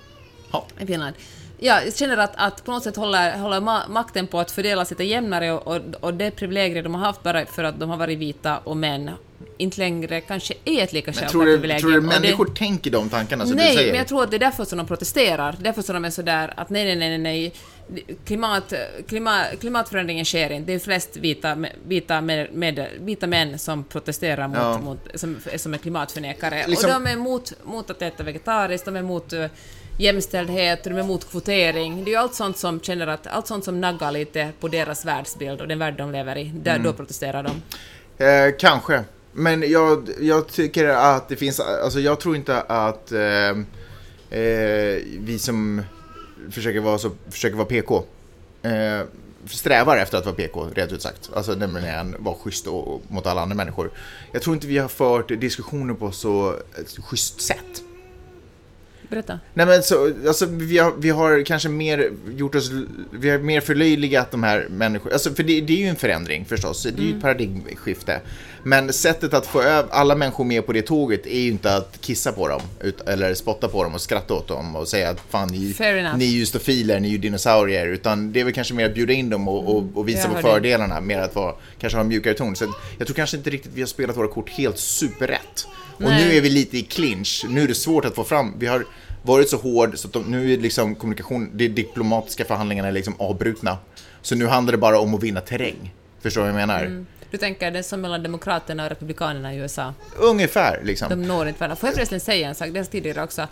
Ja. 0.53 0.67
i 0.79 0.87
Finland. 0.87 1.15
Ja, 1.59 1.81
jag 1.85 1.97
känner 1.97 2.17
att, 2.17 2.33
att 2.37 2.65
på 2.65 2.71
något 2.71 2.83
sätt 2.83 2.97
håller, 2.97 3.39
håller 3.39 3.61
ma- 3.61 3.89
makten 3.89 4.27
på 4.27 4.41
att 4.41 4.51
fördela 4.51 4.85
sig 4.85 4.95
lite 4.95 5.05
jämnare 5.05 5.53
och, 5.53 5.67
och, 5.77 5.81
och 6.01 6.15
det 6.15 6.31
privilegier 6.31 6.83
de 6.83 6.95
har 6.95 7.03
haft 7.07 7.23
bara 7.23 7.47
för 7.47 7.65
att 7.65 7.81
de 7.81 7.91
har 7.91 7.97
varit 7.97 8.19
vita 8.19 8.59
och 8.59 8.77
män 8.77 9.11
inte 9.63 9.79
längre 9.81 10.21
kanske 10.21 10.55
är 10.65 10.83
ett 10.83 10.93
lika 10.93 11.13
självklart 11.13 11.31
tror 11.31 11.47
du, 11.47 11.79
tror 11.79 11.91
du 11.91 11.97
Och 11.97 12.03
det- 12.03 12.09
människor 12.21 12.45
tänker 12.47 12.91
de 12.91 13.09
tankarna 13.09 13.47
som 13.47 13.57
nej, 13.57 13.71
du 13.71 13.77
säger? 13.77 13.91
men 13.91 13.99
jag 13.99 14.09
tror 14.09 14.23
att 14.23 14.31
det 14.31 14.37
är 14.37 14.39
därför 14.39 14.65
som 14.65 14.79
de 14.79 14.87
protesterar. 14.87 15.57
Därför 15.61 15.83
som 15.83 15.95
de 15.95 16.05
är 16.05 16.11
sådär 16.11 16.53
att 16.57 16.71
nej, 16.71 16.85
nej, 16.85 16.97
nej, 16.97 17.19
nej, 17.19 17.19
nej. 17.19 17.53
Klimat, 18.25 18.73
klimat, 19.09 19.47
klimatförändringen 19.61 20.25
sker 20.25 20.53
inte. 20.53 20.67
Det 20.67 20.75
är 20.75 20.79
flest 20.79 21.17
vita, 21.17 21.57
vita, 21.87 22.21
med, 22.21 22.53
med, 22.53 22.87
vita 23.01 23.27
män 23.27 23.59
som 23.59 23.85
protesterar 23.85 24.49
mot, 24.49 24.57
Ja. 24.59 24.79
mot 24.79 24.99
som, 25.15 25.37
som 25.57 25.75
är 25.75 25.79
klimatförnekare. 25.79 26.65
Liksom- 26.67 26.91
Och 26.91 27.01
de 27.03 27.07
är 27.11 27.13
emot, 27.13 27.53
mot 27.65 27.91
att 27.91 28.03
äta 28.03 28.23
vegetariskt, 28.23 28.85
de 28.85 28.97
är 28.97 29.01
emot 29.01 29.33
uh, 29.33 29.47
jämställdhet, 29.99 30.85
de 30.85 30.91
är 30.91 31.01
emot 31.01 31.31
kvotering. 31.31 32.05
Det 32.05 32.11
är 32.11 32.13
ju 32.13 32.19
allt 32.19 32.35
sånt 32.35 32.57
som 32.59 32.81
känner 32.81 33.07
att, 33.07 33.27
allt 33.27 33.47
sånt 33.47 33.65
som 33.65 33.81
naggar 33.81 34.13
lite 34.13 34.49
på 34.61 34.69
deras 34.69 35.05
världsbild 35.05 35.61
och 35.61 35.69
den 35.69 35.79
värld 35.79 35.95
de 35.99 36.13
lever 36.13 36.39
i. 36.39 36.45
Där, 36.45 36.71
Mm. 36.75 36.83
Då 36.83 36.93
protesterar 36.93 37.43
de. 37.43 37.63
Eh, 38.25 38.55
kanske. 38.59 39.05
Men 39.33 39.71
jag, 39.71 40.09
jag 40.21 40.49
tycker 40.49 40.89
att 40.89 41.29
det 41.29 41.37
finns, 41.37 41.61
alltså 41.61 42.01
jag 42.01 42.21
tror 42.21 42.37
inte 42.37 42.61
att 42.61 43.13
eh, 43.13 43.51
eh, 44.39 45.03
vi 45.19 45.39
som 45.39 45.83
försöker 46.51 46.81
vara, 46.81 46.99
så, 46.99 47.11
försöker 47.31 47.57
vara 47.57 47.67
PK 47.67 48.05
eh, 48.63 49.01
strävar 49.47 49.97
efter 49.97 50.19
att 50.19 50.25
vara 50.25 50.35
PK, 50.35 50.67
rent 50.75 50.93
ut 50.93 51.03
sagt. 51.03 51.31
Alltså 51.35 51.53
nämligen 51.53 52.17
vara 52.19 52.35
schysst 52.35 52.67
och, 52.67 52.95
och, 52.95 53.03
mot 53.09 53.27
alla 53.27 53.41
andra 53.43 53.57
människor. 53.57 53.91
Jag 54.33 54.43
tror 54.43 54.55
inte 54.55 54.67
vi 54.67 54.79
har 54.79 54.89
fört 54.89 55.29
diskussioner 55.29 55.95
på 55.95 56.13
så 56.13 56.55
ett 56.81 57.05
schysst 57.05 57.41
sätt. 57.41 57.82
Berätta. 59.13 59.39
Nej 59.55 59.67
men 59.67 59.83
så, 59.83 60.13
alltså 60.27 60.47
vi 60.47 60.79
har, 60.79 60.93
vi 60.99 61.11
har 61.11 61.43
kanske 61.45 61.69
mer 61.69 62.11
gjort 62.37 62.55
oss, 62.55 62.71
vi 63.11 63.31
har 63.31 63.39
mer 63.39 63.61
förlöjligat 63.61 64.31
de 64.31 64.43
här 64.43 64.67
människorna, 64.71 65.13
alltså 65.13 65.35
för 65.35 65.43
det, 65.43 65.61
det 65.61 65.73
är 65.73 65.77
ju 65.77 65.87
en 65.87 65.97
förändring 65.97 66.45
förstås, 66.45 66.83
det 66.83 67.03
är 67.03 67.07
ju 67.07 67.17
ett 67.17 67.23
paradigmskifte. 67.23 68.21
Men 68.65 68.93
sättet 68.93 69.35
att 69.35 69.47
få 69.47 69.63
över 69.63 69.91
alla 69.91 70.15
människor 70.15 70.45
med 70.45 70.67
på 70.67 70.73
det 70.73 70.83
tåget 70.83 71.27
är 71.27 71.41
ju 71.41 71.51
inte 71.51 71.77
att 71.77 71.99
kissa 72.01 72.33
på 72.33 72.49
dem, 72.49 72.61
ut, 72.81 73.01
eller 73.01 73.35
spotta 73.35 73.69
på 73.69 73.85
dem 73.85 73.95
och 73.95 74.01
skratta 74.01 74.35
åt 74.35 74.49
dem 74.49 74.77
och 74.77 74.89
säga 74.89 75.11
att 75.11 75.21
fan 75.31 75.49
ni, 75.49 75.75
ni 76.17 76.25
är 76.25 76.39
ju 76.39 76.47
stofiler, 76.47 77.01
ni 77.01 77.09
är 77.09 77.13
ju 77.13 77.19
dinosaurier, 77.19 77.87
utan 77.87 78.33
det 78.33 78.41
är 78.41 78.45
väl 78.45 78.53
kanske 78.53 78.75
mer 78.75 78.87
att 78.87 78.95
bjuda 78.95 79.13
in 79.13 79.31
dem 79.31 79.49
och, 79.49 79.77
och, 79.77 79.85
och 79.95 80.09
visa 80.09 80.19
Jag 80.19 80.29
på 80.29 80.35
hör 80.35 80.43
det. 80.43 80.53
fördelarna, 80.53 81.01
mer 81.01 81.21
att 81.21 81.35
vara, 81.35 81.55
kanske 81.79 81.97
ha 81.97 82.01
en 82.03 82.09
mjukare 82.09 82.35
ton. 82.35 82.57
Så 82.57 82.75
jag 82.99 83.07
tror 83.07 83.15
kanske 83.15 83.37
inte 83.37 83.51
riktigt 83.51 83.73
vi 83.75 83.81
har 83.81 83.89
spelat 83.89 84.17
våra 84.17 84.29
kort 84.29 84.51
helt 84.51 84.79
superrätt. 84.79 85.67
Och 85.97 86.03
Nej. 86.03 86.25
nu 86.25 86.37
är 86.37 86.41
vi 86.41 86.51
lite 86.51 86.79
i 86.79 86.83
clinch, 86.83 87.45
nu 87.49 87.63
är 87.63 87.69
det 87.69 87.75
svårt 87.75 88.05
att 88.05 88.15
få 88.15 88.25
fram, 88.25 88.55
vi 88.59 88.67
har 88.67 88.87
varit 89.23 89.49
så 89.49 89.57
hård 89.57 89.99
så 89.99 90.09
att 90.09 90.13
de, 90.13 90.31
nu 90.31 90.53
är 90.53 90.59
liksom 90.59 90.95
kommunikation, 90.95 91.51
de 91.55 91.69
diplomatiska 91.69 92.45
förhandlingarna 92.45 92.89
är 92.89 92.93
liksom 92.93 93.15
avbrutna. 93.19 93.79
Så 94.23 94.35
nu 94.35 94.47
handlar 94.47 94.73
det 94.73 94.79
bara 94.79 94.99
om 94.99 95.15
att 95.15 95.23
vinna 95.23 95.41
terräng. 95.41 95.95
Förstår 96.21 96.41
du 96.41 96.53
vad 96.53 96.61
jag 96.61 96.69
menar? 96.69 97.05
Du 97.31 97.39
tänker 97.39 97.71
det 97.71 97.79
är 97.79 97.83
som 97.83 98.01
mellan 98.01 98.23
Demokraterna 98.23 98.85
och 98.85 98.91
Republikanerna 98.91 99.55
i 99.55 99.59
USA. 99.59 99.95
Ungefär 100.17 100.81
liksom. 100.85 101.09
De 101.09 101.23
når 101.23 101.49
inte 101.49 101.61
varandra. 101.61 101.77
Får 101.77 101.89
jag 101.89 101.95
förresten 101.95 102.21
säga 102.21 102.49
en 102.49 102.55
sak, 102.55 102.67
det 102.69 102.73
har 102.73 102.79
jag 102.79 102.91
tidigare 102.91 103.23
också. 103.23 103.49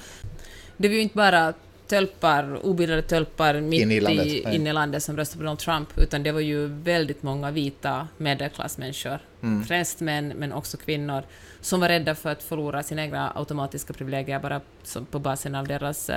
Det 0.76 0.88
var 0.88 0.94
ju 0.94 1.00
inte 1.00 1.16
bara 1.16 1.54
tölpar, 1.90 2.66
obildade 2.66 3.02
tölpar 3.02 3.60
mitt 3.60 3.82
Inne 3.82 3.94
i 3.94 4.00
landet, 4.00 4.26
i, 4.26 4.54
inne 4.54 4.70
i 4.70 4.72
landet 4.72 5.02
som 5.02 5.16
röstade 5.16 5.38
på 5.38 5.42
Donald 5.44 5.58
Trump, 5.58 5.88
utan 5.98 6.22
det 6.22 6.32
var 6.32 6.40
ju 6.40 6.66
väldigt 6.66 7.22
många 7.22 7.50
vita 7.50 8.08
medelklassmänniskor, 8.16 9.18
Mm. 9.42 9.64
främst 9.64 10.00
män, 10.00 10.28
men 10.36 10.52
också 10.52 10.76
kvinnor, 10.76 11.22
som 11.60 11.80
var 11.80 11.88
rädda 11.88 12.14
för 12.14 12.30
att 12.30 12.42
förlora 12.42 12.82
sina 12.82 13.02
egna 13.02 13.32
automatiska 13.34 13.92
privilegier 13.92 14.38
bara 14.40 14.60
som 14.82 15.06
på 15.06 15.18
basen 15.18 15.54
av 15.54 15.66
deras 15.66 16.10
uh, 16.10 16.16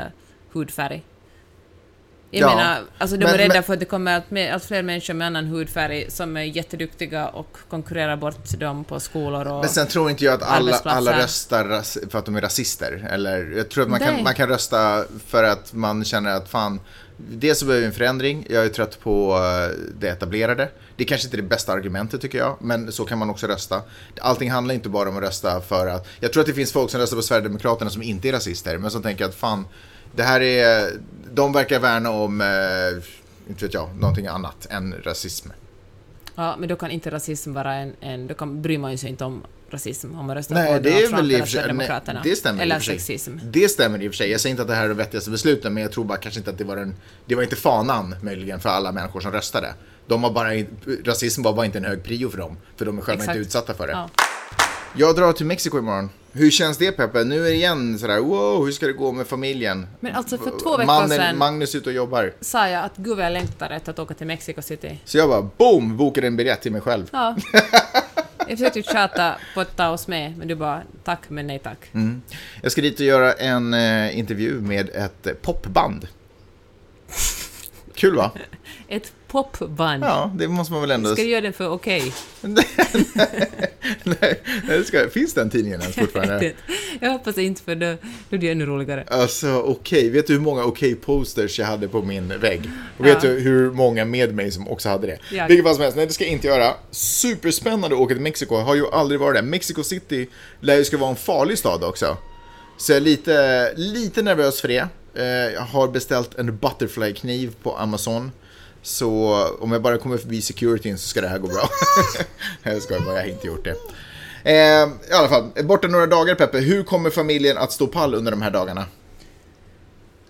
hudfärg. 0.51 1.01
Jag 2.35 2.51
Ja, 2.51 2.55
menar, 2.55 2.81
alltså 2.97 3.17
de 3.17 3.25
men- 3.25 3.33
är 3.33 3.37
rädda 3.37 3.53
men- 3.53 3.63
för 3.63 3.73
att 3.73 3.79
det 3.79 3.85
kommer 3.85 4.15
allt, 4.15 4.31
mer, 4.31 4.51
allt 4.51 4.63
fler 4.65 4.83
människor 4.83 5.13
med 5.13 5.27
annan 5.27 5.45
hudfärg 5.45 6.11
som 6.11 6.37
är 6.37 6.41
jätteduktiga 6.43 7.27
och 7.27 7.57
konkurrerar 7.69 8.15
bort 8.17 8.59
dem 8.59 8.83
på 8.83 8.99
skolor 8.99 9.47
och... 9.47 9.59
Men 9.59 9.69
sen 9.69 9.87
tror 9.87 10.09
inte 10.09 10.25
jag 10.25 10.33
att 10.33 10.43
alla, 10.49 10.75
alla 10.83 11.17
röstar 11.17 11.81
för 12.09 12.19
att 12.19 12.25
de 12.25 12.35
är 12.35 12.41
rasister. 12.41 13.07
Eller 13.11 13.51
jag 13.57 13.69
tror 13.69 13.83
att 13.83 13.89
man 13.89 13.99
kan, 13.99 14.23
man 14.23 14.33
kan 14.33 14.49
rösta 14.49 15.03
för 15.27 15.43
att 15.43 15.73
man 15.73 16.03
känner 16.03 16.31
att 16.35 16.49
fan, 16.49 16.79
dels 17.17 17.59
så 17.59 17.65
behöver 17.65 17.81
vi 17.81 17.87
en 17.87 17.93
förändring. 17.93 18.45
Jag 18.49 18.65
är 18.65 18.69
trött 18.69 18.99
på 18.99 19.35
eh, 19.35 19.77
det 19.99 20.07
etablerade. 20.09 20.69
Det 20.95 21.03
är 21.03 21.07
kanske 21.07 21.27
inte 21.27 21.37
är 21.37 21.41
det 21.41 21.47
bästa 21.47 21.73
argumentet 21.73 22.21
tycker 22.21 22.37
jag, 22.37 22.57
men 22.61 22.91
så 22.91 23.05
kan 23.05 23.17
man 23.17 23.29
också 23.29 23.47
rösta. 23.47 23.81
Allting 24.21 24.51
handlar 24.51 24.75
inte 24.75 24.89
bara 24.89 25.09
om 25.09 25.17
att 25.17 25.23
rösta 25.23 25.61
för 25.61 25.87
att... 25.87 26.07
Jag 26.19 26.33
tror 26.33 26.41
att 26.41 26.47
det 26.47 26.53
finns 26.53 26.71
folk 26.71 26.91
som 26.91 26.99
röstar 26.99 27.17
på 27.17 27.23
Sverigedemokraterna 27.23 27.89
som 27.89 28.01
inte 28.03 28.27
är 28.29 28.33
rasister, 28.33 28.77
men 28.77 28.91
som 28.91 29.01
tänker 29.01 29.25
att 29.25 29.35
fan, 29.35 29.65
det 30.15 30.23
här 30.23 30.41
är... 30.41 30.91
De 31.33 31.53
verkar 31.53 31.79
värna 31.79 32.09
om, 32.11 32.41
eh, 32.41 33.03
inte 33.49 33.65
vet 33.65 33.73
jag, 33.73 33.89
någonting 33.99 34.27
annat 34.27 34.67
än 34.69 34.95
rasism. 35.03 35.49
Ja, 36.35 36.55
men 36.59 36.69
då 36.69 36.75
kan 36.75 36.91
inte 36.91 37.11
rasism 37.11 37.53
vara 37.53 37.73
en... 37.73 37.93
en 37.99 38.27
då 38.27 38.33
kan, 38.33 38.61
bryr 38.61 38.77
man 38.77 38.91
ju 38.91 38.97
sig 38.97 39.09
inte 39.09 39.25
om 39.25 39.43
rasism 39.69 40.15
om 40.19 40.25
man 40.25 40.35
röstar 40.35 40.55
Nej, 40.55 40.77
på 40.77 40.83
det 40.83 40.89
är 40.89 40.93
Donald 40.93 41.09
Trump 41.09 41.31
i 41.31 41.35
eller 41.35 41.35
sig... 41.35 41.39
Nej, 41.39 41.47
Sverigedemokraterna. 41.47 42.21
det 42.23 42.35
stämmer 42.35 42.59
i 42.59 42.63
Eller 42.63 42.75
och 42.75 42.81
för 42.81 42.85
sig. 42.85 42.99
sexism. 42.99 43.37
Det 43.43 43.69
stämmer 43.69 44.01
i 44.01 44.07
och 44.07 44.11
för 44.11 44.17
sig. 44.17 44.31
Jag 44.31 44.41
säger 44.41 44.51
inte 44.51 44.61
att 44.61 44.67
det 44.67 44.75
här 44.75 44.83
är 44.83 44.87
det 44.87 44.93
vettigaste 44.93 45.31
besluten, 45.31 45.73
men 45.73 45.83
jag 45.83 45.91
tror 45.91 46.05
bara 46.05 46.17
kanske 46.17 46.39
inte 46.39 46.49
att 46.49 46.57
det 46.57 46.63
var 46.63 46.75
den... 46.75 46.95
Det 47.25 47.35
var 47.35 47.43
inte 47.43 47.55
fanan 47.55 48.15
möjligen 48.21 48.59
för 48.59 48.69
alla 48.69 48.91
människor 48.91 49.19
som 49.21 49.31
röstade. 49.31 49.73
De 50.07 50.23
har 50.23 50.31
bara... 50.31 50.49
Rasism 51.05 51.41
var 51.41 51.53
bara 51.53 51.65
inte 51.65 51.77
en 51.77 51.85
hög 51.85 52.03
prio 52.03 52.29
för 52.29 52.37
dem, 52.37 52.57
för 52.77 52.85
de 52.85 52.97
är 52.97 53.01
själva 53.01 53.23
Exakt. 53.23 53.37
inte 53.37 53.47
utsatta 53.47 53.73
för 53.73 53.87
det. 53.87 53.93
Ja. 53.93 54.09
Jag 54.95 55.15
drar 55.15 55.33
till 55.33 55.45
Mexiko 55.45 55.77
imorgon. 55.77 56.09
Hur 56.31 56.51
känns 56.51 56.77
det 56.77 56.91
Peppe? 56.91 57.23
Nu 57.23 57.39
är 57.39 57.43
det 57.43 57.55
igen 57.55 57.99
sådär, 57.99 58.19
wow, 58.19 58.65
hur 58.65 58.71
ska 58.71 58.87
det 58.87 58.93
gå 58.93 59.11
med 59.11 59.27
familjen? 59.27 59.87
Men 59.99 60.15
alltså 60.15 60.37
för 60.37 60.51
två 60.63 60.77
veckor 60.77 60.85
Mannen, 60.85 61.09
sedan 61.09 61.37
Magnus 61.37 61.75
ute 61.75 61.89
och 61.89 61.95
jobbar. 61.95 62.33
sa 62.41 62.69
jag 62.69 62.83
att 62.83 62.97
gud 62.97 63.17
vad 63.17 63.25
jag 63.25 63.33
längtar 63.33 63.69
efter 63.69 63.91
att 63.91 63.99
åka 63.99 64.13
till 64.13 64.27
Mexico 64.27 64.61
City. 64.61 64.99
Så 65.05 65.17
jag 65.17 65.29
bara, 65.29 65.49
boom, 65.57 65.97
bokade 65.97 66.27
en 66.27 66.35
biljett 66.35 66.61
till 66.61 66.71
mig 66.71 66.81
själv. 66.81 67.09
Ja. 67.11 67.35
Jag 68.47 68.57
försökte 68.57 68.79
ju 68.79 68.83
tjata 68.83 69.35
på 69.53 69.61
att 69.61 69.77
ta 69.77 69.89
oss 69.89 70.07
med, 70.07 70.37
men 70.37 70.47
du 70.47 70.55
bara 70.55 70.81
tack 71.03 71.19
men 71.27 71.47
nej 71.47 71.59
tack. 71.59 71.77
Mm. 71.93 72.21
Jag 72.61 72.71
ska 72.71 72.81
dit 72.81 72.99
och 72.99 73.05
göra 73.05 73.33
en 73.33 73.73
eh, 73.73 74.17
intervju 74.17 74.61
med 74.61 74.89
ett 74.89 75.27
eh, 75.27 75.33
popband. 75.33 76.07
Kul 77.95 78.15
va? 78.15 78.31
Ett 78.87 79.11
popband. 79.27 80.03
Ja, 80.03 80.31
det 80.35 80.47
måste 80.47 80.73
man 80.73 80.81
väl 80.81 80.91
ändå... 80.91 81.13
Ska 81.13 81.23
du 81.23 81.29
göra 81.29 81.41
den 81.41 81.53
för 81.53 81.69
okej? 81.69 82.13
Det 82.41 82.65
ska... 84.99 85.09
Finns 85.09 85.33
den 85.33 85.49
tidningen 85.49 85.81
ens 85.81 85.95
fortfarande? 85.95 86.51
jag 87.01 87.09
hoppas 87.11 87.37
inte 87.37 87.61
för 87.61 87.75
då, 87.75 87.85
då 88.29 88.37
blir 88.37 88.39
det 88.39 88.49
ännu 88.51 88.65
roligare. 88.65 89.03
Alltså 89.07 89.53
okej, 89.61 90.09
vet 90.09 90.27
du 90.27 90.33
hur 90.33 90.39
många 90.39 90.63
okej-posters 90.63 91.59
jag 91.59 91.65
hade 91.65 91.87
på 91.87 92.01
min 92.01 92.39
vägg? 92.39 92.69
Och 92.97 93.05
vet 93.05 93.23
Ja. 93.23 93.29
du 93.29 93.39
hur 93.39 93.71
många 93.71 94.05
med 94.05 94.35
mig 94.35 94.51
som 94.51 94.67
också 94.67 94.89
hade 94.89 95.07
det? 95.07 95.17
Jag. 95.31 95.47
Vilket 95.47 95.65
fall 95.65 95.73
som 95.75 95.81
helst, 95.83 95.97
nej 95.97 96.05
det 96.07 96.13
ska 96.13 96.23
jag 96.23 96.33
inte 96.33 96.47
göra. 96.47 96.73
Superspännande 96.91 97.87
att 97.95 98.01
åka 98.01 98.13
till 98.13 98.23
Mexiko, 98.23 98.55
har 98.55 98.75
ju 98.75 98.87
aldrig 98.91 99.19
varit 99.19 99.35
där. 99.35 99.41
Mexico 99.43 99.83
City 99.83 100.27
lär 100.59 100.75
ju 100.77 100.85
ska 100.85 100.97
vara 100.97 101.09
en 101.09 101.15
farlig 101.15 101.57
stad 101.57 101.83
också. 101.83 102.17
Så 102.77 102.91
jag 102.91 102.97
är 102.97 103.01
lite, 103.01 103.73
lite 103.75 104.21
nervös 104.21 104.61
för 104.61 104.67
det. 104.67 104.87
Eh, 105.15 105.25
Jag 105.53 105.61
har 105.61 105.87
beställt 105.87 106.35
en 106.39 106.57
butterfly-kniv 106.57 107.51
på 107.63 107.77
Amazon. 107.77 108.31
Så 108.81 109.33
om 109.59 109.71
jag 109.71 109.81
bara 109.81 109.97
kommer 109.97 110.17
förbi 110.17 110.41
securityn 110.41 110.97
så 110.97 111.07
ska 111.07 111.21
det 111.21 111.27
här 111.27 111.37
gå 111.39 111.47
bra. 111.47 111.69
jag 112.63 112.81
skojar 112.81 113.01
bara, 113.01 113.15
jag 113.15 113.21
har 113.21 113.29
inte 113.29 113.47
gjort 113.47 113.63
det. 113.65 113.75
Eh, 114.43 114.53
I 114.53 115.13
alla 115.13 115.27
fall, 115.27 115.49
borta 115.63 115.87
några 115.87 116.05
dagar 116.07 116.35
Peppe. 116.35 116.57
Hur 116.57 116.83
kommer 116.83 117.09
familjen 117.09 117.57
att 117.57 117.71
stå 117.71 117.87
pall 117.87 118.13
under 118.15 118.31
de 118.31 118.41
här 118.41 118.51
dagarna? 118.51 118.85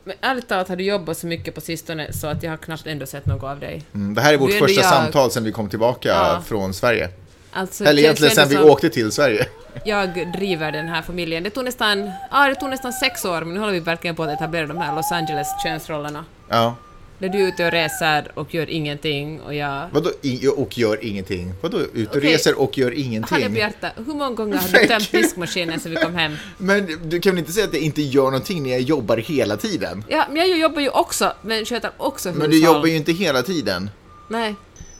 Men 0.03 0.15
ärligt 0.21 0.47
talat 0.47 0.69
har 0.69 0.75
du 0.75 0.83
jobbat 0.83 1.17
så 1.17 1.27
mycket 1.27 1.55
på 1.55 1.61
sistone 1.61 2.13
så 2.13 2.27
att 2.27 2.43
jag 2.43 2.49
har 2.51 2.57
knappt 2.57 2.87
ändå 2.87 3.05
sett 3.05 3.25
något 3.25 3.43
av 3.43 3.59
dig. 3.59 3.83
Mm, 3.95 4.13
det 4.13 4.21
här 4.21 4.33
är 4.33 4.37
vårt 4.37 4.51
första 4.53 4.81
jag- 4.81 4.89
samtal 4.89 5.31
sen 5.31 5.43
vi 5.43 5.51
kom 5.51 5.69
tillbaka 5.69 6.09
Ja. 6.09 6.43
från 6.45 6.73
Sverige. 6.73 7.09
Alltså, 7.51 7.83
Eller 7.85 8.01
egentligen 8.03 8.35
sen 8.35 8.49
vi 8.49 8.57
åkte 8.57 8.89
till 8.89 9.11
Sverige. 9.11 9.45
Jag 9.85 10.31
driver 10.33 10.71
den 10.71 10.87
här 10.87 11.01
familjen. 11.01 11.43
Det 11.43 11.49
tog 11.49 11.65
nästan, 11.65 12.11
ja, 12.31 12.47
det 12.47 12.55
tog 12.55 12.69
nästan 12.69 12.93
sex 12.93 13.25
år, 13.25 13.41
men 13.41 13.53
nu 13.53 13.59
håller 13.59 13.73
vi 13.73 13.79
verkligen 13.79 14.15
på 14.15 14.23
att 14.23 14.29
etablera 14.29 14.67
de 14.67 14.77
här 14.77 14.95
Los 14.95 15.11
Angeles 15.11 15.47
könsrollerna. 15.63 16.25
Ja. 16.49 16.75
Där 17.19 17.29
du 17.29 17.43
är 17.43 17.47
ute 17.47 17.65
och 17.65 17.71
reser 17.71 18.31
och 18.33 18.53
gör 18.53 18.69
ingenting 18.69 19.41
och 19.41 19.55
jag... 19.55 19.87
Vadå 19.91 20.09
och 20.55 20.77
gör 20.77 21.05
ingenting? 21.05 21.53
Vadå 21.61 21.79
ut 21.93 22.15
och 22.15 22.21
reser 22.21 22.59
och 22.59 22.77
gör 22.77 22.91
ingenting? 22.91 23.53
Bjärta, 23.53 23.91
hur 23.95 24.13
många 24.13 24.29
gånger 24.29 24.57
har 24.57 24.69
Men 24.71 24.81
du 24.81 24.87
tömt 24.87 25.11
diskmaskinen 25.11 25.79
sen 25.79 25.91
vi 25.91 25.97
kom 25.97 26.15
hem? 26.15 26.35
Men 26.57 27.09
du 27.09 27.19
kan 27.19 27.31
väl 27.31 27.39
inte 27.39 27.51
säga 27.51 27.65
att 27.65 27.73
jag 27.73 27.83
inte 27.83 28.01
gör 28.01 28.23
någonting 28.25 28.63
när 28.63 28.69
jag 28.69 28.81
jobbar 28.81 29.17
hela 29.17 29.57
tiden? 29.57 30.03
Ja, 30.07 30.25
men 30.29 30.37
jag 30.37 30.59
jobbar 30.59 30.81
ju 30.81 30.89
också, 30.89 31.33
men 31.41 31.65
sköter 31.65 31.91
också 31.97 32.29
Men 32.29 32.35
hushåll. 32.35 32.51
du 32.51 32.65
jobbar 32.65 32.85
ju 32.85 32.95
inte 32.95 33.11
hela 33.11 33.41
tiden. 33.41 33.89
Nej. 34.27 34.55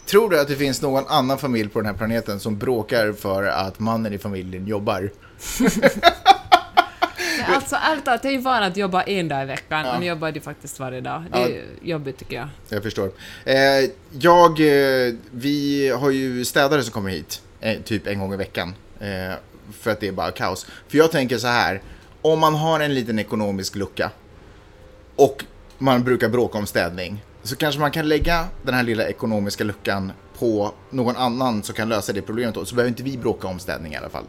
Tror 0.06 0.30
du 0.30 0.40
att 0.40 0.48
det 0.48 0.56
finns 0.56 0.82
någon 0.82 1.04
annan 1.08 1.38
familj 1.38 1.70
på 1.70 1.80
den 1.80 1.86
här 1.86 1.94
planeten 1.94 2.40
som 2.40 2.58
bråkar 2.58 3.14
för 3.14 3.44
att 3.44 3.80
mannen 3.80 4.14
i 4.14 4.18
familjen 4.18 4.68
jobbar? 4.68 5.12
Alltså 7.56 7.76
ärligt 7.76 8.06
talat, 8.06 8.24
jag 8.24 8.34
är 8.34 8.38
ju 8.38 8.42
van 8.44 8.64
att 8.64 8.78
jobba 8.78 9.02
en 9.04 9.28
dag 9.28 9.44
i 9.44 9.46
veckan 9.46 9.86
Ja. 9.86 9.94
och 9.94 10.00
nu 10.00 10.06
jobbar 10.06 10.32
du 10.32 10.40
faktiskt 10.40 10.80
varje 10.80 11.02
dag. 11.02 11.24
Det 11.32 11.38
är 11.40 11.48
ju 11.48 11.64
jobbigt 11.82 12.18
tycker 12.18 12.36
jag. 12.36 12.48
Jag 12.70 12.84
förstår. 12.84 13.12
Eh, 13.46 13.56
jag, 14.20 14.60
eh, 14.60 15.14
vi 15.32 15.90
har 15.90 16.10
ju 16.10 16.46
städare 16.46 16.84
som 16.84 16.92
kommer 16.94 17.10
hit, 17.10 17.42
eh, 17.60 17.82
typ 17.82 18.08
en 18.08 18.20
gång 18.20 18.34
i 18.34 18.38
veckan. 18.38 18.76
Eh, 19.00 19.34
för 19.80 19.92
att 19.92 20.00
det 20.00 20.08
är 20.08 20.12
bara 20.12 20.32
kaos. 20.32 20.66
För 20.88 20.98
jag 20.98 21.12
tänker 21.12 21.38
så 21.38 21.48
här, 21.48 21.82
om 22.22 22.40
man 22.40 22.56
har 22.56 22.80
en 22.80 22.94
liten 22.94 23.20
ekonomisk 23.20 23.76
lucka 23.76 24.12
och 25.16 25.46
man 25.78 26.04
brukar 26.04 26.30
bråka 26.30 26.58
om 26.58 26.66
städning, 26.66 27.24
så 27.44 27.56
kanske 27.56 27.82
man 27.82 27.92
kan 27.92 28.08
lägga 28.08 28.46
den 28.64 28.74
här 28.74 28.84
lilla 28.84 29.08
ekonomiska 29.08 29.64
luckan 29.64 30.12
på 30.40 30.74
någon 30.90 31.16
annan 31.18 31.64
som 31.64 31.76
kan 31.76 31.90
lösa 31.90 32.14
det 32.14 32.22
problemet 32.22 32.56
då, 32.56 32.66
så 32.66 32.76
behöver 32.76 32.90
inte 32.90 33.04
vi 33.04 33.18
bråka 33.18 33.48
om 33.48 33.60
städning 33.60 33.94
i 33.94 33.96
alla 33.96 34.10
fall. 34.10 34.24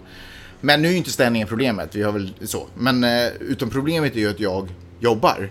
Men 0.65 0.83
nu 0.83 0.89
är 0.89 0.93
ju 0.93 0.99
inte 0.99 1.11
städningen 1.11 1.49
problemet, 1.49 1.95
vi 1.95 2.03
har 2.03 2.13
väl 2.13 2.35
så. 2.45 2.67
Men 2.75 3.05
eh, 3.05 3.27
utom 3.41 3.71
problemet 3.71 4.17
är 4.17 4.21
ju 4.21 4.31
att 4.31 4.41
jag 4.41 4.69
jobbar. 5.01 5.51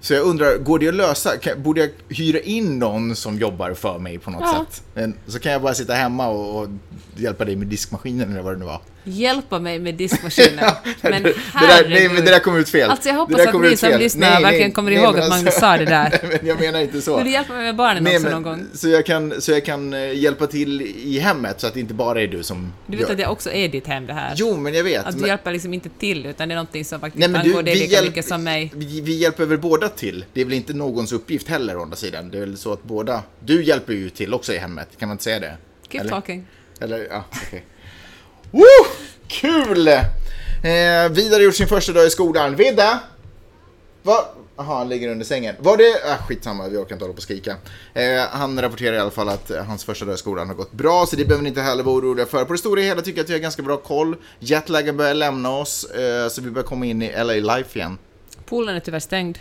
Så 0.00 0.14
jag 0.14 0.22
undrar, 0.26 0.58
går 0.58 0.78
det 0.78 0.88
att 0.88 0.94
lösa? 0.94 1.30
Borde 1.56 1.80
jag 1.80 1.90
hyra 2.08 2.40
in 2.40 2.78
någon 2.78 3.16
som 3.16 3.38
jobbar 3.38 3.74
för 3.74 3.98
mig 3.98 4.18
på 4.18 4.30
något 4.30 4.40
Ja. 4.44 4.66
sätt? 4.70 4.82
Men, 4.94 5.14
så 5.26 5.38
kan 5.38 5.52
jag 5.52 5.62
bara 5.62 5.74
sitta 5.74 5.94
hemma 5.94 6.28
och, 6.28 6.60
och 6.62 6.68
hjälpa 7.16 7.44
dig 7.44 7.56
med 7.56 7.66
diskmaskinen 7.66 8.30
eller 8.32 8.42
vad 8.42 8.54
det 8.54 8.58
nu 8.58 8.64
var. 8.64 8.80
Hjälpa 9.04 9.58
mig 9.58 9.78
med 9.78 9.94
diskmaskinen. 9.94 10.64
Men 11.02 11.22
det, 11.22 11.32
där, 11.52 11.88
nej, 11.88 12.08
men 12.08 12.24
det 12.24 12.30
där 12.30 12.38
kom 12.38 12.56
ut 12.56 12.68
fel. 12.68 12.90
Alltså, 12.90 13.08
jag 13.08 13.16
hoppas 13.16 13.36
Det 13.36 13.48
att 13.48 13.60
ni 13.60 13.76
som 13.76 13.90
fel. 13.90 14.00
lyssnar 14.00 14.42
verkligen 14.42 14.72
kommer 14.72 14.90
ihåg 14.90 15.14
men 15.14 15.22
att 15.22 15.28
Magnus 15.28 15.54
sa 15.54 15.76
det 15.76 15.84
där. 15.84 16.10
Nej, 16.22 16.38
men 16.40 16.48
jag 16.48 16.60
menar 16.60 16.80
inte 16.80 17.00
så. 17.02 17.16
Vill 17.16 17.24
du 17.24 17.30
hjälpa 17.32 17.52
mig 17.52 17.62
med 17.62 17.76
barnen 17.76 18.04
Nej, 18.04 18.16
också 18.16 18.24
men, 18.24 18.32
någon 18.32 18.42
gång? 18.42 18.66
Så 18.74 18.88
jag, 18.88 19.06
kan, 19.06 19.40
så 19.40 19.52
jag 19.52 19.64
kan 19.64 19.94
eh, 19.94 20.12
hjälpa 20.18 20.46
till 20.46 20.82
i 20.82 21.18
hemmet 21.18 21.60
så 21.60 21.66
att 21.66 21.74
det 21.74 21.80
inte 21.80 21.94
bara 21.94 22.22
är 22.22 22.26
du 22.26 22.42
som 22.42 22.72
Du 22.86 22.96
vet 22.96 23.06
gör. 23.06 23.14
att 23.14 23.20
jag 23.20 23.32
också 23.32 23.52
är 23.52 23.68
ditt 23.68 23.86
hem 23.86 24.06
det 24.06 24.12
här. 24.12 24.34
Jo, 24.36 24.56
men 24.56 24.74
jag 24.74 24.84
vet. 24.84 25.06
Att 25.06 25.14
du 25.14 25.20
men... 25.20 25.28
hjälper 25.28 25.52
liksom 25.52 25.74
inte 25.74 25.88
till, 25.88 26.26
utan 26.26 26.48
det 26.48 26.52
är 26.54 26.56
någonting 26.56 26.84
som 26.84 27.00
faktiskt 27.00 27.20
Nej, 27.20 27.28
men 27.28 27.44
du, 27.44 27.50
angår 27.50 27.62
dig 27.62 27.74
vi, 27.74 27.80
lika 27.80 27.92
hjälp, 27.94 28.08
mycket 28.08 28.26
som 28.26 28.44
mig. 28.44 28.72
vi, 28.74 29.00
vi 29.00 29.12
hjälper 29.14 29.46
väl 29.46 29.58
båda 29.58 29.88
till? 29.88 30.24
Det 30.32 30.40
är 30.40 30.44
väl 30.44 30.54
inte 30.54 30.72
någons 30.72 31.12
uppgift 31.12 31.48
heller 31.48 31.76
å 31.76 31.82
andra 31.82 31.96
sidan? 31.96 32.30
Det 32.30 32.36
är 32.36 32.40
väl 32.40 32.56
så 32.56 32.72
att 32.72 32.82
båda... 32.82 33.22
Du 33.40 33.64
hjälper 33.64 33.92
ju 33.92 34.10
till 34.10 34.34
också 34.34 34.52
i 34.52 34.58
hemmet, 34.58 34.88
kan 34.98 35.08
man 35.08 35.14
inte 35.14 35.24
säga 35.24 35.38
det? 35.40 35.56
Keep 35.88 36.00
Eller? 36.00 36.10
talking. 36.10 36.46
Eller, 36.80 37.06
ja, 37.10 37.24
okej. 37.46 37.64
Woo! 38.50 38.86
Kul! 39.28 39.88
Eh, 39.88 41.08
Vidar 41.10 41.36
har 41.36 41.40
gjort 41.40 41.54
sin 41.54 41.66
första 41.68 41.92
dag 41.92 42.06
i 42.06 42.10
skolan. 42.10 42.56
Vidda! 42.56 43.00
Vad... 44.02 44.24
Jaha, 44.56 44.78
han 44.78 44.88
ligger 44.88 45.08
under 45.08 45.24
sängen. 45.24 45.54
Var 45.58 45.76
det... 45.76 45.94
Ah, 46.04 46.16
skitsamma, 46.16 46.68
vi 46.68 46.76
orkar 46.76 46.94
inte 46.94 47.04
hålla 47.04 47.12
på 47.12 47.16
och 47.16 47.22
skrika. 47.22 47.56
Eh, 47.94 48.22
han 48.30 48.62
rapporterar 48.62 48.96
i 48.96 48.98
alla 48.98 49.10
fall 49.10 49.28
att 49.28 49.50
eh, 49.50 49.64
hans 49.64 49.84
första 49.84 50.04
dag 50.04 50.14
i 50.14 50.18
skolan 50.18 50.48
har 50.48 50.54
gått 50.54 50.72
bra, 50.72 51.06
så 51.06 51.16
det 51.16 51.24
behöver 51.24 51.42
ni 51.42 51.48
inte 51.48 51.60
heller 51.60 51.82
vara 51.82 51.96
oroliga 51.96 52.26
för. 52.26 52.44
På 52.44 52.52
det 52.52 52.58
stora 52.58 52.80
hela 52.80 53.02
tycker 53.02 53.18
jag 53.18 53.24
att 53.24 53.30
vi 53.30 53.34
har 53.34 53.40
ganska 53.40 53.62
bra 53.62 53.76
koll. 53.76 54.16
Jetlagen 54.38 54.96
börjar 54.96 55.14
lämna 55.14 55.50
oss, 55.50 55.84
eh, 55.84 56.28
så 56.28 56.42
vi 56.42 56.50
börjar 56.50 56.66
komma 56.66 56.86
in 56.86 57.02
i 57.02 57.12
LA 57.24 57.56
Life 57.56 57.78
igen. 57.78 57.98
Poolen 58.46 58.76
är 58.76 58.80
tyvärr 58.80 59.00
stängd. 59.00 59.38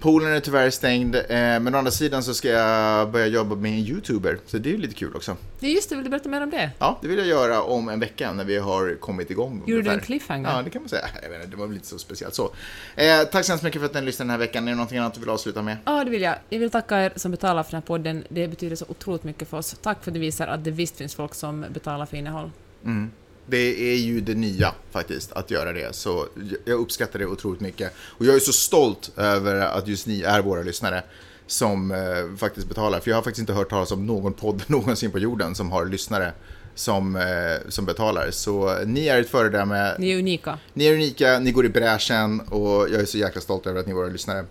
Poolen 0.00 0.32
är 0.32 0.40
tyvärr 0.40 0.70
stängd, 0.70 1.14
eh, 1.14 1.22
men 1.28 1.74
å 1.74 1.78
andra 1.78 1.90
sidan 1.90 2.22
så 2.22 2.34
ska 2.34 2.48
jag 2.48 3.10
börja 3.10 3.26
jobba 3.26 3.54
med 3.54 3.72
en 3.72 3.78
YouTuber, 3.78 4.38
så 4.46 4.58
det 4.58 4.68
är 4.68 4.72
ju 4.72 4.78
lite 4.78 4.94
kul 4.94 5.16
också. 5.16 5.36
Ja, 5.60 5.68
just 5.68 5.90
det, 5.90 5.94
vill 5.94 6.04
du 6.04 6.10
berätta 6.10 6.28
mer 6.28 6.42
om 6.42 6.50
det? 6.50 6.70
Ja, 6.78 6.98
det 7.02 7.08
vill 7.08 7.18
jag 7.18 7.26
göra 7.26 7.62
om 7.62 7.88
en 7.88 8.00
vecka 8.00 8.32
när 8.32 8.44
vi 8.44 8.58
har 8.58 8.96
kommit 9.00 9.30
igång. 9.30 9.62
Gjorde 9.66 9.82
du 9.82 9.90
en 9.90 10.00
cliffhanger? 10.00 10.56
Ja, 10.56 10.62
det 10.62 10.70
kan 10.70 10.82
man 10.82 10.88
säga. 10.88 11.06
Jag 11.22 11.30
vet 11.30 11.38
inte, 11.38 11.50
det 11.50 11.56
var 11.56 11.66
väl 11.66 11.76
inte 11.76 11.88
så 11.88 11.98
speciellt 11.98 12.34
så. 12.34 12.50
Eh, 12.96 13.22
tack 13.32 13.44
så 13.44 13.52
hemskt 13.52 13.64
mycket 13.64 13.80
för 13.80 13.86
att 13.86 13.94
ni 13.94 14.00
lyssnade 14.00 14.26
den 14.26 14.30
här 14.30 14.46
veckan. 14.46 14.68
Är 14.68 14.72
det 14.72 14.76
någonting 14.76 14.98
annat 14.98 15.14
du 15.14 15.20
vill 15.20 15.30
avsluta 15.30 15.62
med? 15.62 15.76
Ja, 15.84 16.04
det 16.04 16.10
vill 16.10 16.22
jag. 16.22 16.34
Jag 16.48 16.58
vill 16.58 16.70
tacka 16.70 16.98
er 17.04 17.12
som 17.16 17.30
betalar 17.30 17.62
för 17.62 17.70
den 17.70 17.80
här 17.80 17.86
podden. 17.86 18.24
Det 18.28 18.48
betyder 18.48 18.76
så 18.76 18.84
otroligt 18.88 19.24
mycket 19.24 19.48
för 19.48 19.56
oss. 19.56 19.76
Tack 19.82 20.04
för 20.04 20.10
att 20.10 20.14
det 20.14 20.20
visar 20.20 20.46
att 20.46 20.64
det 20.64 20.70
visst 20.70 20.96
finns 20.96 21.14
folk 21.14 21.34
som 21.34 21.66
betalar 21.70 22.06
för 22.06 22.16
innehåll. 22.16 22.50
Mm. 22.84 23.10
Det 23.50 23.92
är 23.92 23.96
ju 23.96 24.20
det 24.20 24.34
nya 24.34 24.74
faktiskt, 24.90 25.32
att 25.32 25.50
göra 25.50 25.72
det. 25.72 25.94
Så 25.94 26.26
jag 26.64 26.80
uppskattar 26.80 27.18
det 27.18 27.26
otroligt 27.26 27.60
mycket. 27.60 27.92
Och 27.98 28.26
jag 28.26 28.34
är 28.34 28.38
så 28.38 28.52
stolt 28.52 29.10
över 29.16 29.54
att 29.60 29.88
just 29.88 30.06
ni 30.06 30.22
är 30.22 30.42
våra 30.42 30.62
lyssnare 30.62 31.02
som 31.46 31.90
eh, 31.90 32.36
faktiskt 32.36 32.68
betalar. 32.68 33.00
För 33.00 33.10
jag 33.10 33.16
har 33.16 33.22
faktiskt 33.22 33.40
inte 33.40 33.52
hört 33.52 33.70
talas 33.70 33.92
om 33.92 34.06
någon 34.06 34.32
podd 34.32 34.62
någonsin 34.66 35.10
på 35.10 35.18
jorden 35.18 35.54
som 35.54 35.70
har 35.70 35.84
lyssnare 35.86 36.32
som, 36.74 37.16
eh, 37.16 37.68
som 37.68 37.84
betalar. 37.84 38.30
Så 38.30 38.84
ni 38.84 39.06
är 39.06 39.20
ett 39.20 39.30
föredöme. 39.30 39.94
Ni 39.98 40.10
är 40.10 40.18
unika. 40.18 40.58
Ni 40.72 40.86
är 40.86 40.94
unika, 40.94 41.38
ni 41.38 41.52
går 41.52 41.66
i 41.66 41.68
bräschen 41.68 42.40
och 42.40 42.90
jag 42.90 43.00
är 43.00 43.04
så 43.04 43.18
jäkla 43.18 43.40
stolt 43.40 43.66
över 43.66 43.80
att 43.80 43.86
ni 43.86 43.92
är 43.92 43.96
våra 43.96 44.08
lyssnare. 44.08 44.44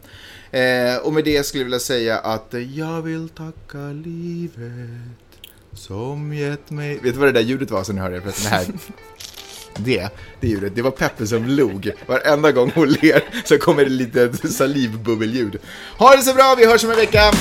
Eh, 0.51 0.97
och 1.03 1.13
med 1.13 1.23
det 1.23 1.45
skulle 1.45 1.61
jag 1.61 1.65
vilja 1.65 1.79
säga 1.79 2.19
att 2.19 2.53
jag 2.75 3.01
vill 3.01 3.29
tacka 3.29 3.77
livet 3.77 5.28
som 5.73 6.33
gett 6.33 6.69
mig... 6.69 6.93
Vet 6.93 7.13
du 7.13 7.19
vad 7.19 7.27
det 7.27 7.31
där 7.31 7.41
ljudet 7.41 7.71
var 7.71 7.83
som 7.83 7.95
ni 7.95 8.01
hörde 8.01 8.21
förresten? 8.21 8.51
Det 8.51 8.57
här. 8.57 8.65
Det, 9.81 10.09
det 10.39 10.47
ljudet, 10.47 10.75
det 10.75 10.81
var 10.81 10.91
Peppe 10.91 11.27
som 11.27 11.45
log. 11.45 11.91
Varenda 12.07 12.51
gång 12.51 12.71
hon 12.75 12.89
ler 12.89 13.23
så 13.45 13.57
kommer 13.57 13.83
det 13.83 13.89
lite 13.89 14.47
salivbubbelljud. 14.47 15.57
Ha 15.97 16.15
det 16.15 16.21
så 16.21 16.33
bra, 16.33 16.55
vi 16.57 16.65
hörs 16.65 16.83
om 16.83 16.89
en 16.89 16.95
vecka! 16.95 17.31